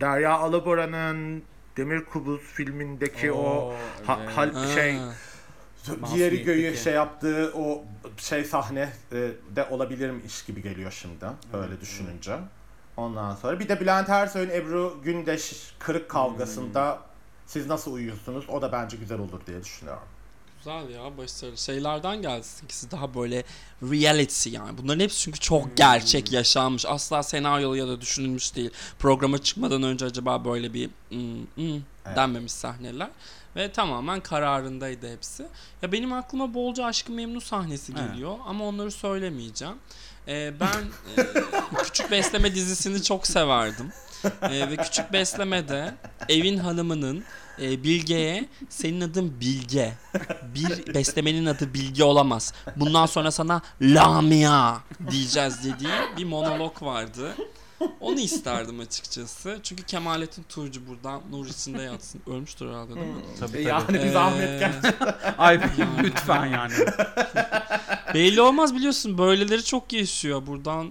Derya 0.01 0.33
Alabora'nın 0.33 1.43
Demir 1.77 2.05
Kubuz 2.05 2.41
filmindeki 2.41 3.33
o 3.33 3.37
Oo, 3.39 3.75
ha- 4.07 4.19
evet. 4.25 4.37
hal- 4.37 4.75
şey 4.75 4.97
Ha. 4.97 5.13
diğeri 6.15 6.43
göğü 6.43 6.77
şey 6.77 6.93
yaptığı 6.95 7.53
o 7.57 7.85
şey 8.17 8.45
sahne 8.45 8.89
e, 9.13 9.17
de 9.57 9.65
olabilir 9.71 10.11
mi 10.11 10.21
iş 10.27 10.45
gibi 10.45 10.63
geliyor 10.63 10.91
şimdi 10.93 11.25
böyle 11.53 11.81
düşününce. 11.81 12.37
Ondan 12.97 13.35
sonra 13.35 13.61
bir 13.61 13.69
de 13.69 13.81
Bülent 13.81 14.09
Ersoy'un 14.09 14.51
Ebru 14.51 15.01
Gündeş 15.05 15.53
kırık 15.79 16.09
kavgasında 16.09 16.93
Hmm. 16.93 17.01
siz 17.47 17.67
nasıl 17.67 17.93
uyuyorsunuz 17.93 18.45
o 18.49 18.63
da 18.63 18.73
bence 18.73 18.97
güzel 18.97 19.19
olur 19.19 19.41
diye 19.47 19.65
düşünüyorum. 19.65 20.03
Güzel 20.59 20.89
ya 20.89 21.19
başarılı. 21.19 21.59
Şeylerden 21.59 22.23
geldi 22.23 22.47
ikisi 22.65 22.91
daha 22.91 23.15
böyle 23.15 23.45
reality 23.83 24.51
yani. 24.51 24.79
Bunların 24.79 25.01
hepsi 25.01 25.19
çünkü 25.21 25.41
çok 25.41 25.77
gerçek 25.77 26.33
yaşanmış. 26.33 26.87
Asla 26.87 27.23
senaryolu 27.23 27.77
ya 27.77 27.89
da 27.89 28.01
düşünülmüş 28.01 28.57
değil. 28.57 28.71
Programa 28.99 29.39
çıkmadan 29.39 29.83
önce 29.83 30.05
acaba 30.05 30.45
böyle 30.45 30.75
bir 30.75 30.91
hmm, 31.09 31.43
hmm 31.55 31.83
Evet. 32.07 32.17
denmemiş 32.17 32.53
sahneler. 32.53 33.11
Ve 33.57 33.73
tamamen 33.73 34.21
kararındaydı 34.21 35.13
hepsi. 35.13 35.47
Ya 35.83 35.93
benim 35.93 36.13
aklıma 36.13 36.55
bolca 36.55 36.85
Aşkı 36.85 37.13
Memnu 37.13 37.41
sahnesi 37.41 37.93
Evet. 37.99 38.13
geliyor 38.13 38.37
ama 38.47 38.65
onları 38.65 38.91
söylemeyeceğim. 38.91 39.75
Ee, 40.29 40.53
ben 40.61 40.83
e, 41.17 41.27
Küçük 41.85 42.11
Besleme 42.11 42.55
dizisini 42.55 43.03
çok 43.03 43.27
severdim. 43.27 43.93
Ee, 44.43 44.71
ve 44.71 44.77
Küçük 44.77 45.13
Besleme'de 45.13 45.95
evin 46.29 46.59
hanımının 46.59 47.25
e, 47.63 47.85
Bilge'ye 47.85 48.49
senin 48.69 49.01
adın 49.01 49.41
Bilge. 49.41 49.93
Bir 50.55 50.95
beslemenin 50.95 51.47
adı 51.47 51.75
Bilge 51.75 52.05
olamaz. 52.05 52.53
Bundan 52.77 53.07
sonra 53.07 53.31
sana 53.31 53.63
Lamia 53.83 54.77
diyeceğiz 55.11 55.65
dediği 55.65 56.17
bir 56.17 56.25
monolog 56.25 56.83
vardı. 56.83 57.35
Onu 58.01 58.21
isterdim 58.21 58.81
açıkçası. 58.81 59.59
Çünkü 59.63 59.83
Kemalettin 59.83 60.43
Tuğcu 60.43 60.81
buradan 60.89 61.21
nur 61.31 61.47
içinde 61.47 61.83
yatsın. 61.83 62.21
Ölmüştür 62.27 62.69
herhalde 62.69 62.95
değil 62.95 63.07
mi? 63.07 63.15
Tabii 63.41 63.53
tabii. 63.53 63.63
Yani 63.63 63.95
bir 63.95 64.09
zahmet 64.13 64.49
Ee, 64.49 64.59
gel. 64.59 64.95
Ay 65.39 65.61
lütfen 66.03 66.47
yani. 66.47 66.73
Belli 68.15 68.41
olmaz 68.41 68.75
biliyorsun. 68.75 69.19
Böyleleri 69.19 69.65
çok 69.65 69.93
yaşıyor. 69.93 70.47
Buradan 70.47 70.87
e, 70.87 70.91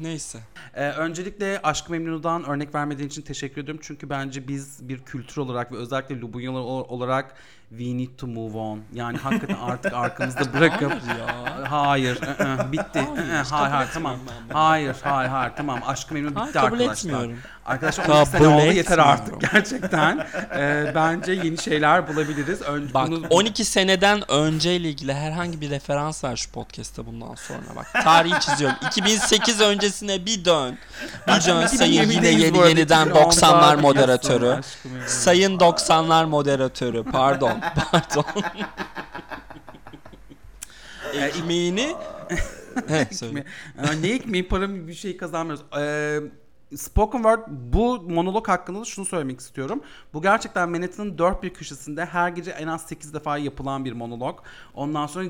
neyse. 0.00 0.38
Ee, 0.74 0.88
öncelikle 0.88 1.60
Aşk-ı 1.62 1.92
Memnu'dan 1.92 2.44
örnek 2.44 2.74
vermediğin 2.74 3.08
için 3.08 3.22
teşekkür 3.22 3.62
ediyorum. 3.62 3.80
Çünkü 3.84 4.10
bence 4.10 4.48
biz 4.48 4.88
bir 4.88 4.98
kültür 5.02 5.36
olarak 5.36 5.72
ve 5.72 5.76
özellikle 5.76 6.20
Lubunyalar 6.20 6.60
ol- 6.60 6.86
olarak 6.88 7.34
we 7.68 7.96
need 7.98 8.10
to 8.18 8.26
move 8.26 8.58
on. 8.58 8.80
Yani 8.94 9.18
hakikaten 9.18 9.56
artık 9.56 9.92
arkamızda 9.92 10.52
bırakıp 10.52 10.90
ya. 11.18 11.45
Hayır, 11.70 12.18
bitti. 12.72 13.00
Hayır, 13.16 13.46
Hayır, 13.50 13.70
kabul 13.70 13.92
tamam. 13.94 14.12
etmiyorum 14.14 14.20
ben 14.28 14.48
bunu. 14.50 14.58
Hayır, 14.58 14.96
hayır, 15.02 15.28
hayır, 15.30 15.52
tamam. 15.56 15.80
Aşk-ı 15.86 16.14
Memnu 16.14 16.30
bitti 16.30 16.38
Hayır, 16.40 16.52
kabul 16.52 16.66
arkadaşlar. 16.66 16.92
etmiyorum. 17.10 17.38
Arkadaşlar 17.66 18.06
Kabul 18.06 18.18
12 18.18 18.30
sene 18.30 18.46
oldu 18.48 18.62
yeter 18.64 18.80
etmiyorum. 18.80 19.04
artık 19.08 19.40
gerçekten. 19.52 20.26
Ee, 20.56 20.92
bence 20.94 21.32
yeni 21.32 21.58
şeyler 21.58 22.08
bulabiliriz. 22.08 22.62
Ön, 22.62 22.90
Bak 22.94 23.08
bunu- 23.08 23.26
12 23.30 23.64
seneden 23.64 24.30
önceyle 24.30 24.88
ilgili 24.88 25.14
herhangi 25.14 25.60
bir 25.60 25.70
referans 25.70 26.24
ver 26.24 26.36
şu 26.36 26.50
podcast'te 26.50 27.06
bundan 27.06 27.34
sonra 27.34 27.76
bak. 27.76 27.86
Tarihi 28.04 28.40
çiziyorum. 28.40 28.76
2008 28.86 29.60
öncesine 29.60 30.26
bir 30.26 30.44
dön. 30.44 30.78
Bir 31.28 31.32
dön 31.46 31.66
sayın 31.66 32.10
yine 32.10 32.28
yeni 32.28 32.58
yeniden 32.68 33.08
90'lar 33.08 33.80
moderatörü. 33.80 34.48
Aşk-ı 34.50 34.88
Memnu. 34.88 35.08
Sayın 35.08 35.58
90'lar 35.58 36.26
moderatörü. 36.26 37.04
Pardon. 37.04 37.60
Pardon. 37.92 38.24
Ekmeğini 41.24 41.94
He, 42.88 43.14
söyle. 43.14 43.44
Yani 43.86 44.02
ne 44.02 44.08
ekmeği 44.10 44.48
para 44.48 44.86
bir 44.86 44.94
şey 44.94 45.16
kazanmıyoruz. 45.16 45.64
Ee, 45.78 46.20
spoken 46.76 47.18
word 47.18 47.40
bu 47.48 48.00
monolog 48.00 48.48
hakkında 48.48 48.80
da 48.80 48.84
şunu 48.84 49.04
söylemek 49.04 49.40
istiyorum. 49.40 49.80
Bu 50.14 50.22
gerçekten 50.22 50.70
Manhattan'ın 50.70 51.18
dört 51.18 51.42
bir 51.42 51.54
köşesinde 51.54 52.04
her 52.04 52.28
gece 52.28 52.50
en 52.50 52.66
az 52.66 52.82
8 52.86 53.14
defa 53.14 53.38
yapılan 53.38 53.84
bir 53.84 53.92
monolog. 53.92 54.38
Ondan 54.74 55.06
sonra 55.06 55.26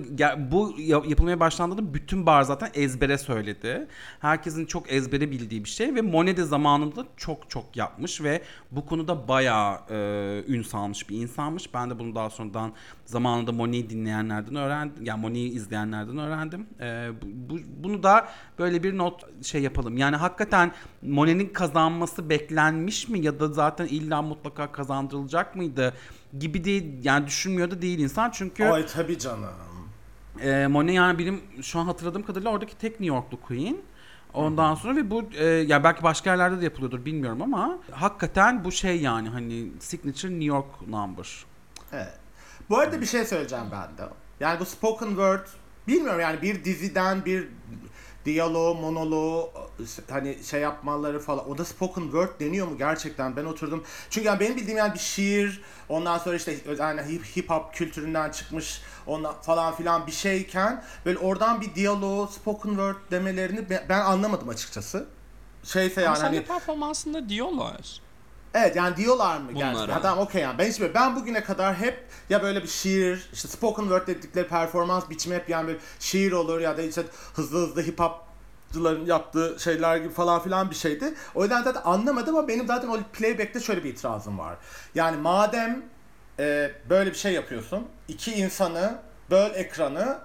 bu 0.51 0.75
ya- 0.79 1.03
yapılmaya 1.07 1.41
başlandığında 1.41 1.95
bütün 1.95 2.27
bar 2.27 2.43
zaten 2.43 2.71
ezbere 2.75 3.19
söyledi. 3.19 3.87
Herkesin 4.21 4.67
çok 4.67 4.93
ezbere 4.93 5.31
bildiği 5.31 5.65
bir 5.65 5.69
şey 5.69 5.95
ve 5.95 6.01
Monet 6.01 6.37
de 6.37 6.45
zamanında 6.45 7.05
çok 7.17 7.51
çok 7.51 7.77
yapmış 7.77 8.23
ve 8.23 8.43
bu 8.71 8.87
konuda 8.87 9.29
bayağı 9.29 9.79
e, 9.91 9.97
ün 10.49 10.63
salmış 10.63 11.11
bir 11.11 11.17
insanmış. 11.17 11.75
Ben 11.75 11.91
de 11.91 11.99
bunu 11.99 12.15
daha 12.15 12.31
sonradan 12.31 12.73
zamanında 13.07 13.53
Monet'i 13.53 13.91
dinleyenlerden 13.91 14.57
öğrendim. 14.57 15.05
Yani 15.05 15.21
Monet'i 15.21 15.41
izleyenlerden 15.41 16.19
öğrendim. 16.19 16.67
E, 16.81 17.09
bu, 17.23 17.55
bu- 17.55 17.61
bunu 17.85 18.03
da 18.03 18.29
böyle 18.59 18.83
bir 18.83 18.99
not 18.99 19.45
şey 19.45 19.63
yapalım. 19.63 19.97
Yani 19.97 20.17
hakikaten 20.17 20.73
Monet'in 21.03 21.49
kazanması 21.49 22.31
beklenmiş 22.31 23.09
mi 23.09 23.21
ya 23.21 23.41
da 23.41 23.49
zaten 23.49 23.87
illa 23.87 24.23
mutlaka 24.23 24.73
kazandırılacak 24.73 25.57
mıydı 25.57 25.95
gibi 26.39 26.65
değil 26.65 26.85
yani 27.05 27.27
düşünmüyor 27.27 27.71
da 27.71 27.83
değil 27.83 27.99
insan 27.99 28.31
çünkü 28.31 28.65
Ay 28.65 28.87
tabii 28.87 29.19
canım. 29.19 29.45
e, 30.43 30.67
Monet 30.67 30.95
yani 30.95 31.19
benim 31.19 31.41
şu 31.63 31.79
an 31.79 31.85
hatırladığım 31.85 32.23
kadarıyla 32.23 32.51
oradaki 32.51 32.79
tek 32.79 32.91
New 33.01 33.17
Yorklu 33.17 33.41
Queen. 33.41 33.77
Ondan 34.35 34.75
sonra 34.75 34.97
ve 34.97 35.11
bu 35.11 35.25
e, 35.39 35.45
ya 35.45 35.85
belki 35.85 36.03
başka 36.03 36.31
yerlerde 36.31 36.61
de 36.61 36.65
yapılıyordur 36.65 37.05
bilmiyorum 37.05 37.43
ama 37.43 37.79
hakikaten 37.91 38.65
bu 38.65 38.73
şey 38.73 39.01
yani 39.01 39.29
hani 39.29 39.69
signature 39.81 40.31
New 40.33 40.45
York 40.45 40.89
number. 40.89 41.45
Evet. 41.93 42.13
Bu 42.71 42.79
arada 42.79 43.01
bir 43.01 43.07
şey 43.07 43.25
söyleyeceğim 43.25 43.67
ben 43.73 43.99
de. 43.99 44.11
Yani 44.41 44.61
bu 44.61 44.65
spoken 44.65 45.09
word 45.09 45.47
bilmiyorum 45.89 46.21
yani 46.21 46.43
bir 46.43 46.65
diziden 46.65 47.25
bir 47.25 47.49
diyaloğu, 48.25 48.75
monoloğu 48.75 49.51
hani 50.11 50.45
şey 50.45 50.61
yapmaları 50.61 51.21
falan. 51.21 51.51
O 51.51 51.59
da 51.59 51.65
spoken 51.65 52.03
word 52.03 52.41
deniyor 52.41 52.67
mu 52.67 52.79
gerçekten? 52.79 53.37
Ben 53.37 53.45
oturdum. 53.45 53.85
Çünkü 54.11 54.27
yani 54.27 54.41
benim 54.41 54.57
bildiğim 54.57 54.79
yani 54.79 54.95
bir 54.95 54.99
şiir, 54.99 55.63
ondan 55.89 56.19
sonra 56.19 56.37
işte 56.37 56.57
yani 56.79 57.03
hip, 57.03 57.37
hip 57.37 57.51
hop 57.51 57.75
kültüründen 57.75 58.31
çıkmış 58.31 58.83
ondan 59.07 59.35
falan 59.43 59.75
filan 59.75 60.07
bir 60.07 60.13
şeyken 60.13 60.85
böyle 61.07 61.19
oradan 61.19 61.61
bir 61.61 61.75
diyaloğu, 61.75 62.29
spoken 62.29 62.69
word 62.69 62.97
demelerini 63.11 63.71
ben, 63.71 63.87
ben 63.89 64.01
anlamadım 64.01 64.49
açıkçası. 64.49 65.07
Şeyse 65.65 66.01
Ama 66.01 66.07
yani 66.07 66.17
sahne 66.17 66.37
hani 66.37 66.47
performansında 66.47 67.29
diyorlar. 67.29 68.01
Evet 68.57 68.77
yani 68.77 68.97
diyorlar 68.97 69.39
mı 69.39 69.49
Bunlara. 69.55 69.71
gerçekten? 69.73 69.95
Ha, 69.95 70.03
tamam 70.03 70.19
okey 70.27 70.43
yani. 70.43 70.59
Ben 70.59 70.69
hiç 70.69 70.81
böyle- 70.81 70.95
ben 70.95 71.17
bugüne 71.17 71.45
kadar 71.45 71.75
hep 71.75 72.05
ya 72.31 72.43
böyle 72.43 72.63
bir 72.63 72.69
şiir, 72.69 73.29
işte 73.33 73.49
spoken 73.49 73.83
word 73.83 74.07
dedikleri 74.07 74.49
performans 74.49 75.11
biçimi 75.11 75.35
hep 75.37 75.49
yani 75.49 75.67
böyle 75.67 75.79
şiir 76.01 76.33
olur 76.33 76.61
ya 76.61 76.77
da 76.77 76.83
işte 76.83 77.03
hızlı 77.35 77.59
hızlı 77.59 77.83
hip 77.83 78.01
hopçıların 78.01 79.05
yaptığı 79.07 79.57
şeyler 79.59 79.97
gibi 79.97 80.13
falan 80.13 80.43
filan 80.43 80.71
bir 80.71 80.75
şeydi. 80.75 81.15
O 81.35 81.43
yüzden 81.43 81.63
zaten 81.63 81.83
anlamadım 81.85 82.37
ama 82.37 82.49
benim 82.49 82.67
zaten 82.67 82.89
o 82.89 82.99
playback'te 83.13 83.61
şöyle 83.61 83.85
bir 83.85 83.91
itirazım 83.91 84.39
var. 84.39 84.57
Yani 84.95 85.17
madem 85.17 85.83
e, 86.39 86.71
böyle 86.91 87.11
bir 87.11 87.17
şey 87.17 87.33
yapıyorsun, 87.33 87.87
iki 88.09 88.33
insanı 88.35 88.99
böl 89.31 89.51
ekranı 89.55 90.19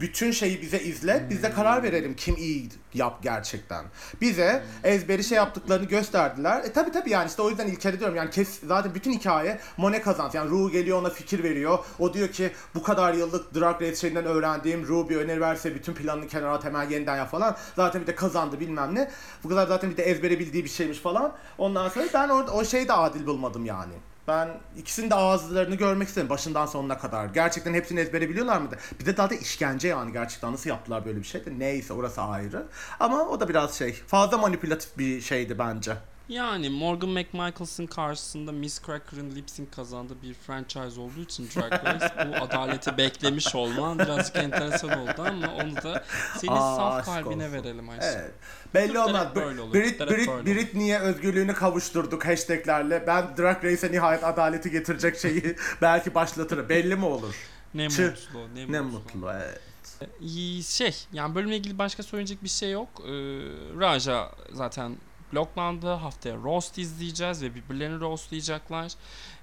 bütün 0.00 0.30
şeyi 0.30 0.62
bize 0.62 0.80
izlet, 0.80 1.30
biz 1.30 1.42
de 1.42 1.52
karar 1.52 1.82
verelim 1.82 2.16
kim 2.16 2.36
iyi 2.36 2.68
yap 2.94 3.22
gerçekten. 3.22 3.84
Bize 4.20 4.64
ezberi 4.84 5.24
şey 5.24 5.36
yaptıklarını 5.36 5.86
gösterdiler. 5.86 6.64
E 6.64 6.72
tabi 6.72 6.92
tabi 6.92 7.10
yani 7.10 7.28
işte 7.28 7.42
o 7.42 7.50
yüzden 7.50 7.66
İlker'e 7.66 7.98
diyorum 7.98 8.16
yani 8.16 8.30
kes, 8.30 8.60
zaten 8.66 8.94
bütün 8.94 9.12
hikaye 9.12 9.58
Monet 9.76 10.04
kazandı. 10.04 10.36
Yani 10.36 10.50
Ru 10.50 10.70
geliyor 10.70 11.00
ona 11.00 11.10
fikir 11.10 11.42
veriyor. 11.42 11.78
O 11.98 12.14
diyor 12.14 12.28
ki 12.28 12.50
bu 12.74 12.82
kadar 12.82 13.14
yıllık 13.14 13.54
Drag 13.54 13.82
Race 13.82 13.96
şeyinden 13.96 14.24
öğrendiğim 14.24 14.86
Ru 14.86 15.08
bir 15.08 15.16
öneri 15.16 15.40
verse 15.40 15.74
bütün 15.74 15.94
planını 15.94 16.28
kenara 16.28 16.52
at 16.52 16.64
hemen 16.64 16.90
yeniden 16.90 17.16
yap 17.16 17.30
falan. 17.30 17.56
Zaten 17.76 18.02
bir 18.02 18.06
de 18.06 18.14
kazandı 18.14 18.60
bilmem 18.60 18.94
ne. 18.94 19.10
Bu 19.44 19.48
kadar 19.48 19.66
zaten 19.66 19.90
bir 19.90 19.96
de 19.96 20.02
ezbere 20.02 20.38
bildiği 20.38 20.64
bir 20.64 20.70
şeymiş 20.70 20.98
falan. 20.98 21.32
Ondan 21.58 21.88
sonra 21.88 22.06
ben 22.14 22.28
orada 22.28 22.52
o 22.52 22.64
şeyi 22.64 22.88
de 22.88 22.92
adil 22.92 23.26
bulmadım 23.26 23.66
yani. 23.66 23.92
Ben 24.28 24.48
ikisinin 24.76 25.10
de 25.10 25.14
ağızlarını 25.14 25.74
görmek 25.74 26.08
istedim 26.08 26.28
başından 26.28 26.66
sonuna 26.66 26.98
kadar. 26.98 27.26
Gerçekten 27.26 27.74
hepsini 27.74 28.00
ezbere 28.00 28.28
biliyorlar 28.28 28.58
mıydı? 28.60 28.78
Bir 29.00 29.06
de 29.06 29.16
daha 29.16 29.30
da 29.30 29.34
işkence 29.34 29.88
yani 29.88 30.12
gerçekten 30.12 30.52
nasıl 30.52 30.70
yaptılar 30.70 31.04
böyle 31.04 31.18
bir 31.18 31.24
şey 31.24 31.46
de 31.46 31.58
neyse 31.58 31.92
orası 31.92 32.22
ayrı. 32.22 32.66
Ama 33.00 33.28
o 33.28 33.40
da 33.40 33.48
biraz 33.48 33.74
şey 33.74 33.92
fazla 33.92 34.38
manipülatif 34.38 34.98
bir 34.98 35.20
şeydi 35.20 35.58
bence. 35.58 35.92
Yani 36.28 36.70
Morgan 36.70 37.10
McMichaels'ın 37.10 37.86
karşısında 37.86 38.52
Miss 38.52 38.82
Cracker'ın 38.86 39.30
lip 39.36 39.50
sync 39.50 39.70
kazandığı 39.76 40.22
bir 40.22 40.34
franchise 40.34 41.00
olduğu 41.00 41.20
için 41.20 41.48
Drag 41.56 41.72
Race 41.72 42.14
bu 42.28 42.36
adaleti 42.44 42.96
beklemiş 42.96 43.54
olman 43.54 43.98
birazcık 43.98 44.36
enteresan 44.36 44.90
oldu 45.00 45.12
ama 45.26 45.54
onu 45.54 45.76
da 45.76 46.04
senin 46.38 46.52
Aa, 46.52 46.76
saf 46.76 47.04
kalbine 47.04 47.44
olsun. 47.46 47.52
verelim 47.56 47.88
Ayşe. 47.88 48.06
Evet. 48.06 48.30
Belli 48.74 48.98
olmaz. 48.98 49.26
böyle 49.34 49.60
olur. 49.60 49.74
Brit, 49.74 50.00
Brit, 50.00 50.28
olur. 50.28 50.46
Britney'e 50.46 50.98
özgürlüğünü 50.98 51.54
kavuşturduk 51.54 52.26
hashtaglerle. 52.26 53.04
Ben 53.06 53.36
Drag 53.36 53.64
Race'e 53.64 53.92
nihayet 53.92 54.24
adaleti 54.24 54.70
getirecek 54.70 55.18
şeyi 55.18 55.56
belki 55.82 56.14
başlatırım. 56.14 56.68
Belli 56.68 56.96
mi 56.96 57.04
olur? 57.04 57.34
Ne 57.74 57.86
Çı- 57.86 58.10
mutlu, 58.10 58.54
ne, 58.54 58.72
Ne 58.72 58.80
mutlu. 58.80 58.98
mutlu. 59.18 59.30
Evet. 59.32 59.60
İyi, 60.20 60.62
Şey, 60.64 60.96
yani 61.12 61.34
bölümle 61.34 61.56
ilgili 61.56 61.78
başka 61.78 62.02
söyleyecek 62.02 62.42
bir 62.44 62.48
şey 62.48 62.70
yok. 62.70 62.88
Ee, 63.04 63.10
Raja 63.80 64.30
zaten 64.52 64.96
bloklandı. 65.32 65.92
Haftaya 65.92 66.36
roast 66.36 66.78
izleyeceğiz 66.78 67.42
ve 67.42 67.54
birbirlerini 67.54 68.00
roastlayacaklar. 68.00 68.92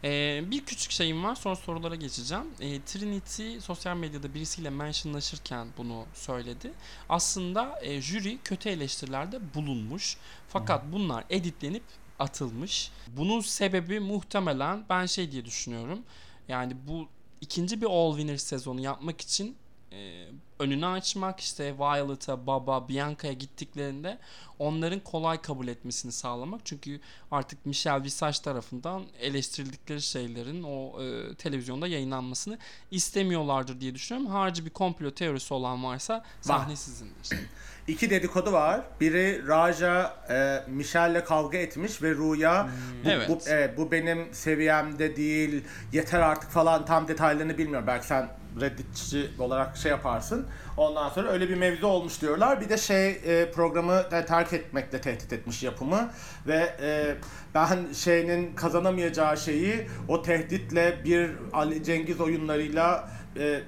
Ee, 0.03 0.43
bir 0.51 0.65
küçük 0.65 0.91
şeyim 0.91 1.23
var 1.23 1.35
sonra 1.35 1.55
sorulara 1.55 1.95
geçeceğim. 1.95 2.45
Ee, 2.59 2.81
Trinity 2.81 3.57
sosyal 3.57 3.97
medyada 3.97 4.33
birisiyle 4.33 4.69
mentionlaşırken 4.69 5.67
bunu 5.77 6.05
söyledi. 6.13 6.71
Aslında 7.09 7.79
e, 7.81 8.01
jüri 8.01 8.37
kötü 8.43 8.69
eleştirilerde 8.69 9.53
bulunmuş. 9.53 10.17
Fakat 10.49 10.83
bunlar 10.91 11.23
editlenip 11.29 11.83
atılmış. 12.19 12.91
Bunun 13.07 13.39
sebebi 13.39 13.99
muhtemelen 13.99 14.85
ben 14.89 15.05
şey 15.05 15.31
diye 15.31 15.45
düşünüyorum. 15.45 15.99
Yani 16.47 16.75
bu 16.87 17.07
ikinci 17.41 17.81
bir 17.81 17.85
All 17.85 18.11
Winner 18.11 18.37
sezonu 18.37 18.81
yapmak 18.81 19.21
için 19.21 19.55
e, 19.91 20.27
önünü 20.59 20.85
açmak 20.85 21.39
işte 21.39 21.77
Violet'a, 21.77 22.47
Baba, 22.47 22.89
Bianca'ya 22.89 23.33
gittiklerinde 23.33 24.17
onların 24.59 24.99
kolay 24.99 25.41
kabul 25.41 25.67
etmesini 25.67 26.11
sağlamak. 26.11 26.61
Çünkü 26.65 26.99
artık 27.31 27.65
Michelle 27.65 28.03
Visage 28.03 28.37
tarafından 28.43 29.03
eleştirildikleri 29.19 30.01
şeylerin 30.01 30.63
o 30.63 31.03
e, 31.03 31.35
televizyonda 31.35 31.87
yayınlanmasını 31.87 32.57
istemiyorlardır 32.91 33.81
diye 33.81 33.95
düşünüyorum. 33.95 34.31
Harici 34.31 34.65
bir 34.65 34.69
komplo 34.69 35.11
teorisi 35.11 35.53
olan 35.53 35.83
varsa 35.83 36.23
sahne 36.41 36.75
sizindir. 36.75 37.29
İki 37.87 38.09
dedikodu 38.09 38.51
var. 38.51 38.81
Biri 39.01 39.47
Raja 39.47 40.17
e, 40.29 40.63
Michelle'le 40.71 41.23
kavga 41.23 41.57
etmiş 41.57 42.01
ve 42.01 42.11
Ru'ya 42.11 42.69
bu, 43.05 43.09
Evet. 43.09 43.29
bu, 43.29 43.39
evet, 43.47 43.77
bu 43.77 43.91
benim 43.91 44.33
seviyemde 44.33 45.15
değil 45.15 45.63
yeter 45.93 46.19
artık 46.19 46.49
falan 46.49 46.85
tam 46.85 47.07
detaylarını 47.07 47.57
bilmiyorum. 47.57 47.87
Belki 47.87 48.07
sen 48.07 48.29
redditçi 48.61 49.29
olarak 49.39 49.77
şey 49.77 49.91
yaparsın. 49.91 50.47
Ondan 50.77 51.09
sonra 51.09 51.29
öyle 51.29 51.49
bir 51.49 51.55
mevzu 51.55 51.87
olmuş 51.87 52.21
diyorlar. 52.21 52.61
Bir 52.61 52.69
de 52.69 52.77
şey 52.77 53.09
e, 53.09 53.51
programı 53.51 54.09
terk 54.09 54.53
etmekle 54.53 55.01
tehdit 55.01 55.33
etmiş 55.33 55.63
yapımı 55.63 56.11
ve 56.47 56.75
e, 56.81 57.15
ben 57.55 57.93
şeyinin 57.93 58.55
kazanamayacağı 58.55 59.37
şeyi 59.37 59.87
o 60.07 60.21
tehditle 60.21 60.99
bir 61.05 61.31
Ali 61.53 61.83
Cengiz 61.83 62.21
oyunlarıyla 62.21 63.09
e, 63.37 63.61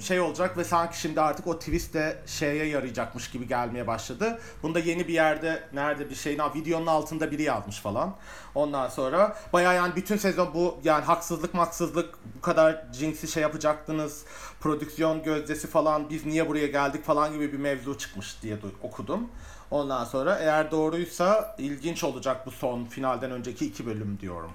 şey 0.00 0.20
olacak 0.20 0.56
ve 0.56 0.64
sanki 0.64 1.00
şimdi 1.00 1.20
artık 1.20 1.46
o 1.46 1.58
twist 1.58 1.94
de 1.94 2.18
şeye 2.26 2.66
yarayacakmış 2.66 3.30
gibi 3.30 3.48
gelmeye 3.48 3.86
başladı. 3.86 4.40
Bunda 4.62 4.78
yeni 4.78 5.08
bir 5.08 5.12
yerde 5.12 5.62
nerede 5.72 6.10
bir 6.10 6.14
şeyin 6.14 6.40
videonun 6.54 6.86
altında 6.86 7.30
biri 7.30 7.42
yazmış 7.42 7.78
falan. 7.78 8.16
Ondan 8.54 8.88
sonra 8.88 9.36
bayağı 9.52 9.74
yani 9.74 9.96
bütün 9.96 10.16
sezon 10.16 10.54
bu 10.54 10.80
yani 10.84 11.04
haksızlık 11.04 11.54
maksızlık 11.54 12.14
bu 12.36 12.40
kadar 12.40 12.92
cinsi 12.92 13.28
şey 13.28 13.42
yapacaktınız. 13.42 14.24
Prodüksiyon 14.60 15.22
gözdesi 15.22 15.66
falan 15.66 16.10
biz 16.10 16.26
niye 16.26 16.48
buraya 16.48 16.66
geldik 16.66 17.04
falan 17.04 17.32
gibi 17.32 17.52
bir 17.52 17.58
mevzu 17.58 17.98
çıkmış 17.98 18.42
diye 18.42 18.56
du- 18.56 18.72
okudum. 18.82 19.28
Ondan 19.70 20.04
sonra 20.04 20.38
eğer 20.38 20.70
doğruysa 20.70 21.56
ilginç 21.58 22.04
olacak 22.04 22.46
bu 22.46 22.50
son 22.50 22.84
finalden 22.84 23.30
önceki 23.30 23.66
iki 23.66 23.86
bölüm 23.86 24.18
diyorum. 24.20 24.50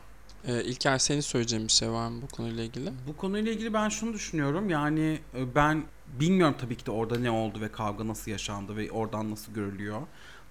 E, 0.46 0.64
İlker 0.64 0.98
senin 0.98 1.22
söyleyeceğin 1.22 1.68
bir 1.68 1.72
şey 1.72 1.92
var 1.92 2.08
mı 2.10 2.22
bu 2.22 2.28
konuyla 2.36 2.64
ilgili? 2.64 2.92
Bu 3.08 3.18
konuyla 3.18 3.52
ilgili 3.52 3.74
ben 3.74 3.90
şunu 3.90 4.14
düşünüyorum 4.14 4.70
yani 4.70 5.20
e, 5.36 5.56
ben 5.56 5.84
bilmiyorum 6.20 6.56
tabii 6.62 6.76
ki 6.76 6.86
de 6.86 6.92
orada 6.92 7.20
ne 7.20 7.32
oldu 7.32 7.62
ve 7.62 7.72
kavga 7.72 8.08
nasıl 8.08 8.32
yaşandı 8.32 8.78
ve 8.78 8.92
oradan 8.92 9.32
nasıl 9.32 9.54
görülüyor. 9.54 10.02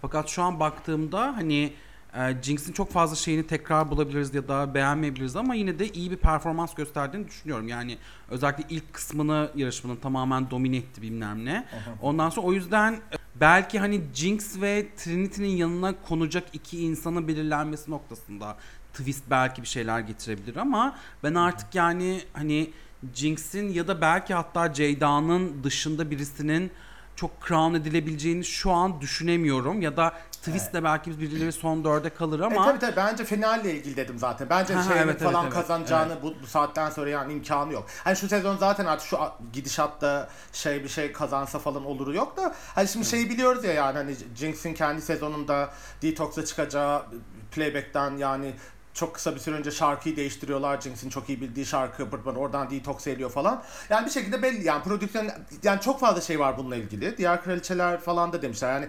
Fakat 0.03 0.29
şu 0.29 0.43
an 0.43 0.61
baktığımda 0.61 1.37
hani 1.37 1.73
e, 2.15 2.43
Jinx'in 2.43 2.73
çok 2.73 2.93
fazla 2.93 3.17
şeyini 3.17 3.47
tekrar 3.47 3.91
bulabiliriz 3.91 4.35
ya 4.35 4.49
da 4.49 4.75
beğenmeyebiliriz 4.75 5.37
ama 5.37 5.55
yine 5.55 5.79
de 5.79 5.89
iyi 5.89 6.11
bir 6.11 6.17
performans 6.17 6.75
gösterdiğini 6.75 7.29
düşünüyorum. 7.29 7.69
Yani 7.69 7.99
özellikle 8.31 8.65
ilk 8.71 8.93
kısmını 8.93 9.51
yarışmanın 9.55 9.97
tamamen 9.97 10.51
domine 10.51 10.77
etti 10.77 11.03
bilmem 11.03 11.45
ne. 11.45 11.67
Ondan 12.03 12.31
sonra 12.31 12.47
o 12.47 12.53
yüzden 12.53 12.93
e, 12.93 13.17
belki 13.41 13.79
hani 13.79 14.01
Jinx 14.15 14.61
ve 14.61 14.87
Trinity'nin 14.97 15.57
yanına 15.57 15.95
konacak 16.09 16.45
iki 16.53 16.79
insanın 16.81 17.29
belirlenmesi 17.29 17.91
noktasında 17.91 18.57
twist 18.99 19.25
belki 19.31 19.63
bir 19.63 19.67
şeyler 19.67 20.01
getirebilir 20.01 20.57
ama 20.57 20.97
ben 21.23 21.35
artık 21.35 21.75
yani 21.75 22.21
hani 22.33 22.71
Jinx'in 23.15 23.69
ya 23.69 23.89
da 23.89 24.01
belki 24.01 24.35
hatta 24.35 24.73
Ceyda'nın 24.73 25.65
dışında 25.65 26.11
birisinin 26.11 26.71
çok 27.17 27.47
crown 27.49 27.75
edilebileceğini 27.75 28.45
şu 28.45 28.73
an 28.73 29.01
düşünemiyorum. 29.01 29.83
Ya 29.83 29.97
da 29.97 30.13
twistle 30.33 30.85
belki 30.85 31.21
birileri 31.21 31.53
son 31.53 31.85
dörde 31.85 32.11
kalır 32.11 32.41
E 32.41 32.45
ama 32.45 32.65
tabii 32.65 32.79
tabii. 32.79 32.97
Bence 32.97 33.25
finalle 33.25 33.75
ilgili 33.75 33.97
dedim 33.97 34.19
zaten. 34.19 34.51
Bence 34.51 34.75
Ha, 34.75 34.83
şeyin 34.83 35.03
evet, 35.03 35.21
falan 35.21 35.45
evet, 35.45 35.55
evet, 35.55 35.63
kazanacağını 35.63 36.23
bu, 36.23 36.35
bu 36.43 36.47
saatten 36.47 36.91
sonra 36.91 37.11
yani 37.11 37.33
imkanı 37.33 37.73
yok. 37.73 37.87
Hani 38.05 38.17
şu 38.17 38.29
sezon 38.29 38.57
zaten 38.57 38.87
artık 38.87 39.09
şu 39.09 39.19
gidişatta 39.53 40.29
şey 40.53 40.85
bir 40.85 40.89
şey 40.89 41.13
kazansa 41.13 41.59
falan 41.59 41.85
oluru 41.85 42.15
yok 42.15 42.37
da 42.37 42.55
hani 42.75 42.89
şimdi 42.89 43.07
şeyi 43.07 43.31
biliyoruz 43.31 43.65
ya 43.65 43.73
yani 43.73 43.97
hani 43.97 44.17
Jinx'in 44.35 44.75
kendi 44.75 45.03
sezonunda 45.03 45.71
Detox'a 46.03 46.45
çıkacağı 46.45 47.07
playback'ten 47.51 48.17
yani 48.17 48.55
çok 48.97 49.15
kısa 49.15 49.35
bir 49.35 49.41
süre 49.41 49.55
önce 49.55 49.71
şarkıyı 49.71 50.17
değiştiriyorlar. 50.17 50.81
Jinx'in 50.81 51.11
çok 51.11 51.29
iyi 51.29 51.41
bildiği 51.41 51.67
şarkı 51.67 52.13
Bırbın 52.13 52.35
oradan 52.35 52.71
detox 52.71 53.07
ediyor 53.07 53.31
falan. 53.31 53.63
Yani 53.91 54.07
bir 54.07 54.11
şekilde 54.11 54.43
belli 54.43 54.65
yani 54.67 54.83
prodüksiyon 54.83 55.29
yani 55.63 55.81
çok 55.81 56.01
fazla 56.01 56.21
şey 56.21 56.41
var 56.41 56.59
bununla 56.59 56.77
ilgili. 56.77 57.19
Diğer 57.19 57.43
kraliçeler 57.43 58.01
falan 58.01 58.33
da 58.33 58.43
demişler. 58.43 58.73
Yani 58.73 58.89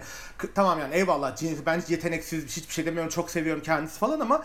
tamam 0.54 0.78
yani 0.78 0.94
eyvallah 0.94 1.36
Jinx 1.36 1.58
ben 1.66 1.82
yeteneksiz 1.88 2.56
hiçbir 2.56 2.74
şey 2.74 2.86
demiyorum 2.86 3.10
çok 3.10 3.30
seviyorum 3.30 3.62
kendisi 3.62 3.98
falan 3.98 4.20
ama 4.20 4.44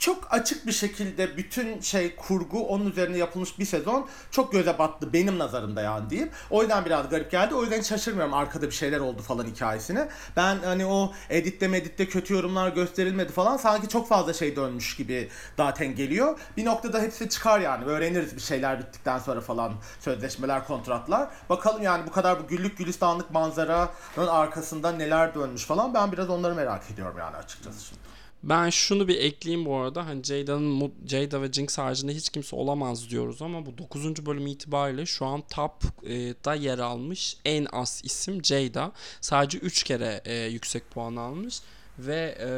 çok 0.00 0.26
açık 0.30 0.66
bir 0.66 0.72
şekilde 0.72 1.36
bütün 1.36 1.80
şey 1.80 2.16
kurgu 2.16 2.66
onun 2.66 2.90
üzerine 2.90 3.18
yapılmış 3.18 3.58
bir 3.58 3.64
sezon 3.64 4.08
çok 4.30 4.52
göze 4.52 4.78
battı 4.78 5.12
benim 5.12 5.38
nazarımda 5.38 5.82
yani 5.82 6.10
diyeyim. 6.10 6.30
O 6.50 6.62
yüzden 6.62 6.84
biraz 6.84 7.08
garip 7.08 7.30
geldi. 7.30 7.54
O 7.54 7.62
yüzden 7.62 7.80
şaşırmıyorum 7.80 8.34
arkada 8.34 8.66
bir 8.66 8.74
şeyler 8.74 9.00
oldu 9.00 9.22
falan 9.22 9.44
hikayesine. 9.44 10.08
Ben 10.36 10.58
hani 10.64 10.86
o 10.86 11.12
editte 11.30 11.68
meditte 11.68 12.08
kötü 12.08 12.34
yorumlar 12.34 12.68
gösterilmedi 12.68 13.32
falan 13.32 13.56
sanki 13.56 13.88
çok 13.88 14.08
fazla 14.08 14.32
şey 14.32 14.56
dönmüş 14.56 14.96
gibi 14.96 15.28
zaten 15.56 15.94
geliyor. 15.94 16.38
Bir 16.56 16.64
noktada 16.64 17.00
hepsi 17.00 17.28
çıkar 17.28 17.60
yani. 17.60 17.84
Öğreniriz 17.84 18.36
bir 18.36 18.40
şeyler 18.40 18.78
bittikten 18.78 19.18
sonra 19.18 19.40
falan 19.40 19.72
sözleşmeler, 20.00 20.66
kontratlar. 20.66 21.28
Bakalım 21.48 21.82
yani 21.82 22.06
bu 22.06 22.12
kadar 22.12 22.42
bu 22.42 22.46
güllük 22.46 22.78
gülistanlık 22.78 23.30
manzaranın 23.30 23.88
arkasında 24.28 24.92
neler 24.92 25.34
dönmüş 25.34 25.64
falan. 25.64 25.94
Ben 25.94 26.12
biraz 26.12 26.30
onları 26.30 26.54
merak 26.54 26.90
ediyorum 26.90 27.18
yani 27.18 27.36
açıkçası 27.36 27.84
şimdi. 27.84 28.09
Ben 28.42 28.70
şunu 28.70 29.08
bir 29.08 29.18
ekleyeyim 29.18 29.66
bu 29.66 29.76
arada. 29.76 30.06
Hani 30.06 30.24
Jada'nın 30.24 30.92
Jada 31.06 31.42
ve 31.42 31.52
Jinx 31.52 31.78
haricinde 31.78 32.14
hiç 32.14 32.28
kimse 32.28 32.56
olamaz 32.56 33.10
diyoruz 33.10 33.42
ama 33.42 33.66
bu 33.66 33.78
9. 33.78 34.26
bölüm 34.26 34.46
itibariyle 34.46 35.06
şu 35.06 35.26
an 35.26 35.42
top'da 35.50 36.54
yer 36.54 36.78
almış 36.78 37.36
en 37.44 37.66
az 37.72 38.00
isim 38.04 38.44
Jada. 38.44 38.92
Sadece 39.20 39.58
3 39.58 39.82
kere 39.82 40.20
e, 40.24 40.34
yüksek 40.34 40.90
puan 40.90 41.16
almış 41.16 41.60
ve 41.98 42.36
e, 42.38 42.48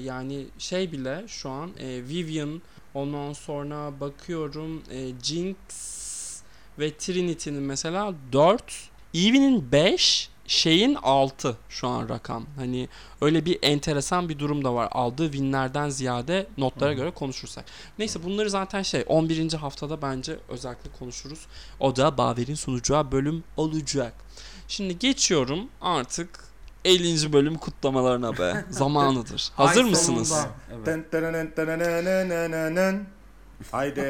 yani 0.00 0.46
şey 0.58 0.92
bile 0.92 1.24
şu 1.28 1.50
an 1.50 1.70
e, 1.78 1.86
Vivian 2.08 2.62
ondan 2.94 3.32
sonra 3.32 4.00
bakıyorum 4.00 4.82
e, 4.90 5.10
Jinx 5.22 5.56
ve 6.78 6.96
Trinity'nin 6.96 7.62
mesela 7.62 8.14
4, 8.32 8.90
Eve'nin 9.14 9.72
5, 9.72 10.30
şeyin 10.46 10.94
6 11.02 11.56
şu 11.68 11.88
an 11.88 12.08
rakam. 12.08 12.46
Hani 12.56 12.88
öyle 13.20 13.44
bir 13.44 13.58
enteresan 13.62 14.28
bir 14.28 14.38
durum 14.38 14.64
da 14.64 14.74
var. 14.74 14.88
Aldığı 14.92 15.32
winlerden 15.32 15.88
ziyade 15.88 16.46
notlara 16.58 16.92
göre 16.92 17.10
konuşursak. 17.10 17.64
Neyse 17.98 18.24
bunları 18.24 18.50
zaten 18.50 18.82
şey 18.82 19.04
11. 19.06 19.52
haftada 19.52 20.02
bence 20.02 20.36
özellikle 20.48 20.90
konuşuruz. 20.98 21.46
O 21.80 21.96
da 21.96 22.18
Baver'in 22.18 22.54
sunacağı 22.54 23.12
bölüm 23.12 23.44
olacak. 23.56 24.12
Şimdi 24.68 24.98
geçiyorum 24.98 25.68
artık 25.80 26.28
50. 26.84 27.32
bölüm 27.32 27.54
kutlamalarına 27.58 28.38
be. 28.38 28.64
Zamanıdır. 28.70 29.50
Hazır 29.56 29.84
Ay 29.84 29.90
mısınız? 29.90 30.32
Evet. 30.74 30.86
Haydi. 33.70 34.00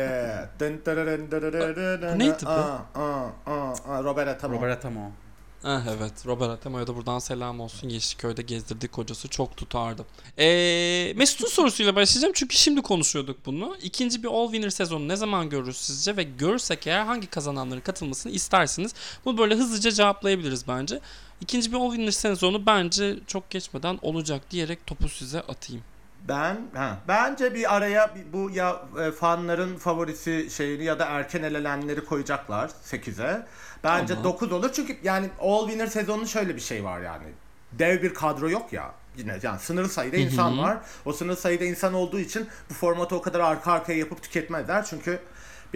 Bu 2.15 2.19
neydi 2.19 2.47
be? 2.47 2.49
Aa, 2.49 2.79
aa, 2.95 3.31
aa, 3.47 3.75
aa, 3.89 5.26
Ah 5.69 5.83
evet 5.99 6.27
Robert 6.27 6.51
Atemo'ya 6.51 6.87
da 6.87 6.97
buradan 6.97 7.19
selam 7.19 7.61
olsun. 7.61 7.89
Yeşilköy'de 7.89 8.43
gezdirdik 8.43 8.93
kocası 8.93 9.29
çok 9.29 9.57
tutardı. 9.57 10.05
Ee, 10.39 11.13
Mesut'un 11.17 11.47
sorusuyla 11.47 11.97
başlayacağım 11.97 12.33
çünkü 12.37 12.57
şimdi 12.57 12.83
konuşuyorduk 12.83 13.47
bunu. 13.47 13.77
İkinci 13.83 14.23
bir 14.23 14.29
All 14.29 14.47
Winner 14.47 14.71
sezonu 14.71 15.09
ne 15.09 15.17
zaman 15.17 15.51
görürüz 15.51 15.77
sizce 15.77 16.17
ve 16.17 16.23
görürsek 16.23 16.87
eğer 16.87 17.05
hangi 17.05 17.27
kazananların 17.27 17.81
katılmasını 17.81 18.33
istersiniz? 18.33 18.95
Bunu 19.25 19.39
böyle 19.39 19.55
hızlıca 19.55 19.91
cevaplayabiliriz 19.91 20.69
bence. 20.69 21.01
İkinci 21.41 21.73
bir 21.73 21.77
All 21.77 21.91
Winner 21.91 22.11
sezonu 22.11 22.67
bence 22.67 23.17
çok 23.27 23.51
geçmeden 23.51 23.99
olacak 24.03 24.51
diyerek 24.51 24.87
topu 24.87 25.09
size 25.09 25.41
atayım. 25.41 25.83
Ben 26.29 26.57
ha, 26.75 26.99
bence 27.09 27.55
bir 27.55 27.77
araya 27.77 28.15
bu 28.33 28.51
ya 28.51 28.83
e, 29.01 29.11
fanların 29.11 29.77
favorisi 29.77 30.51
şeyini 30.51 30.85
ya 30.85 30.99
da 30.99 31.05
erken 31.05 31.43
elenenleri 31.43 32.05
koyacaklar 32.05 32.69
8'e. 32.69 33.47
Bence 33.87 34.15
Tamam. 34.15 34.25
9 34.33 34.53
olur 34.53 34.73
çünkü 34.73 34.97
yani 35.03 35.31
All 35.41 35.67
Winner 35.67 35.87
sezonunun 35.87 36.25
şöyle 36.25 36.57
bir 36.57 36.61
şey 36.61 36.85
var 36.85 37.01
yani. 37.01 37.25
Dev 37.73 38.03
bir 38.03 38.15
kadro 38.15 38.51
yok 38.51 38.73
ya. 38.73 38.91
Yine 39.17 39.39
yani 39.43 39.59
sınırlı 39.59 39.89
sayıda 39.89 40.17
insan 40.17 40.59
var. 40.59 40.79
O 41.05 41.13
sınırlı 41.13 41.37
sayıda 41.37 41.65
insan 41.65 41.95
olduğu 41.95 42.19
için 42.19 42.49
bu 42.71 42.75
formatı 42.75 43.17
o 43.17 43.23
kadar 43.23 43.41
arka 43.41 43.73
arkaya 43.73 43.99
yapıp 43.99 44.23
tüketmezler. 44.23 44.85
Çünkü 44.85 45.21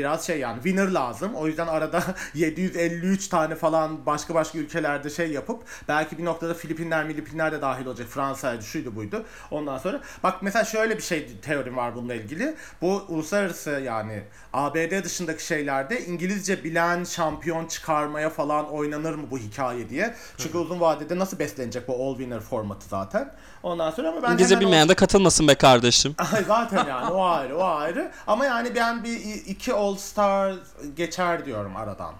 biraz 0.00 0.26
şey 0.26 0.38
yani 0.38 0.54
winner 0.54 0.88
lazım. 0.90 1.34
O 1.34 1.46
yüzden 1.46 1.66
arada 1.66 2.02
753 2.34 3.28
tane 3.28 3.54
falan 3.54 4.06
başka 4.06 4.34
başka 4.34 4.58
ülkelerde 4.58 5.10
şey 5.10 5.30
yapıp 5.30 5.62
belki 5.88 6.18
bir 6.18 6.24
noktada 6.24 6.54
Filipinler, 6.54 7.06
Filipinler 7.08 7.52
de 7.52 7.62
dahil 7.62 7.86
olacak. 7.86 8.06
Fransa'ydı, 8.10 8.62
şuydu 8.62 8.96
buydu. 8.96 9.24
Ondan 9.50 9.78
sonra 9.78 10.00
bak 10.22 10.42
mesela 10.42 10.64
şöyle 10.64 10.96
bir 10.96 11.02
şey 11.02 11.26
teorim 11.42 11.76
var 11.76 11.94
bununla 11.94 12.14
ilgili. 12.14 12.54
Bu 12.82 13.02
uluslararası 13.08 13.70
yani 13.70 14.22
ABD 14.52 15.04
dışındaki 15.04 15.46
şeylerde 15.46 16.06
İngilizce 16.06 16.64
bilen 16.64 17.04
şampiyon 17.04 17.66
çıkarmaya 17.66 18.30
falan 18.30 18.70
oynanır 18.70 19.14
mı 19.14 19.22
bu 19.30 19.38
hikaye 19.38 19.88
diye. 19.88 20.14
Çünkü 20.38 20.58
uzun 20.58 20.80
vadede 20.80 21.18
nasıl 21.18 21.38
beslenecek 21.38 21.88
bu 21.88 21.92
all 22.08 22.16
winner 22.16 22.40
formatı 22.40 22.88
zaten. 22.88 23.32
Ondan 23.62 23.90
sonra 23.90 24.08
ama 24.08 24.22
ben 24.22 24.32
İngilizce 24.32 24.54
hemen 24.54 24.64
o- 24.64 24.66
bilmeyen 24.66 24.88
de 24.88 24.94
katılmasın 24.94 25.48
be 25.48 25.54
kardeşim. 25.54 26.14
Zaten 26.46 26.86
yani 26.86 27.10
o 27.10 27.24
ayrı 27.24 27.56
o 27.58 27.64
ayrı. 27.64 28.10
Ama 28.26 28.44
yani 28.44 28.74
ben 28.74 29.04
bir 29.04 29.16
iki 29.46 29.74
All 29.74 29.89
Star 29.96 30.54
geçer 30.96 31.44
diyorum 31.46 31.76
aradan. 31.76 32.14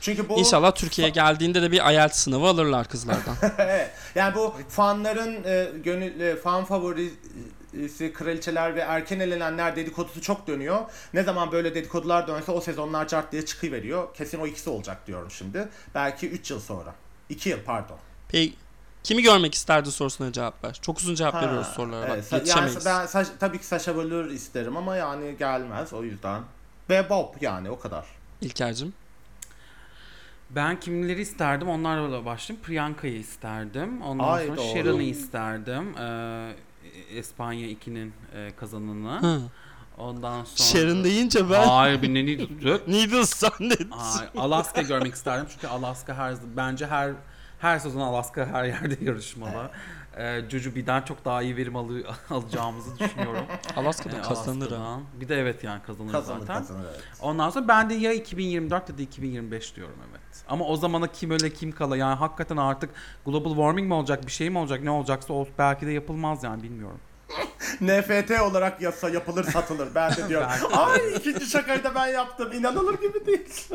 Çünkü 0.00 0.28
bu 0.28 0.38
İnşallah 0.38 0.74
Türkiye'ye 0.74 1.12
geldiğinde 1.12 1.62
de 1.62 1.72
bir 1.72 1.90
IELTS 1.92 2.16
sınavı 2.18 2.46
alırlar 2.46 2.88
kızlardan. 2.88 3.36
Evet. 3.58 3.90
yani 4.14 4.34
bu 4.34 4.54
fanların 4.68 5.44
e, 5.44 5.68
gönül 5.84 6.20
e, 6.20 6.36
fan 6.36 6.64
favorisi 6.64 8.12
kraliçeler 8.12 8.74
ve 8.76 8.80
erken 8.80 9.20
elenenler 9.20 9.76
dedikodusu 9.76 10.20
çok 10.22 10.46
dönüyor. 10.46 10.80
Ne 11.14 11.22
zaman 11.22 11.52
böyle 11.52 11.74
dedikodular 11.74 12.28
dönse 12.28 12.52
o 12.52 12.60
sezonlar 12.60 13.08
cart 13.08 13.32
diye 13.32 13.44
çıkıveriyor. 13.44 14.14
Kesin 14.14 14.40
o 14.40 14.46
ikisi 14.46 14.70
olacak 14.70 15.06
diyorum 15.06 15.30
şimdi. 15.30 15.68
Belki 15.94 16.28
3 16.28 16.50
yıl 16.50 16.60
sonra. 16.60 16.94
2 17.28 17.48
yıl 17.48 17.58
pardon. 17.66 17.96
Peki 18.28 18.54
kimi 19.04 19.22
görmek 19.22 19.54
isterdi 19.54 19.92
sorusuna 19.92 20.32
cevap 20.32 20.64
ver. 20.64 20.78
Çok 20.82 20.98
uzun 20.98 21.14
cevap 21.14 21.34
Ha, 21.34 21.40
veriyoruz 21.42 21.66
sorulara. 21.66 22.14
evet. 22.14 22.32
Bak, 22.32 22.42
Sa- 22.42 22.48
yani 22.48 22.70
yetişemeyiz. 22.70 23.14
ben 23.14 23.26
tabii 23.40 23.58
ki 23.58 23.66
Sasha 23.66 23.96
Velour 23.98 24.24
isterim 24.30 24.76
ama 24.76 24.96
yani 24.96 25.36
gelmez 25.38 25.92
o 25.92 26.02
yüzden. 26.04 26.42
Ve 26.90 27.10
Bob 27.10 27.34
yani 27.40 27.70
o 27.70 27.78
kadar. 27.78 28.04
İlker'cim. 28.40 28.92
Ben 30.50 30.80
kimleri 30.80 31.20
isterdim? 31.20 31.68
Onlarla 31.68 32.24
başlayayım. 32.24 32.64
Priyanka'yı 32.64 33.18
isterdim. 33.18 34.02
Ondan 34.02 34.28
Ay, 34.28 34.46
sonra. 34.46 34.60
Sharon'ı 34.60 35.02
isterdim. 35.02 35.98
Ee, 35.98 36.52
İspanya 37.18 37.68
2'nin 37.68 38.12
e, 38.34 38.50
kazananı. 38.56 39.22
Hı. 39.22 39.40
Ondan 39.98 40.44
sonra... 40.44 40.68
Sharon 40.68 41.04
deyince 41.04 41.50
ben 41.50 41.66
Hayır 41.66 42.02
bir 42.02 42.14
ne 42.14 42.26
diyorduk? 42.26 42.88
Needles 42.88 43.34
zannettim. 43.34 43.90
Hayır, 43.90 44.30
Alaska 44.36 44.82
görmek 44.82 45.14
isterdim 45.14 45.46
çünkü 45.52 45.66
Alaska 45.66 46.14
her 46.14 46.34
bence 46.56 46.86
her 46.86 47.12
her 47.58 47.78
sezon 47.78 48.00
Alaska 48.00 48.46
her 48.46 48.64
yerde 48.64 48.96
yarışmalı. 49.04 49.70
Ee, 50.18 50.40
Jujubee'den 50.48 51.02
çok 51.02 51.24
daha 51.24 51.42
iyi 51.42 51.56
verim 51.56 51.76
alı- 51.76 52.04
alacağımızı 52.30 52.98
düşünüyorum. 52.98 53.44
Alaska'da 53.76 54.16
Ee, 54.16 54.22
kazanır 54.22 54.70
ha. 54.72 55.00
Bir 55.20 55.28
de 55.28 55.36
evet 55.40 55.64
yani 55.64 55.82
kazanır, 55.82 56.12
Kazanır 56.12 56.40
zaten. 56.40 56.58
kazanır 56.58 56.84
evet. 56.90 57.00
Ondan 57.20 57.50
sonra 57.50 57.68
ben 57.68 57.90
de 57.90 57.94
ya 57.94 58.12
2024 58.12 58.88
ya 58.88 58.98
da 58.98 59.02
2025 59.02 59.76
diyorum 59.76 59.96
evet. 60.10 60.20
Ama 60.48 60.64
o 60.64 60.76
zamana 60.76 61.06
kim 61.06 61.30
öyle 61.30 61.50
kim 61.52 61.72
kala 61.72 61.96
yani 61.96 62.14
hakikaten 62.14 62.56
artık 62.56 62.90
global 63.26 63.50
warming 63.50 63.88
mi 63.88 63.94
olacak 63.94 64.26
bir 64.26 64.32
şey 64.32 64.50
mi 64.50 64.58
olacak 64.58 64.82
ne 64.82 64.90
olacaksa 64.90 65.32
o 65.34 65.46
belki 65.58 65.86
de 65.86 65.90
yapılmaz 65.90 66.44
yani 66.44 66.62
bilmiyorum. 66.62 67.00
NFT 67.80 68.40
olarak 68.42 68.80
yasa 68.80 69.08
yapılır 69.10 69.44
satılır. 69.44 69.88
Ben 69.94 70.16
de 70.16 70.28
diyorum. 70.28 70.48
Ay 70.72 71.00
ikinci 71.16 71.46
şakayı 71.46 71.84
da 71.84 71.94
ben 71.94 72.06
yaptım. 72.06 72.52
İnanılır 72.52 72.94
gibi 73.00 73.26
değil. 73.26 73.68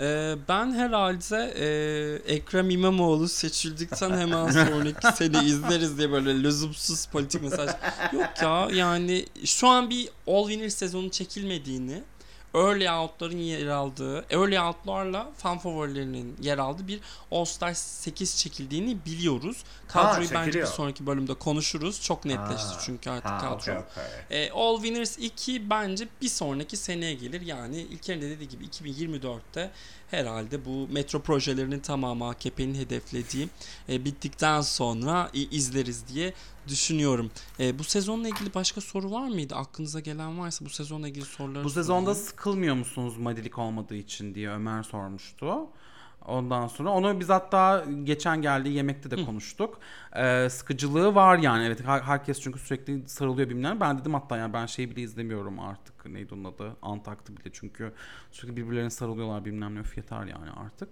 Ee, 0.00 0.34
ben 0.48 0.72
herhalde 0.72 1.54
e, 1.56 2.34
Ekrem 2.34 2.70
İmamoğlu 2.70 3.28
seçildikten 3.28 4.10
hemen 4.10 4.50
sonraki 4.50 5.06
seni 5.16 5.44
izleriz 5.44 5.98
diye 5.98 6.12
böyle 6.12 6.42
lüzumsuz 6.42 7.06
politik 7.06 7.42
mesaj. 7.42 7.70
Yok 8.12 8.28
ya 8.42 8.68
yani 8.72 9.26
şu 9.44 9.68
an 9.68 9.90
bir 9.90 10.08
All 10.26 10.48
Winner 10.48 10.68
sezonu 10.68 11.10
çekilmediğini 11.10 12.02
early 12.54 12.90
out'ların 12.90 13.38
yer 13.38 13.66
aldığı, 13.66 14.24
early 14.30 14.60
out'larla 14.60 15.30
fan 15.36 15.58
favorilerinin 15.58 16.36
yer 16.42 16.58
aldığı 16.58 16.88
bir 16.88 17.00
All 17.32 17.44
Star 17.44 17.74
8 17.74 18.36
çekildiğini 18.38 18.98
biliyoruz. 19.06 19.64
Kadroyu 19.88 20.28
bence 20.34 20.60
bir 20.60 20.66
sonraki 20.66 21.06
bölümde 21.06 21.34
konuşuruz. 21.34 22.02
Çok 22.02 22.24
netleşti 22.24 22.68
Ha, 22.74 22.80
çünkü 22.84 23.10
artık 23.10 23.30
Ha, 23.30 23.38
kadro. 23.38 23.54
okey, 23.56 23.74
okey. 23.76 24.44
E, 24.44 24.50
All 24.50 24.76
Winners 24.82 25.18
2 25.18 25.70
bence 25.70 26.08
bir 26.22 26.28
sonraki 26.28 26.76
seneye 26.76 27.14
gelir. 27.14 27.40
Yani 27.40 27.76
İlker'in 27.80 28.22
de 28.22 28.30
dediği 28.30 28.48
gibi 28.48 28.64
2024'te 28.66 29.70
herhalde 30.10 30.64
bu 30.64 30.88
metro 30.92 31.20
projelerinin 31.20 31.80
tamamı 31.80 32.28
AKP'nin 32.28 32.74
hedeflediği 32.74 33.48
e, 33.88 34.04
bittikten 34.04 34.60
sonra 34.60 35.30
i- 35.34 35.48
izleriz 35.56 36.08
diye 36.08 36.34
düşünüyorum. 36.68 37.30
E, 37.60 37.78
bu 37.78 37.84
sezonla 37.84 38.28
ilgili 38.28 38.54
başka 38.54 38.80
soru 38.80 39.10
var 39.10 39.28
mıydı? 39.28 39.54
Aklınıza 39.54 40.00
gelen 40.00 40.38
varsa 40.38 40.64
bu 40.64 40.70
sezonla 40.70 41.08
ilgili 41.08 41.24
soruları 41.24 41.64
Bu 41.64 41.70
sezonda 41.70 42.14
sorayım. 42.14 42.28
sıkılmıyor 42.28 42.74
musunuz 42.74 43.16
madilik 43.18 43.58
olmadığı 43.58 43.94
için 43.96 44.34
diye 44.34 44.50
Ömer 44.50 44.82
sormuştu. 44.82 45.54
Ondan 46.26 46.66
sonra 46.66 46.90
onu 46.90 47.20
biz 47.20 47.28
hatta 47.28 47.84
geçen 48.04 48.42
geldiği 48.42 48.72
yemekte 48.74 49.10
de 49.10 49.24
konuştuk. 49.24 49.80
Ee, 50.16 50.48
sıkıcılığı 50.50 51.14
var 51.14 51.38
yani 51.38 51.64
evet 51.66 51.84
her- 51.84 52.00
herkes 52.00 52.40
çünkü 52.40 52.58
sürekli 52.58 53.08
sarılıyor 53.08 53.48
bilmem. 53.48 53.80
Ben 53.80 53.98
dedim 53.98 54.14
hatta 54.14 54.36
yani 54.36 54.52
ben 54.52 54.66
şeyi 54.66 54.90
bile 54.90 55.00
izlemiyorum 55.00 55.60
artık. 55.60 56.06
Neydi 56.06 56.34
onun 56.34 56.44
adı? 56.44 56.76
Antaktı 56.82 57.36
bile 57.36 57.50
çünkü 57.52 57.92
sürekli 58.30 58.56
birbirlerine 58.56 58.90
sarılıyorlar 58.90 59.44
bilmem 59.44 59.74
ne 59.74 59.80
öf 59.80 59.96
yeter 59.96 60.24
yani 60.26 60.50
artık. 60.66 60.88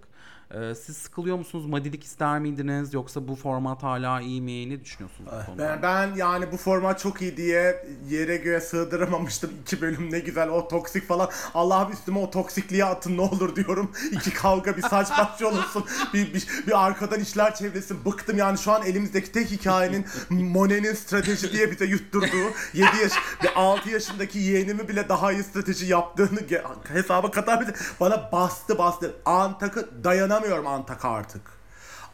Ee, 0.53 0.75
siz 0.75 0.97
sıkılıyor 0.97 1.37
musunuz? 1.37 1.65
Madilik 1.65 2.03
ister 2.03 2.39
miydiniz? 2.39 2.93
Yoksa 2.93 3.27
bu 3.27 3.35
format 3.35 3.83
hala 3.83 4.21
iyi 4.21 4.41
mi? 4.41 4.69
Ne 4.69 4.81
düşünüyorsunuz 4.81 5.29
bu 5.41 5.45
konuda? 5.45 5.69
Ben, 5.69 5.81
ben 5.81 6.15
yani 6.15 6.51
bu 6.51 6.57
format 6.57 6.99
çok 6.99 7.21
iyi 7.21 7.37
diye 7.37 7.87
yere 8.09 8.37
göğe 8.37 8.61
sığdıramamıştım. 8.61 9.51
iki 9.61 9.81
bölüm 9.81 10.11
ne 10.11 10.19
güzel 10.19 10.49
o 10.49 10.67
toksik 10.67 11.07
falan. 11.07 11.29
Allah'ım 11.53 11.91
üstüme 11.91 12.19
o 12.19 12.31
toksikliğe 12.31 12.85
atın 12.85 13.17
ne 13.17 13.21
olur 13.21 13.55
diyorum. 13.55 13.91
İki 14.11 14.33
kavga 14.33 14.77
bir 14.77 14.81
saç 14.81 15.07
baş 15.17 15.41
olsun. 15.41 15.85
Bir, 16.13 16.33
bir, 16.33 16.47
bir 16.67 16.85
arkadan 16.85 17.19
işler 17.19 17.55
çevresin. 17.55 18.05
Bıktım 18.05 18.37
yani 18.37 18.57
şu 18.57 18.71
an 18.71 18.85
elimizdeki 18.85 19.31
tek 19.31 19.51
hikayenin 19.51 20.05
Monet'in 20.29 20.93
strateji 20.93 21.51
diye 21.51 21.71
bize 21.71 21.85
yutturduğu 21.85 22.51
7 22.73 22.97
yaş 23.01 23.13
ve 23.43 23.53
6 23.55 23.89
yaşındaki 23.89 24.39
yeğenimi 24.39 24.87
bile 24.87 25.09
daha 25.09 25.31
iyi 25.31 25.43
strateji 25.43 25.85
yaptığını 25.85 26.39
hesaba 26.83 27.31
bize 27.59 27.73
bana 27.99 28.31
bastı 28.31 28.77
bastı. 28.77 29.15
Antak'ı 29.25 30.03
dayanamıyorum 30.37 30.67
Antak'a 30.67 31.09
artık. 31.09 31.41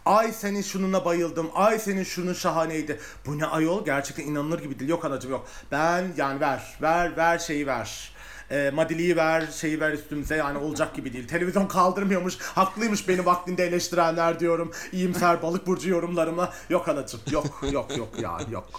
Ay 0.06 0.32
senin 0.32 0.62
şununa 0.62 1.06
bayıldım. 1.06 1.50
Ay 1.56 1.80
senin 1.80 2.04
şunun 2.04 2.34
şahaneydi. 2.34 3.00
Bu 3.26 3.38
ne 3.38 3.46
ayol? 3.46 3.86
Gerçekten 3.86 4.24
inanılır 4.24 4.60
gibi 4.60 4.80
değil. 4.80 4.92
Yok 4.92 5.06
anacım 5.06 5.32
yok. 5.32 5.48
Ben 5.72 6.14
yani 6.18 6.40
ver. 6.40 6.78
Ver 6.82 7.18
ver 7.18 7.40
şeyi 7.40 7.68
ver. 7.68 8.14
E, 8.52 8.72
madiliği 8.74 9.16
ver, 9.16 9.48
şeyi 9.52 9.80
ver 9.80 9.92
üstümüze 9.92 10.36
yani 10.36 10.58
olacak 10.58 10.96
gibi 10.96 11.14
değil. 11.14 11.28
Televizyon 11.28 11.68
kaldırmıyormuş, 11.68 12.38
haklıymış 12.40 13.08
beni 13.08 13.26
vaktinde 13.26 13.68
eleştirenler 13.68 14.40
diyorum. 14.40 14.72
İyimser 14.92 15.42
balık 15.42 15.68
burcu 15.68 15.90
yorumlarıma. 15.90 16.54
Yok 16.70 16.90
anacım, 16.90 17.20
yok 17.32 17.46
yok 17.72 17.98
yok 17.98 18.20
ya 18.20 18.38
yok. 18.52 18.70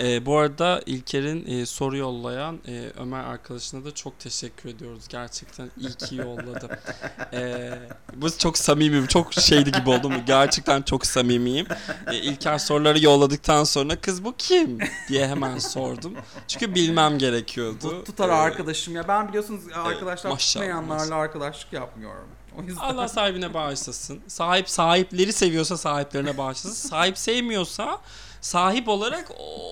E, 0.00 0.26
bu 0.26 0.38
arada 0.38 0.82
İlker'in 0.86 1.46
e, 1.46 1.66
soru 1.66 1.96
yollayan 1.96 2.58
e, 2.68 2.90
Ömer 2.98 3.24
arkadaşına 3.24 3.84
da 3.84 3.94
çok 3.94 4.18
teşekkür 4.18 4.68
ediyoruz. 4.68 5.08
Gerçekten 5.08 5.70
iyi 5.80 5.94
ki 5.94 6.16
yolladı. 6.16 6.78
E, 7.32 7.70
bu 8.14 8.38
çok 8.38 8.58
samimi, 8.58 9.08
çok 9.08 9.34
şeydi 9.34 9.72
gibi 9.72 9.90
oldu 9.90 10.10
mu? 10.10 10.16
Gerçekten 10.26 10.82
çok 10.82 11.06
samimiyim. 11.06 11.66
E, 12.12 12.16
İlker 12.16 12.58
soruları 12.58 13.04
yolladıktan 13.04 13.64
sonra 13.64 14.00
kız 14.00 14.24
bu 14.24 14.34
kim 14.38 14.78
diye 15.08 15.28
hemen 15.28 15.58
sordum. 15.58 16.14
Çünkü 16.48 16.74
bilmem 16.74 17.18
gerekiyordu. 17.18 18.00
Bu 18.00 18.04
tutar 18.04 18.28
E, 18.28 18.32
arkadaşım 18.32 18.96
ya. 18.96 19.08
Ben 19.08 19.28
biliyorsunuz 19.28 19.62
arkadaşlar 19.74 20.30
maşallah, 20.30 20.64
tutmayanlarla 20.64 21.14
arkadaşlık 21.14 21.72
yapmıyorum. 21.72 22.28
O 22.58 22.62
yüzden 22.62 22.80
Allah 22.80 23.08
sahibine 23.08 23.54
bağışlasın. 23.54 24.20
Sahip 24.28 24.68
sahipleri 24.70 25.32
seviyorsa 25.32 25.76
sahiplerine 25.76 26.38
bağışlasın. 26.38 26.88
Sahip 26.88 27.18
sevmiyorsa 27.18 28.00
sahip 28.40 28.88
olarak 28.88 29.24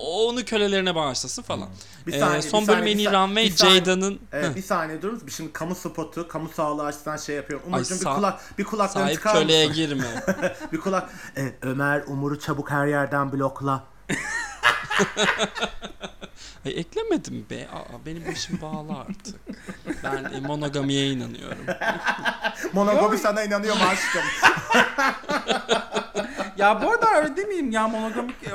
onu 0.06 0.44
kölelerine 0.44 0.94
bağışlasın 0.94 1.42
falan. 1.42 1.68
Bir 2.06 2.12
Ee, 2.12 2.18
saniye, 2.20 2.42
son 2.42 2.62
bir 2.62 2.68
bölüm 2.68 2.78
en 2.78 2.86
bir 2.86 2.96
iyi 2.98 3.12
runway 3.12 3.44
bir. 3.44 3.56
Jada'nın 3.56 4.20
Ee, 4.32 4.54
bir 4.54 4.62
saniye 4.62 5.02
durur 5.02 5.12
musun? 5.12 5.28
Şimdi 5.28 5.52
kamu 5.52 5.74
spotu, 5.74 6.28
kamu 6.28 6.48
sağlığı 6.48 6.84
açısından 6.84 7.16
şey 7.16 7.36
yapıyorum. 7.36 7.66
Umurcuğum 7.66 7.94
bir 7.94 8.00
sa- 8.00 8.14
kulak, 8.16 8.58
bir 8.58 8.64
kulaklarını 8.64 9.06
sahip 9.08 9.16
çıkar 9.18 9.32
köleye 9.32 9.66
mısın? 9.68 9.82
girme. 9.82 10.06
bir 10.72 10.78
kulak. 10.80 11.10
Ee, 11.36 11.52
Ömer 11.62 12.02
Umur'u 12.06 12.40
çabuk 12.40 12.70
her 12.70 12.86
yerden 12.86 13.32
blokla. 13.32 13.84
Ay, 16.66 16.72
eklemedim 16.80 17.46
be. 17.50 17.68
Aa, 17.72 18.06
benim 18.06 18.26
başım 18.26 18.60
bağlı 18.60 18.92
artık. 18.98 19.36
Ben 20.04 20.24
e, 20.34 20.40
monogamiye 20.40 21.10
inanıyorum. 21.10 21.58
Monogami 22.72 23.18
sana 23.18 23.42
inanıyorum 23.44 23.82
aşkım. 23.82 24.22
Ya 26.58 26.82
bu 26.82 26.90
arada 26.90 27.06
öyle 27.16 27.36
demeyeyim 27.36 27.70
ya 27.70 27.88
monogamik 27.88 28.34
e, 28.42 28.50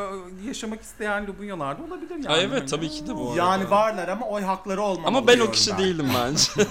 yaşamak 0.48 0.82
isteyen 0.82 1.28
Lubunyalar 1.28 1.80
da 1.80 1.84
olabilir 1.84 2.10
yani. 2.16 2.28
Ay 2.30 2.44
evet 2.44 2.70
tabii 2.70 2.90
ki 2.90 3.08
de 3.08 3.16
bu 3.16 3.28
arada. 3.32 3.40
yani 3.44 3.70
varlar 3.70 4.08
ama 4.08 4.28
oy 4.28 4.42
hakları 4.42 4.82
olmamalı 4.82 5.08
Ama 5.18 5.28
ben 5.28 5.40
o 5.40 5.52
kişi 5.52 5.72
ben. 5.72 5.78
değilim 5.78 6.08
bence. 6.20 6.70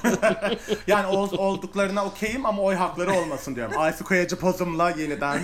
Yani 0.86 1.06
ol- 1.06 1.38
olduklarına 1.38 2.04
okeyim 2.04 2.46
ama 2.46 2.62
oy 2.62 2.74
hakları 2.74 3.12
olmasın 3.12 3.54
diyorum. 3.56 3.74
Aysu 3.78 4.04
Kayacı 4.04 4.36
pozumla 4.36 4.90
yeniden. 4.90 5.42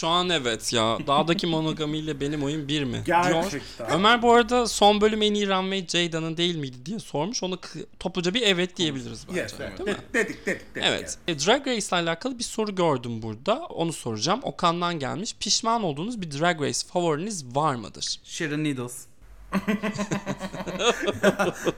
Şu 0.00 0.08
an 0.08 0.28
evet 0.28 0.72
ya. 0.72 0.98
Dağdaki 1.06 1.46
monogamiyle 1.46 2.20
benim 2.20 2.44
oyun 2.44 2.68
bir 2.68 2.84
mi? 2.84 3.02
Diyor. 3.06 3.24
Gerçekten. 3.24 3.90
Ömer 3.90 4.22
bu 4.22 4.32
arada 4.32 4.66
son 4.66 5.00
bölüm 5.00 5.22
en 5.22 5.34
iyi 5.34 5.48
runway 5.48 5.86
Jada'nın 5.86 6.36
değil 6.36 6.56
miydi 6.56 6.76
diye 6.86 6.98
sormuş. 6.98 7.42
Onu 7.42 7.58
topluca 8.00 8.34
bir 8.34 8.42
evet 8.42 8.76
diyebiliriz 8.76 9.28
bence. 9.28 9.40
Yes, 9.40 9.54
evet. 9.60 9.78
Değil 9.78 9.88
mi? 9.90 9.94
De- 9.94 10.14
dedik 10.14 10.46
dedik 10.46 10.74
dedik. 10.74 10.86
Evet. 10.86 11.18
E, 11.28 11.38
Drag 11.38 11.66
Race 11.66 11.86
ile 11.86 11.96
alakalı 11.96 12.38
bir 12.38 12.44
soru 12.44 12.74
gördüm 12.74 13.22
burada. 13.22 13.66
Onu 13.66 13.92
soracağım. 13.92 14.40
Okan'dan 14.42 14.98
gelmiş. 14.98 15.34
Pişman 15.40 15.82
olduğunuz 15.82 16.20
bir 16.20 16.30
Drag 16.30 16.60
Race 16.62 16.78
favoriniz 16.92 17.56
var 17.56 17.74
mıdır? 17.74 18.16
Sharon 18.24 18.64
Needles. 18.64 19.04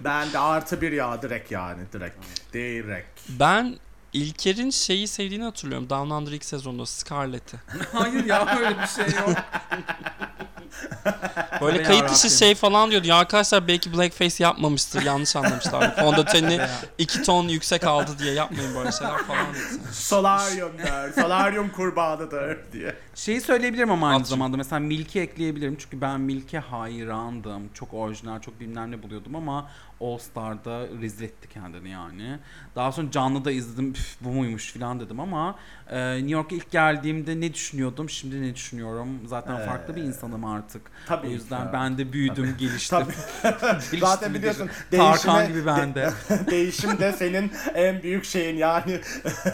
Ben 0.00 0.32
de 0.32 0.38
artı 0.38 0.80
bir 0.80 0.92
ya 0.92 1.22
direkt 1.22 1.50
yani 1.52 1.82
direkt. 1.92 2.16
Direkt. 2.54 3.20
Ben 3.28 3.76
İlker'in 4.12 4.70
şeyi 4.70 5.08
sevdiğini 5.08 5.44
hatırlıyorum. 5.44 5.90
Down 5.90 6.10
Under 6.10 6.32
ilk 6.32 6.44
sezonda 6.44 6.86
Scarlett'i. 6.86 7.56
Hayır 7.92 8.24
ya 8.24 8.58
öyle 8.58 8.82
bir 8.82 8.86
şey 8.86 9.04
yok. 9.20 9.36
Böyle 11.60 11.82
kayıt 11.82 12.10
dışı 12.10 12.30
şey 12.30 12.54
falan 12.54 12.90
diyordu. 12.90 13.06
Ya 13.06 13.16
arkadaşlar 13.16 13.68
belki 13.68 13.92
blackface 13.92 14.44
yapmamıştır. 14.44 15.02
Yanlış 15.02 15.36
anlamışlar. 15.36 15.96
Fondöteni 16.00 16.60
iki 16.98 17.22
ton 17.22 17.48
yüksek 17.48 17.84
aldı 17.84 18.10
diye 18.18 18.32
yapmayın 18.34 18.74
böyle 18.74 18.92
şeyler 18.92 19.18
falan 19.18 19.46
dedi. 19.54 19.92
Solaryumdur. 19.92 21.22
Solaryum 21.22 21.68
kurbanıdır 21.70 22.58
diye. 22.72 22.94
Şeyi 23.14 23.40
söyleyebilirim 23.40 23.90
ama 23.90 24.08
aynı 24.08 24.20
At. 24.20 24.26
zamanda 24.28 24.56
mesela 24.56 24.80
Milk'i 24.80 25.20
ekleyebilirim 25.20 25.76
çünkü 25.80 26.00
ben 26.00 26.20
Milk'e 26.20 26.58
hayrandım. 26.58 27.68
Çok 27.74 27.94
orijinal, 27.94 28.40
çok 28.40 28.60
bilmem 28.60 28.90
ne 28.90 29.02
buluyordum 29.02 29.34
ama 29.36 29.70
All 30.00 30.18
Star'da 30.18 30.80
rezil 31.00 31.24
etti 31.24 31.48
kendini 31.48 31.90
yani. 31.90 32.38
Daha 32.76 32.92
sonra 32.92 33.10
canlı 33.10 33.44
da 33.44 33.50
izledim 33.50 33.90
"Üf, 33.92 34.16
bu 34.20 34.28
muymuş 34.28 34.72
falan 34.72 35.00
dedim 35.00 35.20
ama 35.20 35.54
e, 35.90 36.14
New 36.16 36.30
York'a 36.30 36.54
ilk 36.54 36.70
geldiğimde 36.70 37.40
ne 37.40 37.54
düşünüyordum 37.54 38.10
şimdi 38.10 38.42
ne 38.42 38.54
düşünüyorum. 38.54 39.08
Zaten 39.26 39.56
Ee, 39.60 39.66
farklı 39.66 39.96
bir 39.96 40.02
insanım 40.02 40.44
artık. 40.44 40.82
tabii 41.06 41.26
o 41.26 41.30
ki, 41.30 41.34
yüzden 41.34 41.60
evet. 41.62 41.72
ben 41.72 41.98
de 41.98 42.12
büyüdüm, 42.12 42.56
geliştim. 42.58 42.98
Tabii. 43.42 43.60
Zaten 44.00 44.34
biliyorsun 44.34 44.70
Tarkan 44.90 45.10
değişime- 45.40 45.46
gibi 45.46 45.66
ben 45.66 45.94
de. 45.94 46.10
Değişim 46.50 46.98
de 46.98 47.12
senin 47.12 47.52
en 47.74 48.02
büyük 48.02 48.24
şeyin 48.24 48.56
yani 48.56 49.00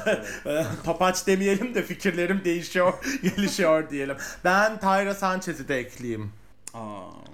topaç 0.85 1.27
demeyelim 1.27 1.75
de 1.75 1.83
fikirlerim 1.83 2.45
değişiyor, 2.45 2.93
gelişiyor 3.23 3.91
diyelim. 3.91 4.17
Ben 4.45 4.81
Tyra 4.81 5.15
Sanchez'i 5.15 5.69
de 5.69 5.79
ekleyeyim. 5.79 6.33
Aa. 6.75 6.79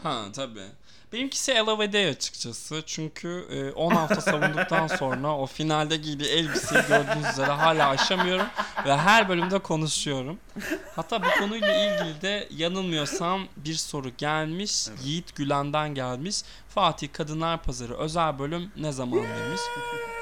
Ha 0.02 0.22
tabii. 0.34 0.66
Benimkisi 1.12 1.52
Ella 1.52 1.78
Vedey 1.78 2.08
açıkçası. 2.08 2.82
Çünkü 2.86 3.46
e, 3.50 3.70
10 3.70 3.90
hafta 3.90 4.20
savunduktan 4.20 4.86
sonra 4.98 5.36
o 5.36 5.46
finalde 5.46 5.96
giydiği 5.96 6.30
elbiseyi 6.30 6.82
gördüğünüz 6.88 7.28
üzere 7.32 7.50
hala 7.50 7.88
aşamıyorum. 7.88 8.46
Ve 8.86 8.96
her 8.96 9.28
bölümde 9.28 9.58
konuşuyorum. 9.58 10.38
Hatta 10.96 11.22
bu 11.22 11.26
konuyla 11.38 11.74
ilgili 11.74 12.22
de 12.22 12.48
yanılmıyorsam 12.50 13.42
bir 13.56 13.74
soru 13.74 14.10
gelmiş. 14.18 14.88
Yiğit 15.04 15.36
Gülen'den 15.36 15.94
gelmiş. 15.94 16.42
Fatih 16.68 17.08
Kadınlar 17.12 17.62
Pazarı 17.62 17.98
özel 17.98 18.38
bölüm 18.38 18.72
ne 18.76 18.92
zaman 18.92 19.18
demiş. 19.18 19.60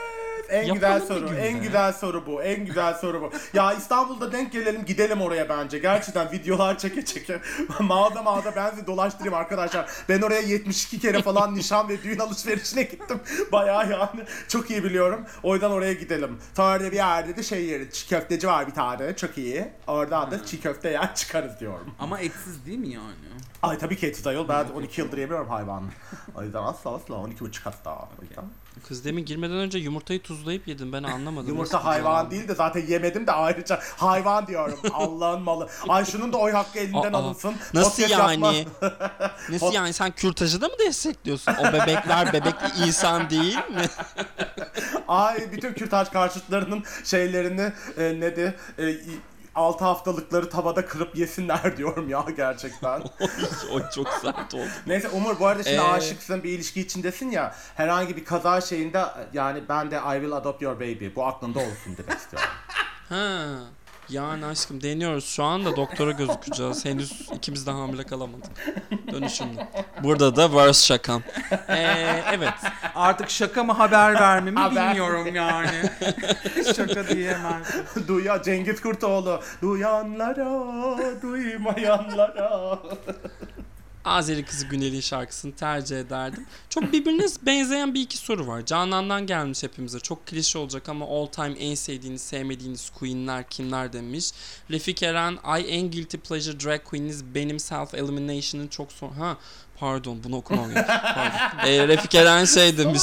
En 0.50 0.62
Yapalım 0.62 0.74
güzel 0.74 1.00
soru, 1.00 1.34
en 1.34 1.62
güzel 1.62 1.92
soru 1.92 2.26
bu, 2.26 2.42
en 2.42 2.64
güzel 2.66 2.94
soru 2.94 3.20
bu. 3.22 3.30
Ya 3.54 3.72
İstanbul'da 3.72 4.32
denk 4.32 4.52
gelelim, 4.52 4.84
gidelim 4.84 5.20
oraya 5.20 5.48
bence. 5.48 5.78
Gerçekten 5.78 6.32
videolar 6.32 6.78
çeke 6.78 7.04
çeke. 7.04 7.40
mağda 7.80 8.22
mağda 8.22 8.56
ben 8.56 8.70
sizi 8.70 8.86
dolaştırayım 8.86 9.34
arkadaşlar. 9.34 9.90
Ben 10.08 10.22
oraya 10.22 10.40
72 10.40 11.00
kere 11.00 11.22
falan 11.22 11.54
nişan 11.54 11.88
ve 11.88 12.02
düğün 12.02 12.18
alışverişine 12.18 12.82
gittim. 12.82 13.20
Bayağı 13.52 13.90
yani 13.90 14.24
çok 14.48 14.70
iyi 14.70 14.84
biliyorum. 14.84 15.20
O 15.42 15.54
yüzden 15.54 15.70
oraya 15.70 15.92
gidelim. 15.92 16.38
Da 16.56 16.80
bir 16.80 16.92
yerde 16.92 17.36
de 17.36 17.42
şey 17.42 17.64
yeri, 17.64 17.92
çiğ 17.92 18.08
köfteci 18.08 18.48
var 18.48 18.66
bir 18.66 18.72
tane, 18.72 19.16
çok 19.16 19.38
iyi. 19.38 19.68
Oradan 19.86 20.30
da 20.30 20.46
çiğ 20.46 20.60
köfte 20.60 20.90
yer 20.90 21.14
çıkarız 21.14 21.60
diyorum. 21.60 21.94
Ama 21.98 22.20
etsiz 22.20 22.66
değil 22.66 22.78
mi 22.78 22.88
yani? 22.88 23.14
Ay 23.62 23.78
tabii 23.78 23.96
ki 23.96 24.06
etsiz 24.06 24.26
ayol. 24.26 24.48
Ben 24.48 24.64
12 24.68 25.00
yıldır 25.00 25.18
yemiyorum 25.18 25.48
hayvan. 25.48 25.84
O 26.34 26.42
yüzden 26.42 26.62
asla 26.62 26.94
asla 26.94 27.14
12 27.14 27.40
buçuk 27.40 27.66
hatta. 27.66 27.94
O 27.94 28.22
yüzden. 28.22 28.44
Kız 28.88 29.04
demin 29.04 29.24
girmeden 29.24 29.56
önce 29.56 29.78
yumurtayı 29.78 30.22
tuzlayıp 30.22 30.68
yedim 30.68 30.92
ben 30.92 31.02
anlamadım. 31.02 31.48
Yumurta 31.48 31.84
hayvan 31.84 32.30
değil 32.30 32.48
de 32.48 32.54
zaten 32.54 32.86
yemedim 32.86 33.26
de 33.26 33.32
ayrıca 33.32 33.80
hayvan 33.96 34.46
diyorum. 34.46 34.78
Allah'ın 34.94 35.42
malı. 35.42 35.68
Ay 35.88 36.04
şunun 36.04 36.32
da 36.32 36.36
oy 36.36 36.52
hakkı 36.52 36.78
elinden 36.78 37.12
Aa, 37.12 37.16
alınsın. 37.16 37.54
Nasıl 37.74 38.02
Podcast 38.02 38.20
yani? 38.20 38.66
Nasıl 39.50 39.72
yani 39.72 39.92
sen 39.92 40.10
kürtajı 40.10 40.60
da 40.60 40.68
mı 40.68 40.74
destekliyorsun? 40.78 41.52
O 41.60 41.72
bebekler 41.72 42.32
bebekli 42.32 42.86
insan 42.86 43.30
değil 43.30 43.56
mi? 43.56 43.86
Ay 45.08 45.52
bütün 45.52 45.72
kürtaj 45.72 46.08
karşıtlarının 46.08 46.84
şeylerini 47.04 47.72
e, 47.98 48.20
ne 48.20 48.36
de 48.36 48.54
e, 48.78 48.96
6 49.54 49.84
haftalıkları 49.84 50.50
tavada 50.50 50.86
kırıp 50.86 51.16
yesinler 51.16 51.76
diyorum 51.76 52.08
ya 52.08 52.24
gerçekten. 52.36 53.00
o 53.72 53.80
çok 53.94 54.08
sert 54.08 54.54
oldu. 54.54 54.68
Neyse 54.86 55.08
Umur 55.08 55.40
bu 55.40 55.46
arada 55.46 55.62
şimdi 55.62 55.76
Ee, 55.76 55.80
aşıksın 55.80 56.42
bir 56.42 56.50
ilişki 56.50 56.80
içindesin 56.80 57.30
ya 57.30 57.54
herhangi 57.76 58.16
bir 58.16 58.24
kaza 58.24 58.60
şeyinde 58.60 59.04
yani 59.32 59.62
ben 59.68 59.90
de 59.90 59.96
I 59.96 60.12
will 60.20 60.32
adopt 60.32 60.62
your 60.62 60.76
baby 60.76 61.06
bu 61.16 61.26
aklında 61.26 61.58
olsun 61.58 61.96
demek 61.98 62.18
istiyorum. 62.18 62.48
Ha. 63.08 63.46
Yani 64.10 64.46
aşkım 64.46 64.82
deniyoruz 64.82 65.24
şu 65.24 65.44
anda 65.44 65.76
doktora 65.76 66.10
gözükeceğiz. 66.10 66.84
Henüz 66.84 67.28
ikimiz 67.34 67.66
de 67.66 67.70
hamile 67.70 68.04
kalamadık. 68.04 68.50
Dönüşümde. 69.12 69.68
Burada 70.02 70.36
da 70.36 70.46
worst 70.46 70.84
şakam. 70.84 71.22
Ee, 71.68 72.22
evet. 72.32 72.54
Artık 72.94 73.30
şaka 73.30 73.64
mı 73.64 73.72
haber 73.72 74.14
verme 74.14 74.50
mi 74.50 74.58
Haber. 74.60 74.88
bilmiyorum 74.90 75.34
yani. 75.34 75.82
şaka 76.76 77.08
diyemem. 77.08 77.62
Duya 78.08 78.42
Cengiz 78.42 78.80
Kurtoğlu 78.80 79.40
duyanlara 79.62 80.96
duymayanlara. 81.22 82.78
Azeri 84.04 84.44
Kızı 84.44 84.66
Günel'in 84.66 85.00
şarkısını 85.00 85.52
tercih 85.52 86.00
ederdim. 86.00 86.46
Çok 86.68 86.92
birbirine 86.92 87.26
benzeyen 87.42 87.94
bir 87.94 88.00
iki 88.00 88.16
soru 88.16 88.46
var. 88.46 88.66
Canan'dan 88.66 89.26
gelmiş 89.26 89.62
hepimize. 89.62 90.00
Çok 90.00 90.26
klişe 90.26 90.58
olacak 90.58 90.88
ama 90.88 91.06
all 91.06 91.26
time 91.26 91.58
en 91.58 91.74
sevdiğiniz, 91.74 92.22
sevmediğiniz 92.22 92.90
queenler 92.90 93.48
kimler 93.48 93.92
demiş. 93.92 94.30
Refik 94.70 95.02
Eren, 95.02 95.38
I 95.58 95.66
en 95.66 95.90
guilty 95.90 96.16
pleasure 96.16 96.60
drag 96.60 96.84
queeniniz 96.84 97.34
benim 97.34 97.58
self 97.60 97.94
elimination'ın 97.94 98.68
çok 98.68 98.92
son... 98.92 99.08
Ha 99.08 99.36
pardon 99.78 100.24
bunu 100.24 100.36
okumam. 100.36 100.70
Ee, 101.66 101.88
Refik 101.88 102.14
Eren 102.14 102.44
şey 102.44 102.78
demiş. 102.78 103.02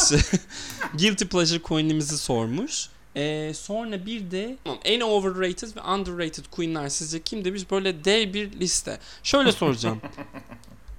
guilty 0.93 1.25
pleasure 1.25 1.61
queenimizi 1.61 2.17
sormuş. 2.17 2.89
Ee, 3.15 3.53
sonra 3.53 4.05
bir 4.05 4.31
de 4.31 4.57
en 4.83 5.01
overrated 5.01 5.75
ve 5.75 5.81
underrated 5.81 6.45
queenler 6.51 6.89
sizce 6.89 7.21
kim 7.21 7.45
demiş? 7.45 7.71
Böyle 7.71 8.05
dev 8.05 8.33
bir 8.33 8.59
liste. 8.59 8.99
Şöyle 9.23 9.51
soracağım. 9.51 10.01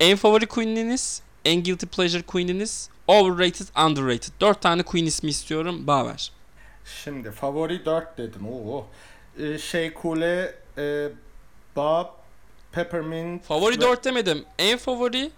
En 0.01 0.17
favori 0.17 0.47
queen'iniz, 0.47 1.23
en 1.45 1.63
guilty 1.63 1.87
pleasure 1.87 2.23
queen'iniz, 2.23 2.89
overrated, 3.09 3.67
underrated. 3.87 4.33
Dört 4.41 4.63
tane 4.63 4.83
queen 4.83 5.07
ismi 5.07 5.31
istiyorum. 5.31 5.87
Baver. 5.87 6.33
Şimdi 7.05 7.31
favori 7.31 7.85
4 7.85 8.19
dedin. 8.19 8.41
Oo. 8.53 8.87
Ee, 9.39 9.59
şey 9.59 9.95
Kule, 9.95 10.55
e, 10.79 11.09
Bob, 11.77 12.07
Peppermint. 12.73 13.45
Favori 13.45 13.77
ve- 13.77 13.81
dört 13.81 14.05
demedim. 14.05 14.45
En 14.59 14.79
favori, 14.79 15.31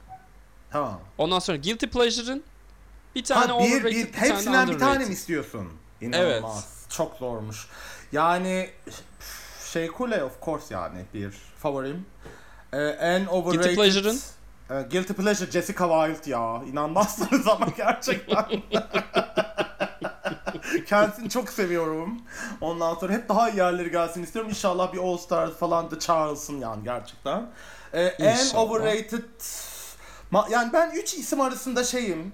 Tamam. 0.70 1.00
ondan 1.18 1.38
sonra 1.38 1.56
guilty 1.58 1.86
pleasure'ın, 1.86 2.42
bir 3.14 3.24
tane 3.24 3.52
Ha, 3.52 3.58
bir, 3.61 3.64
overrated, 3.64 3.84
bir, 3.96 4.06
bir, 4.06 4.12
tane 4.12 4.28
hepsinden 4.28 4.68
bir 4.68 4.72
underrated. 4.74 4.94
tane 4.94 5.04
mi 5.06 5.12
istiyorsun? 5.12 5.68
İnanılmaz. 6.00 6.86
Çok 6.88 7.16
zormuş. 7.16 7.66
Yani 8.12 8.70
şey 9.72 9.86
Kule 9.88 10.24
of 10.24 10.42
course 10.44 10.74
yani 10.74 11.04
bir 11.14 11.30
favorim. 11.58 12.06
Ee, 12.72 12.78
en 12.82 13.26
overrated... 13.26 13.74
pleasure'ın? 13.74 14.20
Ee, 14.70 14.82
Guilty 14.90 15.12
Pleasure 15.12 15.50
Jessica 15.50 16.06
Wilde 16.06 16.30
ya. 16.30 16.62
İnanmazsınız 16.66 17.48
ama 17.48 17.66
gerçekten. 17.76 18.44
Kendisini 20.86 21.30
çok 21.30 21.48
seviyorum. 21.50 22.20
Ondan 22.60 22.94
sonra 22.94 23.12
hep 23.12 23.28
daha 23.28 23.50
iyi 23.50 23.56
yerleri 23.56 23.90
gelsin 23.90 24.22
istiyorum. 24.22 24.50
İnşallah 24.50 24.92
bir 24.92 24.98
All 24.98 25.16
Stars 25.16 25.50
falan 25.52 25.90
da 25.90 25.98
çağrılsın 25.98 26.60
yani 26.60 26.84
gerçekten. 26.84 27.46
Ee, 27.92 28.02
en 28.02 28.32
İnşallah. 28.38 28.62
overrated... 28.62 29.24
Ma- 30.32 30.50
yani 30.52 30.72
ben 30.72 30.90
3 30.90 31.14
isim 31.14 31.40
arasında 31.40 31.84
şeyim. 31.84 32.32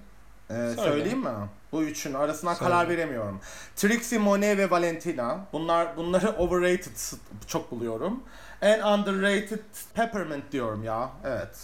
Ee, 0.51 0.70
söyleyeyim 0.76 1.18
mi? 1.20 1.30
Bu 1.72 1.82
üçün 1.82 2.14
arasından 2.14 2.55
Söyle. 2.55 2.70
karar 2.70 2.89
veremiyorum. 2.89 3.41
Trixie, 3.76 4.18
Monet 4.18 4.59
ve 4.59 4.70
Valentina. 4.70 5.39
Bunlar 5.53 5.97
bunları 5.97 6.30
overrated 6.39 6.97
çok 7.47 7.70
buluyorum. 7.70 8.22
En 8.62 8.80
underrated 8.82 9.59
Peppermint 9.95 10.53
diyorum 10.53 10.84
ya. 10.84 11.11
Evet. 11.24 11.57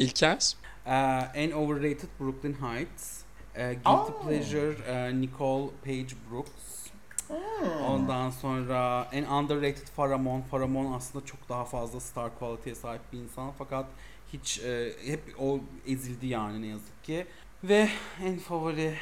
İlker. 0.00 0.52
Ee, 0.86 0.92
en 1.34 1.50
overrated 1.50 2.08
Brooklyn 2.20 2.56
Heights. 2.62 3.20
Ee, 3.54 3.74
Guilty 3.74 4.12
Aa. 4.12 4.22
Pleasure 4.22 4.74
e, 4.86 5.20
Nicole 5.20 5.70
Page 5.84 6.14
Brooks. 6.30 6.86
Hmm. 7.28 7.84
Ondan 7.84 8.30
sonra 8.30 9.08
en 9.12 9.24
underrated 9.24 9.86
Faramon. 9.96 10.40
Faramon 10.40 10.92
aslında 10.92 11.26
çok 11.26 11.48
daha 11.48 11.64
fazla 11.64 12.00
star 12.00 12.38
quality'ye 12.38 12.74
sahip 12.74 13.00
bir 13.12 13.18
insan 13.18 13.52
fakat 13.58 13.86
hiç 14.32 14.58
e, 14.58 14.92
hep 15.06 15.20
o 15.38 15.60
ezildi 15.86 16.26
yani 16.26 16.62
ne 16.62 16.66
yazık 16.66 17.04
ki. 17.04 17.26
Ve 17.64 17.88
en 18.24 18.38
favori 18.38 18.94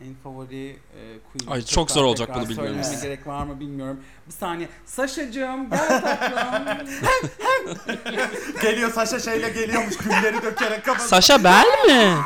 en 0.00 0.14
favori 0.24 0.68
e, 0.70 0.76
Queen. 1.32 1.50
Ay, 1.50 1.62
çok 1.62 1.90
zor 1.90 2.04
olacak 2.04 2.28
bunu 2.34 2.48
bilmiyorum. 2.48 2.74
Söylememe 2.74 2.92
Evet. 2.92 3.02
gerek 3.02 3.26
var 3.26 3.44
mı 3.44 3.60
bilmiyorum. 3.60 4.00
Bir 4.26 4.32
saniye. 4.32 4.68
Saşacığım 4.86 5.70
gel 5.70 6.00
tatlım. 6.00 6.88
Geliyor 8.62 8.92
Saşa 8.92 9.18
şeyle 9.20 9.48
geliyormuş 9.50 9.96
gülleri 9.96 10.42
dökerek 10.42 10.84
kafasına. 10.84 11.08
Sasha 11.08 11.44
Bell 11.44 11.86
mi? 11.86 12.16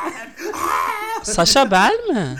Sasha 1.22 1.70
Bell 1.70 2.08
mi? 2.08 2.36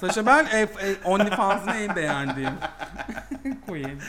Saşa 0.00 0.26
ben 0.26 0.46
e, 0.46 0.60
e, 0.60 0.68
OnlyFans'ın 1.04 1.68
en 1.68 1.96
beğendiğim. 1.96 2.54
Queen. 3.68 4.00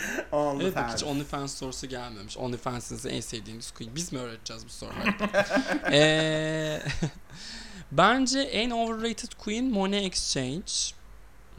Evet 0.61 0.75
bak 0.75 0.93
hiç 0.93 1.03
OnlyFans 1.03 1.55
sorusu 1.57 1.87
gelmemiş. 1.87 2.37
OnlyFans'ınızı 2.37 3.09
en 3.09 3.21
sevdiğiniz 3.21 3.71
queen. 3.71 3.95
Biz 3.95 4.13
mi 4.13 4.19
öğreteceğiz 4.19 4.65
bu 4.65 4.69
soruları? 4.69 5.13
Eee, 5.91 6.81
bence 7.97 8.39
en 8.39 8.69
overrated 8.71 9.29
queen 9.43 9.71
Money 9.71 10.05
Exchange. 10.05 10.71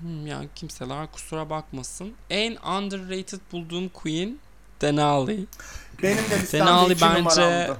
Hmm, 0.01 0.27
yani 0.27 0.49
kimseler 0.55 1.13
kusura 1.13 1.51
bakmasın. 1.51 2.13
En 2.31 2.57
underrated 2.57 3.41
bulduğum 3.53 3.89
queen 3.89 4.39
Denali. 4.81 5.47
Benim 6.03 6.17
de 6.17 6.41
listemde 6.41 6.65
Denali 6.67 6.93
iki 6.93 7.03
bence- 7.03 7.19
numaramdı. 7.21 7.77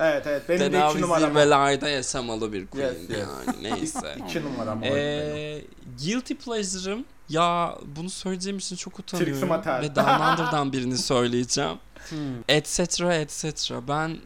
Evet 0.00 0.26
evet 0.26 0.48
benim 0.48 0.60
de 0.60 0.64
iki 0.66 0.72
Denali 0.72 1.00
numaram. 1.00 1.28
zirvelerde 1.28 1.88
yaşamalı 1.88 2.52
bir 2.52 2.66
queen 2.66 2.86
Yes, 2.86 3.10
yes. 3.10 3.18
yani 3.18 3.62
neyse. 3.62 4.16
İki 4.28 4.42
numaram 4.44 4.82
oydu 4.82 4.94
benim. 4.94 5.36
Ee, 5.36 5.62
guilty 6.04 6.34
pleasure'ım 6.34 7.04
ya 7.28 7.78
bunu 7.96 8.10
söyleyeceğim 8.10 8.58
için 8.58 8.76
çok 8.76 8.98
utanıyorum 8.98 9.50
ve 9.50 9.94
Down 9.96 10.22
Under'dan 10.32 10.72
birini 10.72 10.98
söyleyeceğim. 11.12 11.78
Hmm. 12.08 12.18
etc 12.48 12.80
etc. 13.00 13.72
Ben 13.88 14.18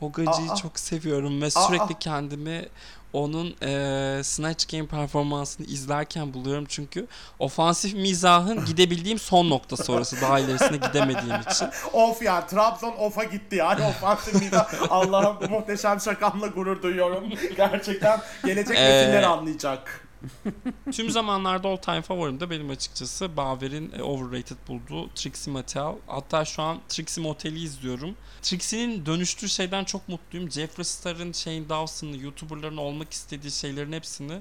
o 0.00 0.12
gacıyı 0.12 0.50
Aa. 0.50 0.56
çok 0.56 0.78
seviyorum 0.78 1.42
ve 1.42 1.46
Aa. 1.46 1.50
sürekli 1.50 1.98
kendimi 1.98 2.68
onun 3.12 3.54
e, 3.62 4.20
Snatch 4.24 4.72
Game 4.72 4.86
performansını 4.86 5.66
izlerken 5.66 6.34
buluyorum 6.34 6.64
çünkü 6.68 7.06
ofansif 7.38 7.94
mizahın 7.94 8.64
gidebildiğim 8.66 9.18
son 9.18 9.50
nokta 9.50 9.76
sonrası 9.76 10.20
daha 10.20 10.38
ilerisine 10.38 10.76
gidemediğim 10.76 11.40
için. 11.50 11.68
Of 11.92 12.22
ya 12.22 12.46
Trabzon 12.46 12.94
of'a 12.98 13.24
gitti 13.24 13.56
yani 13.56 13.84
ofansif 13.84 14.34
mizah. 14.34 14.68
Allah'ım 14.90 15.36
bu 15.40 15.48
muhteşem 15.48 16.00
şakamla 16.00 16.46
gurur 16.46 16.82
duyuyorum. 16.82 17.24
Gerçekten 17.56 18.20
gelecek 18.44 18.78
nesiller 18.78 19.22
anlayacak. 19.22 19.99
Tüm 20.92 21.10
zamanlarda 21.10 21.68
all 21.68 21.76
time 21.76 22.02
favorim 22.02 22.40
de 22.40 22.50
benim 22.50 22.70
açıkçası 22.70 23.36
Baver'in 23.36 23.92
e, 23.98 24.02
overrated 24.02 24.56
bulduğu 24.68 25.08
Trixie 25.14 25.52
Mattel. 25.52 25.94
Hatta 26.06 26.44
şu 26.44 26.62
an 26.62 26.80
Trixie 26.88 27.24
Motel'i 27.24 27.62
izliyorum. 27.62 28.16
Trixie'nin 28.42 29.06
dönüştüğü 29.06 29.48
şeyden 29.48 29.84
çok 29.84 30.08
mutluyum. 30.08 30.50
Jeffree 30.50 30.84
Star'ın, 30.84 31.32
Shane 31.32 31.68
Dawson'ın, 31.68 32.18
YouTuber'ların 32.18 32.76
olmak 32.76 33.12
istediği 33.12 33.50
şeylerin 33.50 33.92
hepsini 33.92 34.38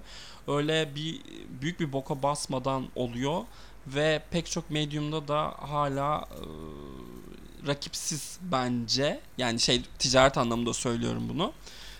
öyle 0.47 0.95
bir 0.95 1.21
büyük 1.61 1.79
bir 1.79 1.93
boka 1.93 2.23
basmadan 2.23 2.87
oluyor. 2.95 3.43
Ve 3.87 4.23
pek 4.31 4.51
çok 4.51 4.69
medyumda 4.69 5.27
da 5.27 5.53
hala 5.59 6.25
e, 6.31 7.67
rakipsiz 7.67 8.39
bence. 8.41 9.19
Yani 9.37 9.59
şey 9.59 9.81
ticaret 9.99 10.37
anlamında 10.37 10.73
söylüyorum 10.73 11.29
bunu. 11.29 11.53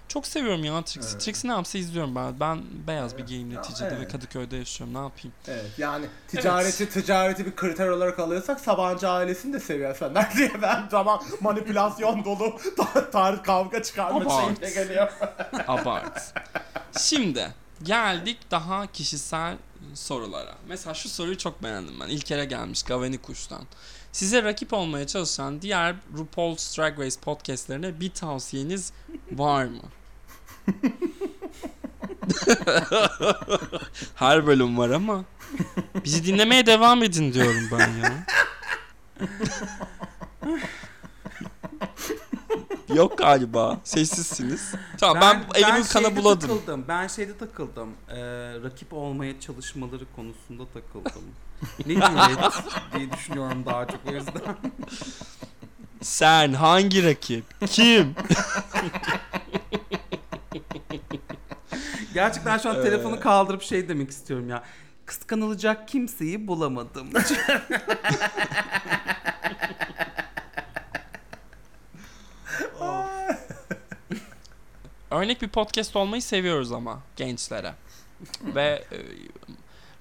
Çok 0.10 0.28
seviyorum 0.28 0.64
ya 0.64 0.82
Trixie. 0.82 1.12
Evet. 1.12 1.22
Trixie 1.22 1.50
ne 1.50 1.54
yapsa 1.56 1.78
izliyorum 1.78 2.16
ben. 2.16 2.40
Ben 2.40 2.62
beyaz 2.88 3.14
bir 3.14 3.20
Evet. 3.20 3.30
geyim 3.30 3.52
Ya, 3.52 3.60
neticede 3.60 3.92
ve 3.92 3.96
evet. 3.96 4.12
Kadıköy'de 4.12 4.58
yaşıyorum. 4.58 4.94
Ne 4.96 5.00
yapayım? 5.00 5.34
Evet 5.48 5.66
yani 5.78 6.06
ticareti 6.28 6.90
ticareti 6.90 7.46
bir 7.46 7.56
kriter 7.56 7.88
olarak 7.88 8.20
alıyorsak 8.20 8.60
Sabancı 8.60 9.10
ailesini 9.10 9.54
de 9.54 9.60
seviyorlar 9.60 10.34
diye 10.38 10.52
ben 10.62 10.88
zaman 10.92 11.22
manipülasyon 11.42 12.26
dolu 12.26 12.58
tarih 13.12 13.44
kavga 13.44 13.84
çıkarma 13.84 14.20
Abart. 14.22 14.60
şeyine 14.60 14.74
geliyor. 14.74 15.12
Abart. 15.68 16.34
Şimdi 17.00 17.48
geldik 17.84 18.38
daha 18.52 18.88
kişisel 18.88 19.58
sorulara. 19.94 20.56
Mesela 20.68 20.94
şu 20.94 21.10
soruyu 21.10 21.38
çok 21.38 21.64
beğendim 21.64 22.00
ben. 22.00 22.08
İlker'e 22.08 22.46
gelmiş 22.46 22.84
Gaveni 22.84 23.18
Kuş'tan. 23.18 23.62
Size 24.12 24.44
rakip 24.44 24.74
olmaya 24.74 25.08
çalışan 25.08 25.62
diğer 25.62 25.96
RuPaul's 26.18 26.78
Drag 26.78 27.00
Race 27.00 27.20
podcastlerine 27.20 28.00
bir 28.00 28.10
tavsiyeniz 28.12 28.94
var 29.32 29.66
mı? 29.66 29.82
Her 34.16 34.48
bölüm 34.48 34.78
var 34.78 34.90
ama 34.90 35.24
bizi 36.06 36.26
dinlemeye 36.26 36.66
devam 36.66 37.04
edin 37.04 37.34
diyorum 37.34 37.70
ben 37.72 37.90
ya. 37.90 38.26
Yok 42.96 43.18
galiba. 43.18 43.78
Sessizsiniz. 43.84 44.72
Tamam 44.98 45.22
ben, 45.22 45.44
elimin 45.62 45.84
şeyde 45.84 46.06
kana 46.06 46.16
buladım. 46.16 46.50
Takıldım. 46.50 46.86
Ben 46.88 47.08
şeyde 47.08 47.38
takıldım. 47.38 47.90
Ee, 48.10 48.16
rakip 48.64 48.94
olmaya 48.94 49.40
çalışmaları 49.40 50.04
konusunda 50.16 50.64
takıldım. 50.74 51.24
ne 51.80 51.86
diyeyim 51.86 52.04
diye 52.98 53.12
düşünüyorum 53.12 53.66
daha 53.66 53.88
çok 53.88 54.00
o 54.10 54.12
yüzden. 54.12 54.58
Sen 56.02 56.54
hangi 56.54 57.04
rakip? 57.04 57.46
Kim? 57.68 58.16
Gerçekten 62.14 62.58
şu 62.58 62.70
an 62.70 62.80
Ee. 62.80 62.84
telefonu 62.84 63.20
kaldırıp 63.20 63.62
şey 63.62 63.90
demek 63.90 64.10
istiyorum 64.10 64.50
ya. 64.50 64.64
Kıskanılacak 65.06 65.88
kimseyi 65.88 66.48
bulamadım. 66.48 67.08
Örnek 75.12 75.42
bir 75.42 75.48
podcast 75.50 75.96
olmayı 75.96 76.22
seviyoruz 76.22 76.72
ama 76.72 77.00
gençlere. 77.16 77.74
Ve 78.56 78.84
e, 78.92 78.98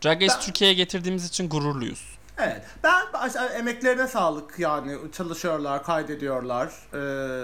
Drag 0.05 0.23
Race 0.23 0.33
Ben- 0.35 0.41
Türkiye'ye 0.41 0.75
getirdiğimiz 0.75 1.25
için 1.27 1.49
gururluyuz. 1.49 2.19
Evet. 2.39 2.63
Ben 2.85 3.07
aşağı- 3.13 3.49
emeklerine 3.49 4.07
sağlık 4.07 4.59
yani 4.59 4.97
çalışıyorlar, 5.13 5.83
kaydediyorlar 5.85 6.73
e, 6.93 6.99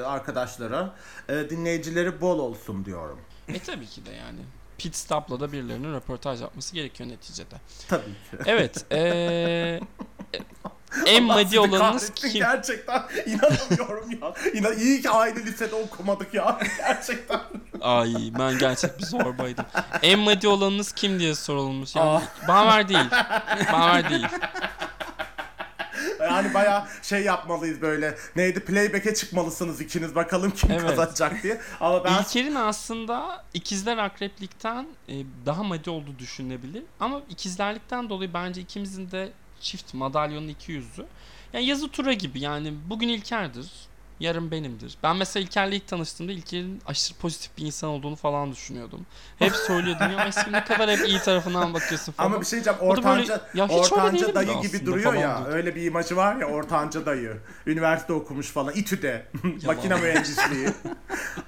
arkadaşlara. 0.04 0.94
E, 1.28 1.50
dinleyicileri 1.50 2.20
bol 2.20 2.38
olsun 2.38 2.84
diyorum. 2.84 3.20
E 3.48 3.58
tabii 3.58 3.86
ki 3.86 4.06
de 4.06 4.10
yani. 4.10 4.40
Pit 4.78 4.96
stop'la 4.96 5.40
da 5.40 5.52
birilerinin 5.52 5.94
röportaj 5.94 6.40
yapması 6.42 6.74
gerekiyor 6.74 7.08
neticede. 7.10 7.54
Tabii 7.88 8.04
ki. 8.04 8.36
Evet. 8.46 8.84
eee 8.90 9.80
en 11.06 11.24
madi 11.24 11.60
olanınız 11.60 12.10
kim? 12.14 12.32
Gerçekten 12.32 13.02
inanamıyorum 13.26 14.10
ya. 14.10 14.34
İnan, 14.54 14.78
iyi 14.78 15.02
ki 15.02 15.10
aynı 15.10 15.38
lisede 15.38 15.74
okumadık 15.74 16.34
ya. 16.34 16.58
Gerçekten. 16.78 17.40
Ay 17.80 18.14
ben 18.38 18.58
gerçek 18.58 18.98
bir 18.98 19.04
zorbaydım. 19.04 19.64
En 20.02 20.18
madi 20.18 20.48
olanınız 20.48 20.92
kim 20.92 21.18
diye 21.18 21.34
sorulmuş. 21.34 21.96
Yani. 21.96 22.22
Baver 22.48 22.88
değil. 22.88 23.10
Baver 23.72 24.10
değil. 24.10 24.26
Yani 26.20 26.54
baya 26.54 26.88
şey 27.02 27.22
yapmalıyız 27.24 27.80
böyle. 27.82 28.14
Neydi 28.36 28.60
playback'e 28.60 29.14
çıkmalısınız 29.14 29.80
ikiniz 29.80 30.14
bakalım 30.14 30.50
kim 30.50 30.70
Evet. 30.70 30.82
kazanacak 30.82 31.42
diye. 31.42 31.60
Ama 31.80 32.04
ben 32.04 32.22
İlker'in 32.22 32.54
aslında 32.54 33.44
ikizler 33.54 33.98
akreplikten 33.98 34.86
e, 35.08 35.14
daha 35.46 35.62
madi 35.62 35.90
olduğu 35.90 36.18
düşünülebilir. 36.18 36.82
Ama 37.00 37.20
ikizlerlikten 37.30 38.08
dolayı 38.08 38.34
bence 38.34 38.60
ikimizin 38.60 39.10
de 39.10 39.32
çift 39.60 39.94
madalyonun 39.94 40.48
iki 40.48 40.72
yüzü. 40.72 41.06
Yani 41.52 41.64
yazı 41.66 41.88
tura 41.88 42.12
gibi 42.12 42.40
yani 42.40 42.74
bugün 42.86 43.08
İlker'dir. 43.08 43.66
Yarın 44.20 44.50
benimdir. 44.50 44.98
Ben 45.02 45.16
mesela 45.16 45.44
İlker'le 45.44 45.72
ilk 45.72 45.88
tanıştığımda 45.88 46.32
İlker'in 46.32 46.82
aşırı 46.86 47.18
pozitif 47.18 47.58
bir 47.58 47.66
insan 47.66 47.90
olduğunu 47.90 48.16
falan 48.16 48.52
düşünüyordum. 48.52 49.06
Hep 49.38 49.52
söylüyordum 49.56 50.10
ya 50.18 50.24
Eski 50.26 50.52
ne 50.52 50.64
kadar 50.64 50.90
hep 50.90 51.08
iyi 51.08 51.18
tarafından 51.18 51.74
bakıyorsun 51.74 52.12
falan. 52.12 52.26
ama 52.26 52.40
bir 52.40 52.46
şey 52.46 52.64
diyeceğim 52.64 52.78
O 52.80 52.96
da 52.96 52.96
böyle, 52.96 53.08
ortanca 53.08 53.40
ya 53.54 53.68
ortanca 53.68 54.34
dayı 54.34 54.60
gibi 54.60 54.86
duruyor 54.86 55.14
ya. 55.14 55.20
diyordum. 55.20 55.44
Öyle 55.52 55.74
bir 55.74 55.82
imajı 55.82 56.16
var 56.16 56.36
ya 56.36 56.46
ortanca 56.46 57.06
dayı. 57.06 57.36
Üniversite 57.66 58.12
okumuş 58.12 58.50
falan. 58.50 58.72
İTÜ'de. 58.74 59.26
Makine 59.66 59.94
mühendisliği. 59.96 60.68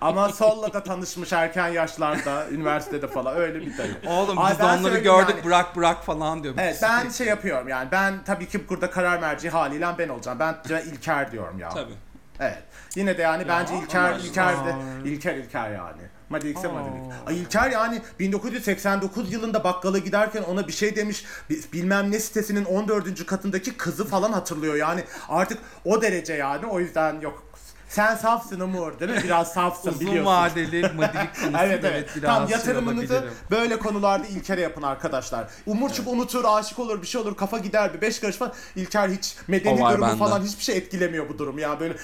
Ama 0.00 0.28
Sol'la 0.28 0.72
da 0.72 0.84
tanışmış 0.84 1.32
erken 1.32 1.68
yaşlarda. 1.68 2.48
üniversitede 2.50 3.08
falan. 3.08 3.36
Öyle 3.36 3.60
bir 3.60 3.78
dayı. 3.78 3.96
Oğlum 4.06 4.38
Ay 4.38 4.52
biz 4.52 4.58
de 4.58 4.64
onları 4.64 4.98
gördük 4.98 5.34
yani. 5.36 5.44
bırak 5.44 5.76
bırak 5.76 6.04
falan 6.04 6.42
diyor. 6.42 6.54
Evet 6.58 6.78
ben 6.82 7.08
şey 7.08 7.26
yapıyorum 7.26 7.68
yani 7.68 7.88
ben 7.92 8.24
tabii 8.24 8.48
ki 8.48 8.68
burada 8.68 8.90
karar 8.90 9.18
merci 9.18 9.50
haliyle 9.50 9.94
ben 9.98 10.08
olacağım. 10.08 10.38
Ben 10.38 10.56
İlker 10.86 11.32
diyorum 11.32 11.58
ya. 11.58 11.68
Tabii. 11.68 12.05
Evet. 12.40 12.58
Yine 12.96 13.18
de 13.18 13.22
yani 13.22 13.48
bence 13.48 13.74
İlker 13.78 14.14
İlker 14.20 14.56
de. 14.56 14.74
İlker 15.04 15.34
İlker 15.36 15.70
yani. 15.70 16.02
Madikse 16.28 16.68
Aa. 16.68 16.72
Madilik. 16.72 17.12
Ay 17.26 17.38
İlker 17.40 17.70
yani 17.70 18.02
1989 18.18 19.32
yılında 19.32 19.64
bakkala 19.64 19.98
giderken 19.98 20.42
ona 20.42 20.68
bir 20.68 20.72
şey 20.72 20.96
demiş. 20.96 21.24
bi- 21.50 21.60
Bilmem 21.72 22.10
ne 22.10 22.20
sitesinin 22.20 22.64
14. 22.64 23.26
katındaki 23.26 23.76
kızı 23.76 24.04
falan 24.06 24.32
hatırlıyor. 24.32 24.74
Yani 24.74 25.04
artık 25.28 25.58
o 25.84 26.02
derece 26.02 26.32
yani. 26.32 26.66
O 26.66 26.80
yüzden 26.80 27.20
yok. 27.20 27.42
Sen 27.88 28.16
safsın 28.16 28.60
Umur 28.60 29.00
değil 29.00 29.10
mi? 29.10 29.20
Biraz 29.24 29.52
safsın 29.52 29.88
Uzun 29.90 30.00
biliyorsun. 30.00 30.24
vadeli 30.26 30.80
madilik 30.96 31.34
konusu 31.40 31.58
Evet 31.60 31.84
evet. 31.84 32.10
biraz 32.16 32.38
Tam 32.38 32.48
şey 32.48 32.56
yatırımınızı 32.58 33.24
böyle 33.50 33.78
konularda 33.78 34.26
İlker'e 34.26 34.60
yapın 34.60 34.82
arkadaşlar. 34.82 35.48
Umurçuk 35.66 36.08
unutur, 36.08 36.44
aşık 36.48 36.78
olur, 36.78 37.02
bir 37.02 37.06
şey 37.06 37.20
olur, 37.20 37.36
kafa 37.36 37.58
gider 37.58 37.94
bir 37.94 38.00
beş 38.00 38.18
karış 38.20 38.36
falan. 38.36 38.52
İlker 38.76 39.08
hiç 39.08 39.36
medeni 39.48 39.78
durumu 39.78 40.02
bende. 40.02 40.16
falan 40.16 40.42
hiçbir 40.42 40.64
şey 40.64 40.76
etkilemiyor 40.76 41.28
bu 41.28 41.38
durum. 41.38 41.58
Yani 41.58 41.80
böyle 41.80 41.96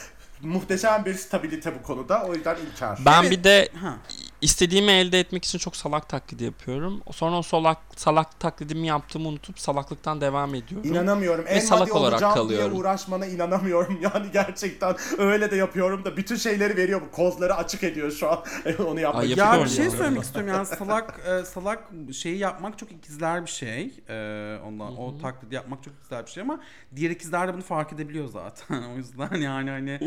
muhteşem 0.42 1.04
bir 1.04 1.14
stabilite 1.14 1.74
bu 1.78 1.82
konuda. 1.82 2.24
O 2.24 2.34
yüzden 2.34 2.56
İlker. 2.56 2.98
Ben 3.06 3.30
bir 3.30 3.44
de 3.44 3.68
Ha. 3.80 3.96
İstediğimi 4.42 4.92
elde 4.92 5.20
etmek 5.20 5.44
için 5.44 5.58
çok 5.58 5.76
salak 5.76 6.08
taklidi 6.08 6.44
yapıyorum. 6.44 7.02
Sonra 7.12 7.38
o 7.38 7.42
salak 7.42 7.78
salak 7.96 8.40
taklidimi 8.40 8.86
yaptığımı 8.86 9.28
unutup 9.28 9.58
salaklıktan 9.58 10.20
devam 10.20 10.54
ediyorum. 10.54 10.90
İnanamıyorum. 10.90 11.44
En 11.48 11.60
salak 11.60 11.96
olarak 11.96 12.12
olacağım 12.12 12.34
kalıyorum. 12.34 12.70
diye 12.70 12.80
uğraşmana 12.80 13.26
inanamıyorum. 13.26 13.98
Yani 14.02 14.26
gerçekten 14.32 14.96
öyle 15.18 15.50
de 15.50 15.56
yapıyorum 15.56 16.04
da 16.04 16.16
bütün 16.16 16.36
şeyleri 16.36 16.76
veriyor. 16.76 17.02
bu 17.02 17.10
Kozları 17.10 17.54
açık 17.54 17.84
ediyor 17.84 18.10
şu 18.10 18.30
an. 18.30 18.44
Onu 18.86 19.00
yapmak. 19.00 19.36
Ya 19.36 19.64
bir 19.64 19.68
şey 19.68 19.90
söylemek 19.90 20.22
istiyorum 20.22 20.52
yani 20.54 20.66
salak 20.66 21.20
e, 21.28 21.44
salak 21.44 21.88
şeyi 22.12 22.38
yapmak 22.38 22.78
çok 22.78 22.92
ikizler 22.92 23.44
bir 23.44 23.50
şey. 23.50 23.94
E, 24.08 24.58
ondan 24.66 24.96
o 24.96 25.18
taklidi 25.18 25.54
yapmak 25.54 25.82
çok 25.82 25.94
ikizler 25.94 26.26
bir 26.26 26.30
şey 26.30 26.42
ama 26.42 26.60
diğer 26.96 27.10
ikizler 27.10 27.48
de 27.48 27.54
bunu 27.54 27.62
fark 27.62 27.92
edebiliyor 27.92 28.28
zaten. 28.28 28.82
o 28.94 28.96
yüzden 28.96 29.40
yani 29.40 29.70
hani 29.70 30.00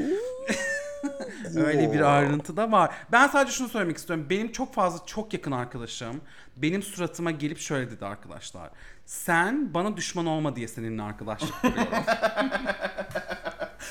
öyle 1.55 1.93
bir 1.93 2.17
ayrıntı 2.17 2.57
da 2.57 2.71
var. 2.71 2.95
Ben 3.11 3.27
sadece 3.27 3.51
şunu 3.51 3.69
söylemek 3.69 3.97
istiyorum. 3.97 4.27
Benim 4.29 4.51
çok 4.51 4.73
fazla 4.73 5.05
çok 5.05 5.33
yakın 5.33 5.51
arkadaşım 5.51 6.21
benim 6.57 6.83
suratıma 6.83 7.31
gelip 7.31 7.59
şöyle 7.59 7.91
dedi 7.91 8.05
arkadaşlar. 8.05 8.69
Sen 9.05 9.73
bana 9.73 9.97
düşman 9.97 10.25
olma 10.25 10.55
diye 10.55 10.67
seninle 10.67 11.01
arkadaşlık 11.01 11.61
kuruyorum. 11.61 11.87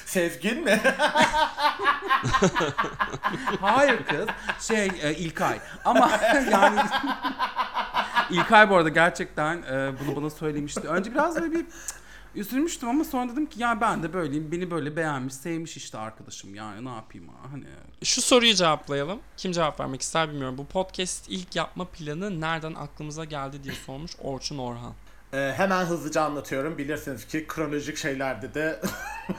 Sezgin 0.07 0.65
mi? 0.65 0.81
Hayır 3.61 4.05
kız. 4.05 4.27
Şey 4.61 4.91
e, 5.03 5.15
İlkay. 5.15 5.59
Ama 5.85 6.11
yani 6.51 6.81
İlkay 8.31 8.71
bu 8.71 8.77
arada 8.77 8.89
gerçekten 8.89 9.63
e, 9.63 9.93
bunu 10.01 10.17
bana 10.17 10.31
söylemişti. 10.31 10.89
Önce 10.89 11.13
biraz 11.15 11.37
böyle 11.37 11.53
bir 11.53 11.67
üzülmüştüm 12.35 12.89
ama 12.89 13.05
sonra 13.05 13.33
dedim 13.33 13.47
ki 13.47 13.63
ya 13.63 13.81
ben 13.81 14.03
de 14.03 14.13
böyleyim. 14.13 14.53
Beni 14.53 14.71
böyle 14.71 14.97
beğenmiş, 14.97 15.35
sevmiş 15.35 15.77
işte 15.77 15.99
arkadaşım. 15.99 16.55
Yani 16.55 16.85
ne 16.85 16.89
yapayım 16.89 17.29
ha 17.29 17.35
hani. 17.51 17.65
Şu 18.03 18.23
soruyu 18.23 18.55
cevaplayalım. 18.55 19.19
Kim 19.37 19.53
cevap 19.53 19.81
vermek 19.81 20.03
ister 20.03 20.29
bilmiyorum. 20.29 20.59
Bu 20.59 20.67
podcast 20.67 21.27
ilk 21.29 21.57
yapma 21.57 21.85
planı 21.85 22.41
nereden 22.41 22.75
aklımıza 22.75 23.25
geldi 23.25 23.65
diye 23.65 23.75
sormuş 23.75 24.13
Orçun 24.23 24.59
Orhan. 24.59 24.95
Ee, 25.35 25.53
hemen 25.57 25.85
hızlıca 25.85 26.23
anlatıyorum. 26.23 26.79
Bilirsiniz 26.79 27.27
ki 27.27 27.47
kronolojik 27.49 27.97
şeylerde 27.97 28.55
de 28.55 28.81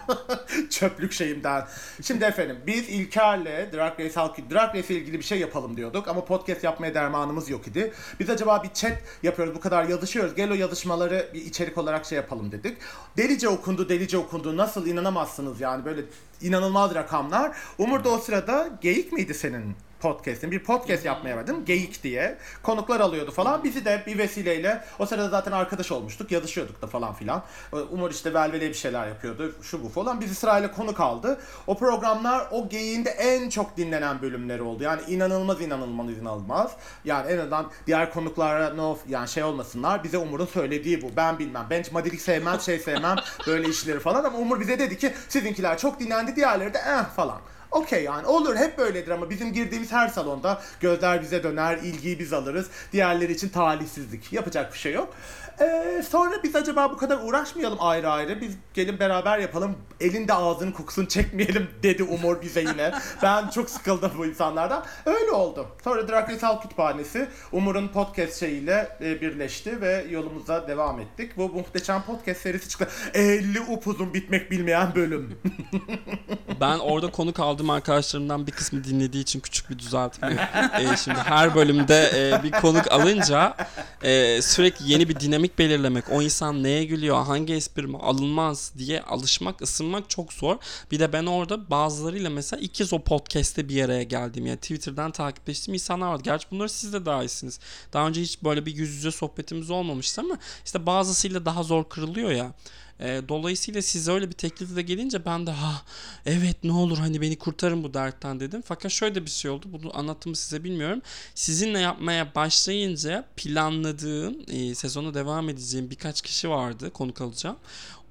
çöplük 0.70 1.14
şeyimden. 1.14 1.68
Şimdi 2.02 2.24
efendim 2.24 2.58
biz 2.68 2.90
İlker'le 2.90 3.74
Drag 3.74 4.00
Race 4.00 4.14
halkı 4.14 4.42
Drag 4.52 4.76
Race 4.76 4.94
ile 4.94 5.02
ilgili 5.02 5.20
bir 5.20 5.24
şey 5.24 5.40
yapalım 5.40 5.78
diyorduk 5.78 6.08
ama 6.08 6.26
podcast 6.26 6.64
yapmaya 6.64 6.94
dermanımız 6.94 7.50
yok 7.50 7.68
idi. 7.68 7.94
Biz 8.20 8.30
acaba 8.30 8.64
bir 8.64 8.74
chat 8.74 8.98
yapıyoruz 9.24 9.56
bu 9.56 9.60
kadar 9.60 9.84
yazışıyoruz. 9.84 10.36
Gel 10.36 10.52
o 10.52 10.54
yazışmaları 10.54 11.30
bir 11.34 11.42
içerik 11.42 11.78
olarak 11.78 12.06
şey 12.06 12.16
yapalım 12.16 12.52
dedik. 12.52 12.78
Delice 13.18 13.50
okundu 13.50 13.90
delice 13.90 14.18
okundu 14.18 14.58
nasıl 14.58 14.88
inanamazsınız 14.88 15.62
yani 15.62 15.86
böyle 15.86 16.02
inanılmaz 16.42 16.96
rakamlar. 16.96 17.58
Umur 17.78 18.04
da 18.04 18.10
o 18.10 18.18
sırada 18.18 18.70
geyik 18.82 19.12
miydi 19.14 19.34
senin 19.34 19.76
podcast'in 20.06 20.52
bir 20.52 20.64
podcast 20.64 21.06
yapmaya 21.06 21.38
verdim. 21.38 21.66
Geyik 21.66 22.04
diye. 22.04 22.38
Konuklar 22.64 23.00
alıyordu 23.00 23.32
falan. 23.32 23.64
Bizi 23.64 23.86
de 23.86 24.04
bir 24.08 24.18
vesileyle 24.18 24.84
o 25.00 25.06
sırada 25.06 25.30
zaten 25.30 25.52
arkadaş 25.52 25.92
olmuştuk. 25.92 26.32
Yazışıyorduk 26.32 26.82
da 26.82 26.88
falan 26.88 27.14
filan. 27.14 27.44
Umur 27.92 28.12
işte 28.12 28.34
velvele 28.34 28.70
bir 28.70 28.74
şeyler 28.74 29.08
yapıyordu. 29.08 29.56
Şu 29.62 29.84
bu 29.84 29.90
falan. 29.90 30.22
Bizi 30.22 30.36
sırayla 30.36 30.72
konuk 30.72 31.00
aldı. 31.00 31.40
O 31.68 31.78
programlar 31.78 32.48
o 32.52 32.70
geyiğin 32.70 33.06
de 33.06 33.10
en 33.10 33.50
çok 33.50 33.78
dinlenen 33.78 34.22
bölümleri 34.22 34.62
oldu. 34.62 34.84
Yani 34.84 35.02
inanılmaz 35.08 35.62
inanılmaz 35.62 36.10
inanılmaz. 36.10 36.72
Yani 37.06 37.32
en 37.32 37.38
azından 37.38 37.72
diğer 37.88 38.14
konuklara 38.14 38.74
no 38.74 38.98
yani 39.08 39.28
şey 39.28 39.44
olmasınlar. 39.44 40.04
Bize 40.04 40.18
Umur'un 40.18 40.46
söylediği 40.46 41.02
bu. 41.02 41.08
Ben 41.16 41.40
bilmem. 41.40 41.68
Ben 41.70 41.84
madilik 41.92 42.22
sevmem, 42.22 42.60
şey 42.60 42.80
sevmem. 42.80 43.16
böyle 43.48 43.70
işleri 43.70 44.00
falan 44.00 44.24
ama 44.24 44.38
Umur 44.38 44.60
bize 44.60 44.80
dedi 44.80 44.98
ki 44.98 45.14
sizinkiler 45.30 45.78
çok 45.78 46.00
dinlendi. 46.26 46.36
Diğerleri 46.36 46.74
de 46.74 46.78
eh 46.78 47.16
falan. 47.16 47.40
Okey 47.72 48.04
yani 48.04 48.28
olur 48.28 48.56
hep 48.56 48.78
böyledir 48.78 49.12
ama 49.12 49.30
bizim 49.30 49.54
girdiğimiz 49.54 49.92
her 49.92 50.08
salonda 50.08 50.62
gözler 50.80 51.22
bize 51.22 51.44
döner, 51.44 51.78
ilgiyi 51.78 52.20
biz 52.20 52.34
alırız. 52.34 52.68
Diğerleri 52.94 53.32
için 53.32 53.50
talihsizlik. 53.50 54.34
Yapacak 54.34 54.74
bir 54.74 54.78
şey 54.78 54.94
yok. 54.94 55.14
Ee, 55.62 56.04
sonra 56.10 56.44
biz 56.44 56.56
acaba 56.56 56.92
bu 56.92 56.98
kadar 56.98 57.18
uğraşmayalım 57.24 57.78
ayrı 57.82 58.10
ayrı. 58.10 58.42
Biz 58.42 58.58
gelin 58.74 59.00
beraber 59.00 59.40
yapalım. 59.40 59.76
Elinde 60.00 60.34
ağzının 60.34 60.72
kokusunu 60.72 61.08
çekmeyelim 61.08 61.70
dedi 61.84 62.04
Umur 62.04 62.42
bize 62.42 62.62
yine. 62.62 62.92
ben 63.24 63.50
çok 63.50 63.70
sıkıldım 63.70 64.12
bu 64.18 64.26
insanlardan. 64.26 64.86
Öyle 65.06 65.32
oldu. 65.32 65.68
Sonra 65.84 66.08
Drag 66.08 66.30
Race 66.30 66.46
Halk 66.46 66.62
Kütüphanesi 66.62 67.28
Umur'un 67.52 67.88
podcast 67.88 68.40
şeyiyle 68.40 68.98
e, 69.02 69.22
birleşti 69.22 69.82
ve 69.82 70.06
yolumuza 70.10 70.68
devam 70.68 71.00
ettik. 71.00 71.38
Bu 71.38 71.50
muhteşem 71.50 72.02
podcast 72.02 72.42
serisi 72.42 72.70
çıktı. 72.70 72.88
50 73.14 73.62
upuzun 73.62 74.14
bitmek 74.14 74.52
bilmeyen 74.52 74.96
bölüm. 74.96 75.40
Ben 76.62 76.80
orada 76.80 77.12
konuk 77.12 77.40
aldığım 77.40 77.70
arkadaşlarımdan 77.70 78.48
bir 78.48 78.52
kısmı 78.52 78.84
dinlediği 78.84 79.24
için 79.24 79.40
küçük 79.40 79.70
bir 79.70 79.80
düzeltme. 79.80 80.50
Ee, 80.80 80.98
şimdi 81.04 81.20
her 81.20 81.56
bölümde 81.56 82.12
e, 82.16 82.44
bir 82.44 82.52
konuk 82.52 82.92
alınca 82.92 83.56
e, 84.04 84.42
sürekli 84.42 84.92
yeni 84.92 85.10
bir 85.10 85.20
dinamik 85.20 85.45
belirlemek, 85.60 86.06
o 86.12 86.22
insan 86.22 86.64
neye 86.64 86.86
gülüyor, 86.86 87.26
hangi 87.26 87.54
espri 87.54 87.98
alınmaz 87.98 88.72
diye 88.78 89.02
alışmak, 89.02 89.62
ısınmak 89.62 90.10
çok 90.10 90.34
zor. 90.34 90.58
Bir 90.92 91.00
de 91.00 91.14
ben 91.14 91.26
orada 91.26 91.70
bazılarıyla 91.70 92.30
mesela 92.30 92.62
ilk 92.62 92.74
kez 92.74 92.94
o 92.94 93.00
podcast'te 93.00 93.70
bir 93.70 93.84
araya 93.86 94.04
geldim. 94.04 94.46
Yani 94.46 94.58
Twitter'dan 94.58 95.12
takipleştiğim 95.12 95.74
insanlar 95.74 96.08
vardı. 96.08 96.24
Gerçi 96.26 96.48
bunları 96.52 96.70
siz 96.70 96.94
de 96.94 97.06
dahilsiniz. 97.06 97.60
Daha 97.94 98.08
önce 98.08 98.22
hiç 98.22 98.44
böyle 98.44 98.66
bir 98.66 98.76
yüz 98.76 98.90
yüze 98.96 99.12
sohbetimiz 99.12 99.70
olmamıştı 99.70 100.22
ama 100.22 100.38
işte 100.66 100.86
bazısıyla 100.86 101.46
daha 101.46 101.64
zor 101.64 101.90
kırılıyor 101.90 102.32
ya. 102.32 102.54
E, 103.00 103.22
dolayısıyla 103.30 103.82
size 103.82 104.12
öyle 104.12 104.28
bir 104.30 104.34
teklifle 104.34 104.82
gelince 104.82 105.26
ben 105.26 105.48
de 105.48 105.52
ha 105.52 105.82
evet 106.26 106.64
ne 106.64 106.72
olur 106.72 106.98
hani 106.98 107.22
beni 107.22 107.36
kurtarın 107.36 107.84
bu 107.84 107.94
dertten 107.94 108.40
dedim. 108.40 108.64
Fakat 108.66 108.92
şöyle 108.92 109.26
bir 109.26 109.32
şey 109.32 109.52
oldu. 109.52 109.66
Bunu 109.70 109.98
anlattığımı 109.98 110.36
size 110.36 110.64
bilmiyorum. 110.64 111.02
Sizinle 111.36 111.80
yapmaya 111.80 112.36
başlayınca 112.36 113.26
planladığım 113.36 114.38
e, 114.48 114.76
sezona 114.76 115.14
devam 115.14 115.50
edeceğim 115.50 115.90
birkaç 115.90 116.22
kişi 116.22 116.50
vardı 116.50 116.90
konuk 116.90 117.22
alacağım. 117.22 117.58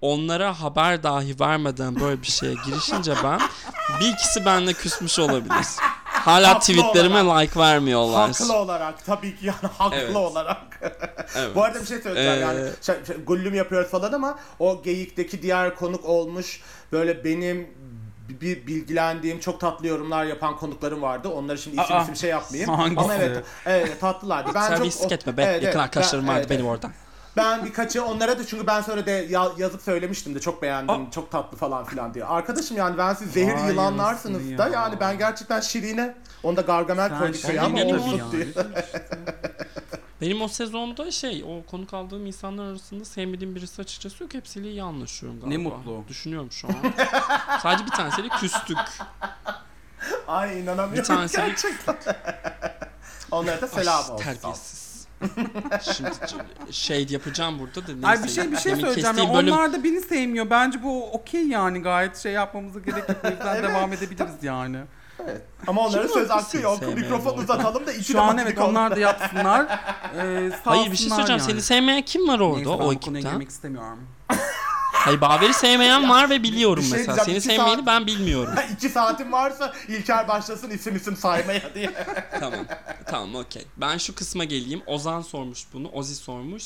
Onlara 0.01 0.61
haber 0.61 1.03
dahi 1.03 1.41
vermeden 1.41 2.01
böyle 2.01 2.23
bir 2.23 2.27
şeye 2.27 2.55
girişince 2.67 3.15
ben 3.25 3.41
bir 4.01 4.13
ikisi 4.13 4.45
benimle 4.45 4.73
küsmüş 4.73 5.19
olabilir. 5.19 5.67
Hala 6.25 6.49
Haklı 6.49 6.61
tweetlerime 6.61 7.19
like 7.25 7.61
vermiyorlar. 7.61 8.31
Haklı 8.31 8.57
olarak 8.57 9.05
tabii 9.05 9.37
ki 9.37 9.47
yani 9.47 9.73
haklı 9.79 9.97
Evet. 9.97 10.17
olarak. 10.17 10.57
Evet. 11.37 11.55
Bu 11.55 11.65
arada 11.65 11.81
bir 11.81 11.87
şey 11.87 11.99
söyleyeceğim 11.99 12.39
Ee, 12.39 12.41
yani 12.41 12.71
şey, 12.83 12.95
şey, 13.07 13.17
gullüm 13.17 13.55
yapıyoruz 13.55 13.91
falan 13.91 14.13
ama 14.13 14.39
o 14.59 14.83
geyikteki 14.83 15.43
diğer 15.43 15.77
konuk 15.77 16.05
olmuş 16.05 16.61
böyle 16.93 17.25
benim 17.25 17.69
bir 18.29 18.67
bilgilendiğim 18.67 19.41
çok 19.41 19.61
tatlı 19.61 19.87
yorumlar 19.87 20.25
yapan 20.25 20.57
konuklarım 20.57 21.03
vardı. 21.03 21.29
Onları 21.29 21.59
şimdi 21.59 21.81
isim 21.83 21.97
Aa, 21.97 22.03
isim 22.03 22.17
şey 22.17 22.31
yapmayayım. 22.31 22.75
hangisi? 22.75 23.01
Ama 23.01 23.15
evet, 23.15 23.45
evet 23.67 24.01
tatlılardı. 24.01 24.51
Ben 24.55 24.69
Terbiyesizlik 24.69 25.11
çok 25.11 25.13
etme 25.13 25.37
be. 25.37 25.43
Evet, 25.43 25.63
Yakın 25.63 25.79
arkadaşlarım 25.79 26.25
ben- 26.25 26.29
vardı 26.29 26.41
evet, 26.41 26.51
benim 26.51 26.67
evet. 26.67 26.83
Ben 27.37 27.65
birkaçı 27.65 28.05
onlara 28.05 28.39
da 28.39 28.47
çünkü 28.47 28.67
ben 28.67 28.81
sonra 28.81 29.07
de 29.07 29.11
ya- 29.31 29.53
yazıp 29.59 29.83
söylemiştim 29.83 30.35
de 30.35 30.41
çok 30.41 30.63
beğendim, 30.63 31.11
çok 31.11 31.31
tatlı 31.31 31.57
falan 31.57 31.85
filan 31.85 32.15
diye. 32.15 32.25
Arkadaşım 32.25 32.77
yani 32.77 32.99
ben 32.99 33.15
siz 33.15 33.33
zehir 33.33 33.55
Vay 33.55 33.69
yılanlarsınız 33.69 34.37
anasını 34.41 34.59
da 34.59 34.65
ya. 34.67 34.73
yani 34.73 35.01
ben 35.01 35.19
gerçekten 35.19 35.61
Şirin'e 35.61 36.15
onda 36.43 36.61
Gargamel 36.61 37.19
koyduk 37.19 37.37
şey 37.41 37.61
ama 37.61 37.77
benim 37.77 37.97
olsun 37.97 38.17
ya. 38.19 38.33
diye. 38.33 38.47
Benim 40.21 40.43
o 40.43 40.49
sezonda 40.49 41.11
şey 41.11 41.45
o 41.49 41.71
konuk 41.71 41.95
aldığım 41.95 42.27
insanlar 42.27 42.65
arasında 42.65 43.05
sevmediğim 43.05 43.55
birisi 43.55 43.83
açıkçası 43.83 44.23
yok. 44.23 44.35
Hepsiyle 44.35 44.71
iyi 44.71 44.83
anlaşıyorum 44.83 45.41
galiba. 45.41 45.51
Ne 45.51 45.57
mutlu. 45.65 46.05
Düşünüyorum 46.09 46.53
şu 46.53 46.69
an. 46.69 46.75
Sadece 47.63 47.85
bir 47.87 47.91
tanesiyle 47.91 48.29
küstük. 48.29 48.79
Ay 50.29 50.61
inanamıyorum 50.61 50.97
Bir 50.99 51.05
tanesiyle 51.05 51.47
gerçekten. 51.47 51.97
Onlara 53.31 53.61
da 53.63 53.69
selam 53.69 54.05
Ay, 54.05 54.11
olsun. 54.11 54.25
Terbiyesiz. 54.25 54.84
Şimdi 55.97 56.11
şey 56.71 57.07
yapacağım 57.11 57.59
burada 57.59 57.87
da 57.89 57.93
neyse. 57.93 58.07
Ay 58.07 58.23
bir 58.25 58.29
şey 58.29 58.53
bir 58.53 58.57
şey 58.57 58.73
Demin 58.73 58.81
söyleyeceğim. 58.85 58.95
kestiğim 59.17 59.33
Ya, 59.33 59.39
bölüm- 59.39 59.53
Onlar 59.55 59.73
da 59.73 59.85
beni 59.85 60.01
sevmiyor. 60.01 60.51
Bence 60.51 60.83
bu 60.83 61.13
okey 61.13 61.47
yani. 61.49 61.83
Gayet 61.83 62.17
şey 62.17 62.33
yapmamıza 62.33 62.79
gerek 62.81 63.09
yok. 63.09 63.19
O 63.25 63.29
yüzden 63.31 63.63
devam 63.63 63.93
edebiliriz 63.93 64.35
yani. 64.43 64.79
Ama 65.67 65.87
onların 65.87 66.09
Kim 66.09 66.21
söz 66.21 66.31
hakkı 66.31 66.57
yok. 66.59 66.79
sevmeyen 66.79 66.99
Mikrofon 67.01 67.31
orada? 67.31 67.43
uzatalım 67.43 67.87
da 67.87 67.93
iki 67.93 68.05
Şu 68.13 68.21
an 68.23 68.39
de 68.39 68.43
evet 68.43 68.59
onlar 68.59 68.97
da 68.97 69.01
yapsınlar. 69.01 69.67
Ee, 70.19 70.51
Hayır 70.65 70.93
bir 70.93 70.97
şey 70.97 71.09
söyleyeceğim. 71.09 71.41
yani. 71.41 71.51
Seni 71.51 71.63
sevmeyen 71.63 72.03
kim 72.03 72.29
var 72.29 72.41
orada 72.41 72.57
Neyse, 72.57 72.71
ben 72.71 72.75
o 72.75 72.79
bu 72.79 72.79
konuya 72.81 72.97
ekipten? 72.97 73.23
girmek 73.23 73.49
istemiyorum. 73.49 73.99
Hayır 74.95 75.21
Baver'i 75.21 75.55
sevmeyen 75.55 76.09
var 76.09 76.31
ve 76.31 76.43
biliyorum 76.43 76.83
şey 76.85 76.99
mesela. 76.99 77.17
diyeceğim, 77.17 77.41
Seni 77.41 77.53
iki 77.53 77.57
sevmeyeni 77.61 77.77
saat- 77.85 77.87
ben 77.87 78.07
bilmiyorum. 78.07 78.55
İki 78.77 78.89
saatim 78.89 79.33
varsa 79.33 79.73
İlker 79.89 80.29
başlasın 80.29 80.71
isim 80.71 80.97
isim 80.97 81.17
saymaya 81.17 81.75
diye. 81.75 81.91
tamam. 82.41 82.61
Tamam 83.07 83.35
okey. 83.35 83.65
Ben 83.77 83.99
şu 83.99 84.15
kısma 84.15 84.45
geleyim. 84.45 84.83
Ozan 84.87 85.21
sormuş 85.23 85.65
bunu. 85.73 85.89
Ozi 85.89 86.15
sormuş. 86.17 86.65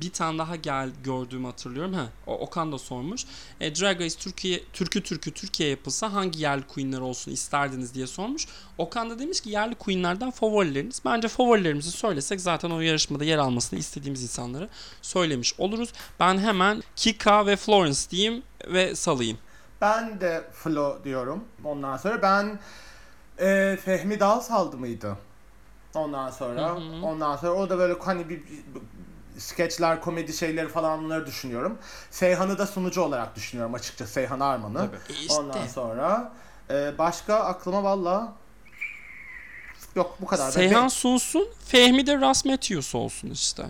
Bir 0.00 0.10
tane 0.12 0.38
daha 0.38 0.56
gel 0.56 0.90
gördüğümü 1.04 1.46
hatırlıyorum. 1.46 1.92
Ha, 1.92 2.06
o 2.26 2.38
Okan 2.38 2.72
da 2.72 2.78
sormuş. 2.78 3.24
E, 3.60 3.74
Drag 3.74 4.00
Race 4.00 4.16
Türkiye 4.18 4.60
Türkü 4.72 5.02
Türkü 5.02 5.30
Türkiye 5.30 5.68
yapılsa 5.70 6.12
hangi 6.12 6.40
yerli 6.42 6.62
queenler 6.62 7.00
olsun 7.00 7.32
isterdiniz 7.32 7.94
diye 7.94 8.06
sormuş. 8.06 8.46
Okan 8.78 9.10
da 9.10 9.18
demiş 9.18 9.40
ki 9.40 9.50
yerli 9.50 9.74
queenlerden 9.74 10.30
favorileriniz. 10.30 11.02
Bence 11.04 11.28
favorilerimizi 11.28 11.90
söylesek 11.90 12.40
zaten 12.40 12.70
o 12.70 12.80
yarışmada 12.80 13.24
yer 13.24 13.38
almasını 13.38 13.78
istediğimiz 13.78 14.22
insanları 14.22 14.68
söylemiş 15.02 15.54
oluruz. 15.60 15.92
Ben 16.20 16.38
hemen 16.38 16.82
Kika 16.96 17.46
ve 17.46 17.56
Florence 17.56 18.00
diyeyim 18.10 18.42
ve 18.68 18.94
salayım. 18.94 19.38
Ben 19.80 20.20
de 20.20 20.44
Flo 20.52 20.98
diyorum. 21.04 21.44
Ondan 21.64 21.96
sonra 21.96 22.22
ben 22.22 22.58
e, 23.46 23.76
Fehmi 23.84 24.20
Dal 24.20 24.40
saldı 24.40 24.76
mıydı? 24.76 25.16
Ondan 25.94 26.30
sonra 26.30 26.74
ondan 27.02 27.36
sonra 27.36 27.52
o 27.52 27.70
da 27.70 27.78
böyle 27.78 27.94
hani 28.00 28.28
bir, 28.28 28.36
bir- 28.36 28.64
skeçler, 29.38 30.00
komedi 30.00 30.32
şeyleri 30.32 30.68
falan 30.68 31.04
bunları 31.04 31.26
düşünüyorum. 31.26 31.78
Seyhan'ı 32.10 32.58
da 32.58 32.66
sunucu 32.66 33.00
olarak 33.02 33.36
düşünüyorum 33.36 33.74
açıkçası 33.74 34.12
Seyhan 34.12 34.40
Arman'ı. 34.40 34.78
Tabii. 34.78 34.96
E 35.18 35.20
işte. 35.20 35.34
Ondan 35.34 35.66
sonra 35.66 36.32
e, 36.70 36.98
başka 36.98 37.34
aklıma 37.34 37.82
valla 37.84 38.32
yok 39.96 40.16
bu 40.20 40.26
kadar. 40.26 40.50
Seyhan 40.50 40.82
Ben- 40.82 40.88
sunsun, 40.88 41.48
Fehmi 41.66 42.06
de 42.06 42.20
Ras 42.20 42.44
Matthews 42.44 42.94
olsun 42.94 43.30
işte. 43.30 43.64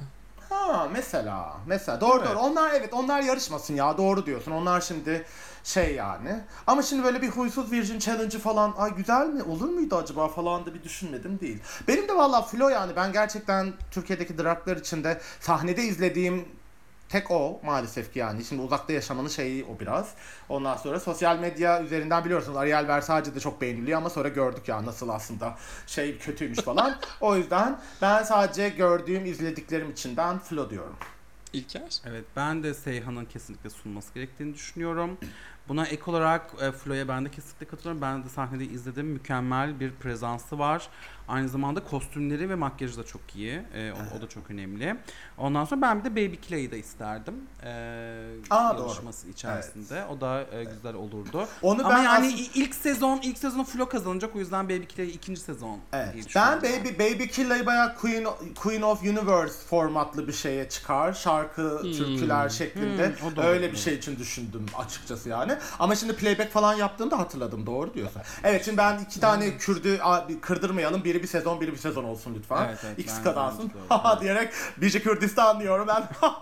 Ha 0.50 0.88
mesela 0.92 1.56
mesela 1.66 2.00
doğru 2.00 2.18
Evet. 2.18 2.28
doğru 2.30 2.38
onlar 2.38 2.70
evet 2.74 2.92
onlar 2.94 3.20
yarışmasın 3.22 3.74
ya 3.74 3.98
doğru 3.98 4.26
diyorsun 4.26 4.52
onlar 4.52 4.80
şimdi 4.80 5.24
şey 5.64 5.94
yani 5.94 6.40
ama 6.66 6.82
şimdi 6.82 7.04
böyle 7.04 7.22
bir 7.22 7.28
huysuz 7.28 7.72
virgin 7.72 7.98
challenge'ı 7.98 8.40
falan 8.40 8.74
ay 8.76 8.94
güzel 8.94 9.26
mi 9.26 9.42
olur 9.42 9.68
muydu 9.68 9.96
acaba 9.96 10.28
falan 10.28 10.66
da 10.66 10.74
bir 10.74 10.82
düşünmedim 10.82 11.40
değil. 11.40 11.58
Benim 11.88 12.08
de 12.08 12.16
valla 12.16 12.42
Flo 12.42 12.68
yani 12.68 12.96
ben 12.96 13.12
gerçekten 13.12 13.72
Türkiye'deki 13.90 14.38
draglar 14.38 14.76
içinde 14.76 15.20
sahnede 15.40 15.82
izlediğim 15.82 16.48
tek 17.08 17.30
o 17.30 17.60
maalesef 17.64 18.12
ki 18.12 18.18
yani. 18.18 18.44
Şimdi 18.44 18.62
uzakta 18.62 18.92
yaşamanın 18.92 19.28
şeyi 19.28 19.64
o 19.64 19.80
biraz. 19.80 20.14
Ondan 20.48 20.76
sonra 20.76 21.00
sosyal 21.00 21.38
medya 21.38 21.82
üzerinden 21.82 22.24
biliyorsunuz 22.24 22.56
Ariel 22.56 22.88
Versace 22.88 23.34
de 23.34 23.40
çok 23.40 23.60
beğeniliyor 23.60 23.98
ama 23.98 24.10
sonra 24.10 24.28
gördük 24.28 24.68
ya 24.68 24.86
nasıl 24.86 25.08
aslında 25.08 25.54
şey 25.86 26.18
kötüymüş 26.18 26.58
falan. 26.58 26.96
o 27.20 27.36
yüzden 27.36 27.80
ben 28.02 28.22
sadece 28.22 28.68
gördüğüm, 28.68 29.26
izlediklerim 29.26 29.90
için 29.90 30.16
ben 30.16 30.38
Flo 30.38 30.70
diyorum. 30.70 30.96
İlker. 31.52 32.00
Evet 32.06 32.24
ben 32.36 32.62
de 32.62 32.74
Seyhan'ın 32.74 33.24
kesinlikle 33.24 33.70
sunması 33.70 34.14
gerektiğini 34.14 34.54
düşünüyorum. 34.54 35.18
Buna 35.68 35.86
ek 35.86 36.02
olarak 36.10 36.50
e, 36.62 36.72
Flo'ya 36.72 37.08
ben 37.08 37.24
de 37.24 37.30
kesinlikle 37.30 37.66
katılıyorum. 37.66 38.02
Ben 38.02 38.24
de 38.24 38.28
sahnede 38.28 38.64
izledim. 38.64 39.06
Mükemmel 39.06 39.80
bir 39.80 39.92
prezansı 39.92 40.58
var. 40.58 40.88
Aynı 41.28 41.48
zamanda 41.48 41.84
kostümleri 41.84 42.50
ve 42.50 42.54
makyajı 42.54 42.98
da 42.98 43.04
çok 43.04 43.36
iyi. 43.36 43.62
E, 43.74 43.92
o, 43.92 44.18
o 44.18 44.22
da 44.22 44.28
çok 44.28 44.50
önemli. 44.50 44.96
Ondan 45.38 45.64
sonra 45.64 45.82
ben 45.82 46.00
bir 46.00 46.04
de 46.04 46.10
Baby 46.12 46.36
Clay'i 46.48 46.70
de 46.70 46.78
isterdim. 46.78 47.34
E, 47.64 47.70
Aa, 48.50 48.78
doğru. 48.78 48.88
yarışması 48.88 49.28
içerisinde. 49.28 50.04
O 50.04 50.20
da 50.20 50.40
e, 50.52 50.64
güzel 50.64 50.94
olurdu. 50.94 51.46
Onu 51.62 51.80
Ama 51.86 51.90
ben 51.96 52.02
yani 52.02 52.26
aslında- 52.26 52.42
ilk 52.54 52.74
sezon 52.74 53.20
ilk 53.22 53.38
sezonu 53.38 53.64
Flo 53.64 53.88
kazanacak. 53.88 54.36
O 54.36 54.38
yüzden 54.38 54.64
Baby 54.68 54.84
Clay 54.96 55.08
ikinci 55.08 55.40
sezon 55.40 55.78
diye 55.92 56.02
Evet. 56.14 56.26
Ben. 56.36 56.62
Baby 56.62 56.88
Baby 56.88 57.24
Killa'yı 57.26 57.66
bayağı 57.66 57.96
Queen, 57.96 58.26
Queen 58.54 58.82
of 58.82 59.02
Universe 59.02 59.66
formatlı 59.66 60.28
bir 60.28 60.32
şeye 60.32 60.68
çıkar. 60.68 61.12
Şarkı, 61.12 61.82
türküler 61.82 62.48
şeklinde. 62.48 63.06
Hmm, 63.20 63.28
o 63.32 63.36
da 63.36 63.44
Öyle 63.46 63.72
bir 63.72 63.76
şey 63.76 63.94
için 63.94 64.18
düşündüm 64.18 64.66
açıkçası 64.78 65.28
yani. 65.28 65.52
Ama 65.78 65.94
şimdi 65.96 66.16
playback 66.16 66.52
falan 66.52 66.74
yaptığımda 66.74 67.18
hatırladım. 67.18 67.66
Doğru 67.66 67.94
diyorsun. 67.94 68.22
Evet 68.44 68.64
şimdi 68.64 68.78
ben 68.78 68.98
iki 68.98 69.20
tane 69.20 69.56
Kürdü 69.58 69.98
a, 70.02 70.28
bir 70.28 70.40
kırdırmayalım. 70.40 71.04
Biri 71.14 71.22
bir 71.22 71.28
sezon, 71.28 71.60
biri 71.60 71.72
bir 71.72 71.76
sezon 71.76 72.04
olsun 72.04 72.34
lütfen. 72.38 72.64
Evet, 72.68 72.78
evet, 72.86 72.98
İkisi 72.98 73.16
ben- 73.16 73.24
kazansın. 73.24 73.60
bence 73.62 73.74
de 73.74 73.78
öyle. 73.78 73.88
Haha 73.88 74.20
diyerek 74.20 74.52
Bici 74.76 75.02
Kürdistan 75.02 75.60
diyorum 75.60 75.88
ben. 75.88 76.08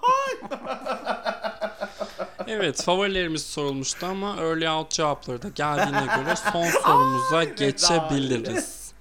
Evet 2.46 2.82
favorilerimiz 2.82 3.42
sorulmuştu 3.46 4.06
ama 4.06 4.36
early 4.36 4.68
out 4.68 4.90
cevapları 4.90 5.42
da 5.42 5.48
geldiğine 5.48 6.00
göre 6.16 6.36
son 6.52 6.64
sorumuza 6.70 7.44
geçebiliriz. 7.44 8.92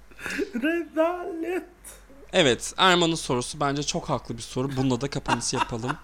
Rezalet. 0.54 1.64
Evet 2.32 2.74
Erman'ın 2.76 3.14
sorusu 3.14 3.60
bence 3.60 3.82
çok 3.82 4.10
haklı 4.10 4.36
bir 4.36 4.42
soru. 4.42 4.76
Bununla 4.76 5.00
da 5.00 5.10
kapanışı 5.10 5.56
yapalım. 5.56 5.96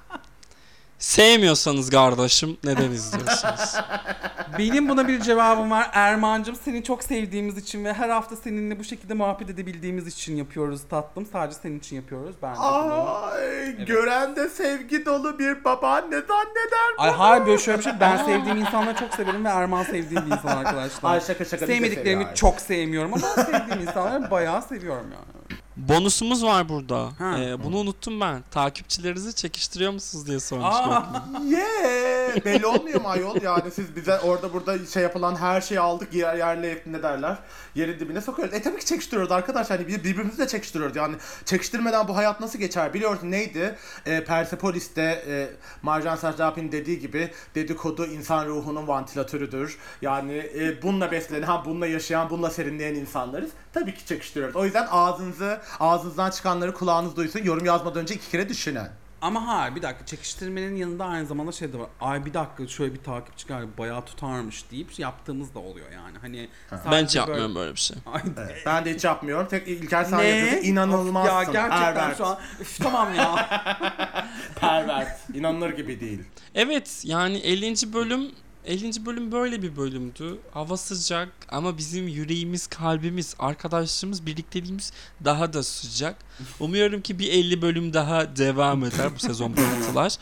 Sevmiyorsanız 0.98 1.90
kardeşim 1.90 2.56
neden 2.64 2.90
izliyorsunuz? 2.90 3.74
Benim 4.58 4.88
buna 4.88 5.08
bir 5.08 5.20
cevabım 5.20 5.70
var. 5.70 5.90
Erman'cığım 5.92 6.56
seni 6.64 6.84
çok 6.84 7.04
sevdiğimiz 7.04 7.56
için 7.58 7.84
ve 7.84 7.92
her 7.92 8.08
hafta 8.08 8.36
seninle 8.36 8.78
bu 8.78 8.84
şekilde 8.84 9.14
muhabbet 9.14 9.50
edebildiğimiz 9.50 10.06
için 10.06 10.36
yapıyoruz 10.36 10.80
tatlım. 10.90 11.26
Sadece 11.32 11.58
senin 11.62 11.78
için 11.78 11.96
yapıyoruz. 11.96 12.36
Ben 12.42 12.54
de 12.54 12.58
bunu... 12.58 13.08
Ay, 13.24 13.84
gören 13.84 14.36
de 14.36 14.48
sevgi 14.48 15.06
dolu 15.06 15.38
bir 15.38 15.64
babaanne 15.64 16.16
zanneder. 16.20 16.94
Ay 16.98 17.10
hayır 17.10 17.46
böyle 17.46 17.58
şöyle 17.58 17.78
bir 17.78 17.84
şey. 17.84 17.92
Ben 18.00 18.16
sevdiğim 18.16 18.56
insanları 18.56 18.96
çok 18.96 19.14
severim 19.14 19.44
ve 19.44 19.48
Erman 19.48 19.82
sevdiğim 19.82 20.26
bir 20.26 20.30
insan 20.36 20.56
arkadaşlar. 20.64 21.10
Ay 21.12 21.20
şaka 21.20 21.44
şaka. 21.44 21.56
biz 21.62 21.68
de 21.68 21.74
Sevmediklerimi 21.74 22.12
seviyoruz. 22.12 22.40
çok 22.40 22.60
sevmiyorum 22.60 23.14
ama 23.14 23.26
sevdiğim 23.28 23.82
insanları 23.82 24.30
bayağı 24.30 24.62
seviyorum 24.62 25.06
yani. 25.12 25.37
Bonusumuz 25.78 26.44
var 26.44 26.68
burada. 26.68 27.10
Ha. 27.18 27.38
Ee, 27.38 27.64
bunu 27.64 27.76
unuttum 27.76 28.20
ben. 28.20 28.42
Takipçilerinizi 28.50 29.34
çekiştiriyor 29.34 29.92
musunuz 29.92 30.26
diye 30.26 30.40
sormuştum. 30.40 30.92
Aa, 30.92 31.24
Yeah! 31.48 32.44
Belli 32.44 32.66
olmuyor 32.66 33.00
mu 33.00 33.08
ayol? 33.08 33.42
Yani 33.42 33.70
siz 33.70 33.96
bize 33.96 34.18
orada 34.20 34.52
burada 34.52 34.86
şey 34.86 35.02
yapılan 35.02 35.36
her 35.36 35.60
şeyi 35.60 35.80
aldık 35.80 36.14
yer 36.14 36.36
yerle 36.36 36.82
ne 36.86 37.02
derler? 37.02 37.38
Yerin 37.74 38.00
dibine 38.00 38.20
sokuyoruz. 38.20 38.54
E 38.54 38.62
tabii 38.62 38.78
ki 38.78 38.84
çekiştiriyoruz 38.86 39.32
arkadaşlar. 39.32 39.88
Biz 39.88 40.04
birbirimizi 40.04 40.38
de 40.38 40.48
çekiştiriyoruz. 40.48 40.96
Yani 40.96 41.16
çekiştirmeden 41.44 42.08
bu 42.08 42.16
hayat 42.16 42.40
nasıl 42.40 42.58
geçer? 42.58 42.94
Biliyorsun 42.94 43.30
neydi? 43.30 43.76
E, 44.06 44.24
Persepolis'te 44.24 45.02
e, 45.28 45.48
Marjan 45.82 46.16
Satrapi'nin 46.16 46.72
dediği 46.72 46.98
gibi 47.00 47.30
dedikodu 47.54 48.06
insan 48.06 48.46
ruhunun 48.46 48.88
vantilatörüdür. 48.88 49.78
Yani 50.02 50.32
e, 50.58 50.82
bununla 50.82 51.12
beslenen, 51.12 51.42
ha 51.42 51.62
bununla 51.64 51.86
yaşayan, 51.86 52.30
bununla 52.30 52.50
serinleyen 52.50 52.94
insanlarız. 52.94 53.50
Tabii 53.72 53.94
ki 53.94 54.06
çekiştiriyoruz. 54.06 54.56
O 54.56 54.64
yüzden 54.64 54.86
ağzınızı, 54.90 55.60
ağzınızdan 55.80 56.30
çıkanları 56.30 56.74
kulağınız 56.74 57.16
duysun. 57.16 57.40
Yorum 57.44 57.64
yazmadan 57.64 58.02
önce 58.02 58.14
iki 58.14 58.30
kere 58.30 58.48
düşünün. 58.48 58.82
Ama 59.20 59.46
hayır 59.46 59.74
bir 59.76 59.82
dakika 59.82 60.06
çekiştirmenin 60.06 60.76
yanında 60.76 61.04
aynı 61.04 61.26
zamanda 61.26 61.52
şey 61.52 61.72
de 61.72 61.78
var. 61.78 61.86
Ay 62.00 62.24
bir 62.26 62.34
dakika 62.34 62.66
şöyle 62.66 62.94
bir 62.94 63.02
takipçi 63.02 63.46
geldi 63.48 63.66
bayağı 63.78 64.04
tutarmış 64.04 64.70
deyip 64.70 64.98
yaptığımız 64.98 65.54
da 65.54 65.58
oluyor 65.58 65.90
yani. 65.92 66.18
Hani 66.18 66.48
Ben 66.72 66.76
sadece 66.76 67.04
hiç 67.06 67.16
yapmıyorum 67.16 67.54
böyle 67.54 67.72
bir 67.74 67.80
şey. 67.80 67.96
Ay, 68.12 68.20
Evet, 68.38 68.62
ben 68.66 68.84
de 68.84 68.94
hiç 68.94 69.04
yapmıyorum. 69.04 69.48
Tek 69.48 69.68
İlker 69.68 70.04
sen 70.04 70.18
yapıyorsun. 70.22 70.68
İnanılmazsın. 70.68 71.34
Ya 71.34 71.42
gerçekten 71.42 71.94
Pervert. 71.94 72.18
şu 72.18 72.26
an 72.26 72.38
Üf, 72.60 72.78
tamam 72.82 73.14
ya. 73.14 73.48
Pervert. 74.60 75.18
İnanılır 75.34 75.70
gibi 75.70 76.00
değil. 76.00 76.24
Evet 76.54 77.00
yani 77.04 77.38
50. 77.38 77.92
bölüm 77.92 78.30
50. 78.68 79.06
bölüm 79.06 79.32
böyle 79.32 79.62
bir 79.62 79.76
bölümdü. 79.76 80.38
Hava 80.50 80.76
sıcak 80.76 81.28
ama 81.48 81.78
bizim 81.78 82.08
yüreğimiz, 82.08 82.66
kalbimiz, 82.66 83.34
arkadaşlığımız, 83.38 84.26
birlikteliğimiz 84.26 84.92
daha 85.24 85.52
da 85.52 85.62
sıcak. 85.62 86.16
Umuyorum 86.60 87.00
ki 87.00 87.18
bir 87.18 87.32
50 87.32 87.62
bölüm 87.62 87.92
daha 87.94 88.36
devam 88.36 88.84
eder 88.84 89.14
bu 89.16 89.18
sezon 89.18 89.52
parıltılar. 89.52 90.16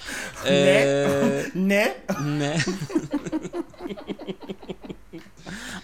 Ee, 0.47 1.43
Ne? 1.55 1.97
ne? 2.25 2.57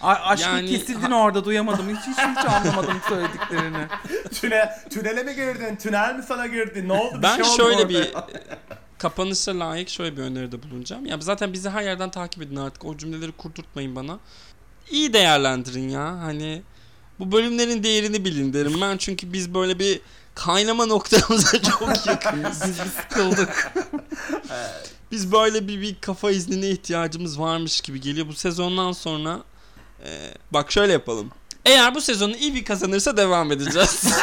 Ay, 0.01 0.17
aşkım 0.23 0.51
Yani- 0.55 0.69
kesildin 0.69 1.11
orada 1.11 1.45
duyamadım. 1.45 1.89
Hiç 1.89 1.97
hiç, 2.07 2.17
hiç 2.17 2.45
anlamadım 2.45 2.97
söylediklerini. 3.09 3.87
Tüne, 4.33 4.69
tünele 4.89 5.23
mi 5.23 5.35
girdin? 5.35 5.75
Tünel 5.75 6.15
mi 6.15 6.23
sana 6.27 6.47
girdi? 6.47 6.87
Ne 6.87 6.93
oldu? 6.93 7.17
Bir 7.17 7.23
Ben 7.23 7.35
şey 7.35 7.43
oldu 7.45 7.57
şöyle 7.57 7.75
orada 7.75 7.89
bir. 7.89 8.13
Kapanışa 9.03 9.59
layık 9.59 9.89
şöyle 9.89 10.17
bir 10.17 10.21
öneride 10.21 10.63
bulunacağım. 10.63 11.05
Ya 11.05 11.17
zaten 11.19 11.53
bizi 11.53 11.69
her 11.69 11.83
yerden 11.83 12.11
takip 12.11 12.43
edin 12.43 12.55
artık. 12.55 12.85
O 12.85 12.97
cümleleri 12.97 13.31
kurdurtmayın 13.31 13.95
bana. 13.95 14.19
İyi 14.89 15.13
değerlendirin 15.13 15.89
ya. 15.89 16.19
Hani 16.19 16.61
bu 17.19 17.31
bölümlerin 17.31 17.83
değerini 17.83 18.25
bilin 18.25 18.53
derim 18.53 18.81
ben. 18.81 18.97
Çünkü 18.97 19.33
biz 19.33 19.53
böyle 19.53 19.79
bir 19.79 20.01
kaynama 20.35 20.85
noktamıza 20.95 21.61
çok 21.61 22.07
yakınız. 22.07 22.61
Biz 22.67 22.75
sıkıldık. 22.75 23.73
Biz 25.11 25.31
böyle 25.31 25.67
bir, 25.67 25.81
bir 25.81 25.95
kafa 26.01 26.31
iznine 26.31 26.69
ihtiyacımız 26.69 27.39
varmış 27.39 27.81
gibi 27.81 28.01
geliyor. 28.01 28.27
Bu 28.27 28.33
sezondan 28.33 28.91
sonra 28.91 29.39
e, 30.05 30.33
bak 30.51 30.71
şöyle 30.71 30.93
yapalım. 30.93 31.31
Eğer 31.65 31.95
bu 31.95 32.01
sezonu 32.01 32.35
iyi 32.35 32.55
bir 32.55 32.65
kazanırsa 32.65 33.17
devam 33.17 33.51
edeceğiz. 33.51 34.03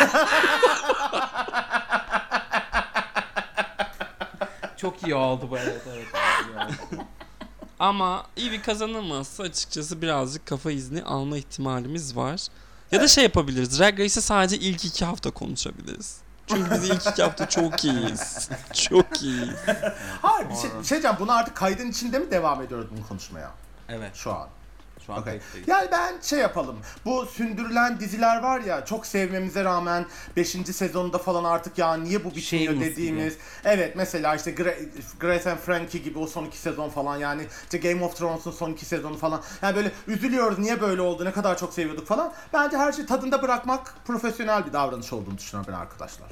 Çok 4.80 5.02
iyi 5.02 5.14
oldu 5.14 5.48
bu 5.50 5.58
evet 5.58 5.82
evet. 5.88 6.06
iyi 6.46 6.56
oldu. 6.56 7.04
Ama 7.78 8.26
iyi 8.36 8.52
bir 8.52 8.62
kazanamazsa 8.62 9.42
açıkçası 9.42 10.02
birazcık 10.02 10.46
kafa 10.46 10.70
izni 10.70 11.02
alma 11.02 11.36
ihtimalimiz 11.36 12.16
var. 12.16 12.46
Ya 12.92 13.00
da 13.00 13.08
şey 13.08 13.24
yapabiliriz. 13.24 13.78
Drag 13.78 14.00
Race'i 14.00 14.22
sadece 14.22 14.56
ilk 14.56 14.84
iki 14.84 15.04
hafta 15.04 15.30
konuşabiliriz. 15.30 16.20
Çünkü 16.46 16.70
biz 16.70 16.84
ilk 16.84 17.06
iki 17.06 17.22
hafta 17.22 17.48
çok 17.48 17.84
iyiyiz. 17.84 18.50
Çok 18.74 19.22
iyiyiz. 19.22 19.56
Hayır 20.22 20.50
bir 20.50 20.54
şey, 20.54 20.70
bir 20.78 20.84
şey 20.84 20.90
diyeceğim. 20.90 21.16
Bunu 21.20 21.32
artık 21.32 21.56
kaydın 21.56 21.90
içinde 21.90 22.18
mi 22.18 22.30
devam 22.30 22.62
ediyoruz 22.62 22.86
bunu 22.90 23.08
konuşmaya? 23.08 23.50
Evet 23.88 24.14
Şu 24.14 24.32
an. 24.32 24.48
Şu 25.06 25.12
an 25.12 25.18
Okey. 25.20 25.24
kayıttayız. 25.32 25.68
Yani 25.68 25.88
ben 25.92 26.20
şey 26.20 26.38
yapalım. 26.38 26.76
Bu 27.04 27.26
sündürülen 27.26 28.00
diziler 28.00 28.42
var 28.42 28.60
ya 28.60 28.84
çok 28.84 29.06
sevmemize 29.06 29.64
rağmen 29.64 30.06
5. 30.36 30.48
sezonda 30.48 31.18
falan 31.18 31.44
artık 31.44 31.78
ya 31.78 31.94
niye 31.94 32.24
bu 32.24 32.34
bitmiyor 32.34 32.72
Shameless 32.72 32.90
dediğimiz. 32.92 33.36
Evet 33.64 33.96
mesela 33.96 34.34
işte 34.34 34.50
Gra- 34.50 34.88
Grace 35.20 35.50
and 35.50 35.58
Frankie 35.58 36.02
gibi 36.02 36.18
o 36.18 36.26
son 36.26 36.44
iki 36.44 36.58
sezon 36.58 36.88
falan 36.88 37.16
yani 37.16 37.42
işte 37.64 37.78
Game 37.78 38.04
of 38.04 38.16
Thrones'un 38.16 38.50
son 38.50 38.72
iki 38.72 38.84
sezonu 38.84 39.16
falan. 39.16 39.42
Yani 39.62 39.76
böyle 39.76 39.92
üzülüyoruz 40.06 40.58
niye 40.58 40.80
böyle 40.80 41.02
oldu 41.02 41.24
ne 41.24 41.32
kadar 41.32 41.58
çok 41.58 41.72
seviyorduk 41.74 42.06
falan. 42.06 42.32
Bence 42.52 42.76
her 42.78 42.92
şeyi 42.92 43.06
tadında 43.06 43.42
bırakmak 43.42 43.94
profesyonel 44.06 44.66
bir 44.66 44.72
davranış 44.72 45.12
olduğunu 45.12 45.38
düşünüyorum 45.38 45.72
ben 45.74 45.80
arkadaşlar. 45.80 46.28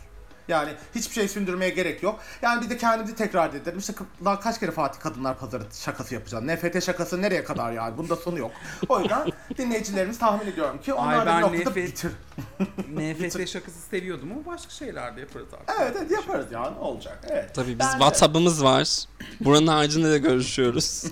Yani 0.49 0.71
hiçbir 0.95 1.15
şey 1.15 1.29
sündürmeye 1.29 1.71
gerek 1.71 2.03
yok. 2.03 2.21
Yani 2.43 2.65
bir 2.65 2.71
de 2.71 2.77
kendimizi 2.77 3.15
tekrar 3.17 3.49
edelim. 3.55 3.79
İşte 3.79 3.93
daha 4.25 4.41
kaç 4.41 4.61
kere 4.61 4.71
Fatih 4.71 5.01
Kadınlar 5.01 5.39
Pazarı 5.39 5.63
şakası 5.85 6.15
yapacağız. 6.15 6.45
NFT 6.45 6.85
şakası 6.85 7.23
nereye 7.23 7.45
kadar 7.45 7.73
yani? 7.73 7.99
Bunda 7.99 8.17
sonu 8.17 8.39
yok. 8.39 8.51
O 8.89 9.01
yüzden 9.01 9.29
dinleyicilerimiz 9.59 10.19
tahmin 10.19 10.53
ediyorum 10.53 10.81
ki 10.81 10.95
onlar 10.95 11.27
Ay, 11.27 11.27
da 11.27 11.53
bir 11.53 11.59
noktada 11.59 11.81
nefret- 11.81 11.87
bitir. 11.87 12.13
NFT 13.39 13.49
şakası 13.49 13.79
seviyordum 13.91 14.33
ama 14.33 14.47
başka 14.55 14.71
şeyler 14.71 15.17
de 15.17 15.21
yaparız 15.21 15.47
artık. 15.53 15.77
Evet 15.81 15.97
evet 16.01 16.11
yaparız 16.11 16.53
ya 16.53 16.71
ne 16.71 16.79
olacak. 16.79 17.19
Evet. 17.31 17.55
Tabii 17.55 17.69
biz 17.73 17.79
Ben 17.79 17.87
de- 17.89 17.93
WhatsApp'ımız 17.93 18.65
var. 18.65 19.05
Buranın 19.41 19.67
haricinde 19.67 20.11
de 20.11 20.19
görüşüyoruz. 20.19 21.05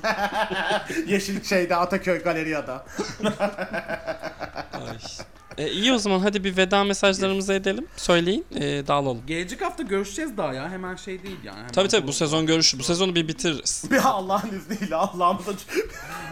Yeşil 1.06 1.44
şeyde 1.44 1.76
Ataköy 1.76 2.22
Galeriya'da. 2.22 2.84
Ay. 4.72 4.98
E, 5.58 5.70
iyi 5.70 5.92
o 5.92 5.98
zaman 5.98 6.18
hadi 6.18 6.44
bir 6.44 6.56
veda 6.56 6.84
mesajlarımızı 6.84 7.52
edelim. 7.52 7.86
Söyleyin 7.96 8.46
e, 8.54 8.86
dağılalım. 8.86 9.26
Gelecek 9.26 9.62
hafta 9.62 9.82
görüşeceğiz 9.82 10.36
daha 10.36 10.54
ya. 10.54 10.70
Hemen 10.70 10.96
şey 10.96 11.22
değil 11.22 11.36
yani. 11.44 11.58
Hemen 11.58 11.72
Tabii 11.72 11.88
tabii 11.88 12.06
bu 12.06 12.12
sezon 12.12 12.46
görüşü. 12.46 12.78
Bu 12.78 12.82
sezonu 12.82 13.14
bir 13.14 13.28
bitiririz. 13.28 13.84
Bir 13.90 14.00
Allah'ın 14.04 14.58
izniyle 14.58 14.96
Allah'ımıza 14.96 15.52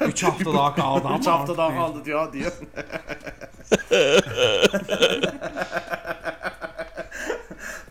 3 0.06 0.22
hafta 0.26 0.54
daha 0.54 0.74
kaldı 0.74 1.08
ama. 1.08 1.18
3 1.18 1.26
hafta 1.26 1.56
daha 1.56 1.74
kaldı 1.74 2.04
diyor 2.04 2.32
diye. 2.32 2.50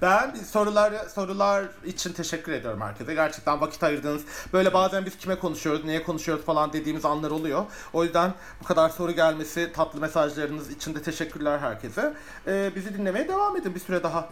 Ben 0.04 0.36
sorular 0.36 0.94
sorular 1.16 1.66
için 1.86 2.14
teşekkür 2.14 2.52
ediyorum 2.52 2.82
herkese. 2.82 3.14
Gerçekten 3.14 3.62
vakit 3.62 3.84
ayırdınız. 3.84 4.22
Böyle 4.54 4.74
bazen 4.74 5.06
biz 5.06 5.18
kime 5.18 5.40
konuşuyoruz, 5.40 5.86
neye 5.86 6.04
konuşuyoruz 6.04 6.46
falan 6.46 6.74
dediğimiz 6.74 7.06
anlar 7.06 7.32
oluyor. 7.32 7.66
O 7.94 8.04
yüzden 8.04 8.34
bu 8.62 8.66
kadar 8.66 8.90
soru 8.90 9.12
gelmesi, 9.12 9.72
tatlı 9.76 10.00
mesajlarınız 10.00 10.72
için 10.72 10.96
de 10.96 11.02
teşekkürler 11.02 11.60
herkese. 11.60 12.14
Ee, 12.48 12.72
bizi 12.76 12.94
dinlemeye 12.94 13.28
devam 13.28 13.58
edin 13.58 13.76
bir 13.76 13.80
süre 13.80 14.04
daha. 14.04 14.30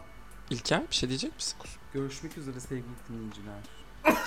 İlker 0.50 0.82
bir 0.90 0.96
şey 0.96 1.10
diyecek 1.10 1.36
misin? 1.36 1.58
Görüşmek 1.94 2.38
üzere 2.38 2.60
sevgili 2.60 2.86
dinleyiciler. 3.10 3.56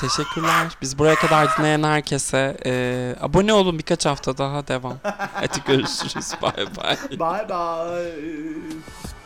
Teşekkürler. 0.01 0.79
Biz 0.83 0.99
buraya 0.99 1.15
kadar 1.15 1.59
dinleyen 1.59 1.83
herkese 1.83 2.57
e, 2.67 3.17
abone 3.21 3.53
olun 3.53 3.79
birkaç 3.79 4.07
hafta 4.07 4.39
daha 4.39 4.69
devam. 4.69 4.99
Hadi 5.35 5.59
görüşürüz. 5.67 6.33
Bay 6.43 6.67
bay. 6.77 6.97
Bye 7.11 7.49
bye. 7.49 9.24